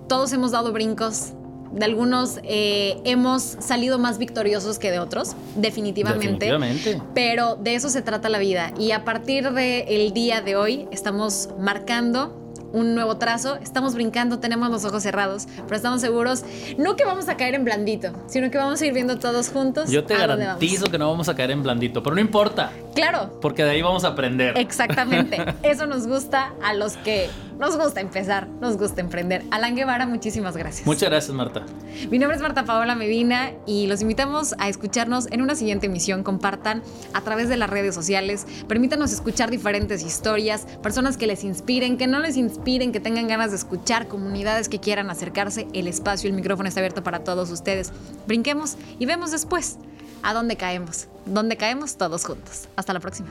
todos 0.07 0.31
hemos 0.33 0.51
dado 0.51 0.71
brincos. 0.71 1.33
De 1.71 1.85
algunos 1.85 2.39
eh, 2.43 3.01
hemos 3.03 3.41
salido 3.41 3.97
más 3.97 4.19
victoriosos 4.19 4.77
que 4.77 4.91
de 4.91 4.99
otros, 4.99 5.35
definitivamente. 5.55 6.45
Definitivamente. 6.45 7.01
Pero 7.15 7.55
de 7.55 7.73
eso 7.73 7.89
se 7.89 8.03
trata 8.03 8.29
la 8.29 8.37
vida. 8.37 8.71
Y 8.77 8.91
a 8.91 9.03
partir 9.03 9.51
del 9.51 10.13
día 10.13 10.41
de 10.41 10.55
hoy 10.55 10.87
estamos 10.91 11.49
marcando 11.59 12.42
un 12.73 12.95
nuevo 12.95 13.17
trazo, 13.17 13.55
estamos 13.61 13.93
brincando, 13.93 14.39
tenemos 14.39 14.69
los 14.69 14.83
ojos 14.83 15.03
cerrados, 15.03 15.47
pero 15.63 15.75
estamos 15.75 16.01
seguros, 16.01 16.43
no 16.77 16.95
que 16.95 17.05
vamos 17.05 17.29
a 17.29 17.37
caer 17.37 17.53
en 17.55 17.63
blandito, 17.63 18.11
sino 18.27 18.51
que 18.51 18.57
vamos 18.57 18.81
a 18.81 18.85
ir 18.85 18.93
viendo 18.93 19.19
todos 19.19 19.49
juntos. 19.49 19.89
Yo 19.89 20.03
te 20.03 20.17
garantizo 20.17 20.91
que 20.91 20.97
no 20.97 21.09
vamos 21.09 21.29
a 21.29 21.35
caer 21.35 21.51
en 21.51 21.63
blandito, 21.63 22.03
pero 22.03 22.15
no 22.15 22.21
importa. 22.21 22.71
Claro. 22.95 23.37
Porque 23.39 23.63
de 23.63 23.71
ahí 23.71 23.81
vamos 23.81 24.03
a 24.03 24.09
aprender. 24.09 24.57
Exactamente. 24.57 25.37
Eso 25.63 25.85
nos 25.85 26.07
gusta 26.07 26.53
a 26.63 26.73
los 26.73 26.97
que 26.97 27.29
nos 27.59 27.77
gusta 27.77 28.01
empezar, 28.01 28.47
nos 28.47 28.77
gusta 28.77 29.01
emprender. 29.01 29.43
Alan 29.51 29.75
Guevara, 29.75 30.05
muchísimas 30.05 30.57
gracias. 30.57 30.85
Muchas 30.85 31.09
gracias, 31.09 31.35
Marta. 31.35 31.65
Mi 32.09 32.19
nombre 32.19 32.35
es 32.35 32.41
Marta 32.41 32.65
Paola 32.65 32.95
Medina 32.95 33.51
y 33.65 33.87
los 33.87 34.01
invitamos 34.01 34.55
a 34.57 34.69
escucharnos 34.69 35.27
en 35.31 35.41
una 35.41 35.55
siguiente 35.55 35.85
emisión. 35.87 36.23
Compartan 36.23 36.81
a 37.13 37.21
través 37.21 37.49
de 37.49 37.57
las 37.57 37.69
redes 37.69 37.95
sociales, 37.95 38.45
permítanos 38.67 39.11
escuchar 39.11 39.49
diferentes 39.51 40.03
historias, 40.03 40.65
personas 40.81 41.17
que 41.17 41.27
les 41.27 41.43
inspiren, 41.43 41.97
que 41.97 42.07
no 42.07 42.19
les 42.19 42.37
inspiren, 42.37 42.91
que 42.91 42.99
tengan 42.99 43.27
ganas 43.27 43.51
de 43.51 43.57
escuchar, 43.57 44.07
comunidades 44.07 44.69
que 44.69 44.79
quieran 44.79 45.09
acercarse. 45.09 45.67
El 45.73 45.87
espacio, 45.87 46.29
el 46.29 46.35
micrófono 46.35 46.67
está 46.67 46.79
abierto 46.79 47.03
para 47.03 47.23
todos 47.23 47.49
ustedes. 47.51 47.91
Brinquemos 48.27 48.77
y 48.99 49.05
vemos 49.05 49.31
después 49.31 49.77
a 50.23 50.33
dónde 50.33 50.55
caemos. 50.55 51.07
Dónde 51.25 51.57
caemos 51.57 51.97
todos 51.97 52.25
juntos. 52.25 52.67
Hasta 52.75 52.93
la 52.93 52.99
próxima. 52.99 53.29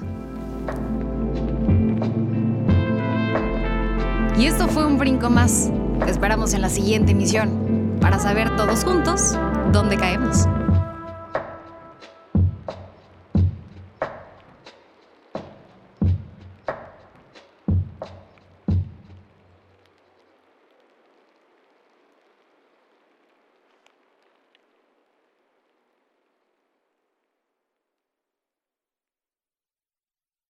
Y 4.39 4.47
esto 4.47 4.67
fue 4.69 4.87
un 4.87 4.99
brinco 4.99 5.29
más. 5.29 5.71
Te 6.05 6.11
esperamos 6.11 6.55
en 6.55 6.63
la 6.63 6.71
siguiente 6.71 7.13
emisión 7.13 7.97
para 8.01 8.19
saber 8.19 8.57
todos 8.57 8.85
juntos 8.85 9.39
dónde 9.73 9.97
caemos. 9.97 10.47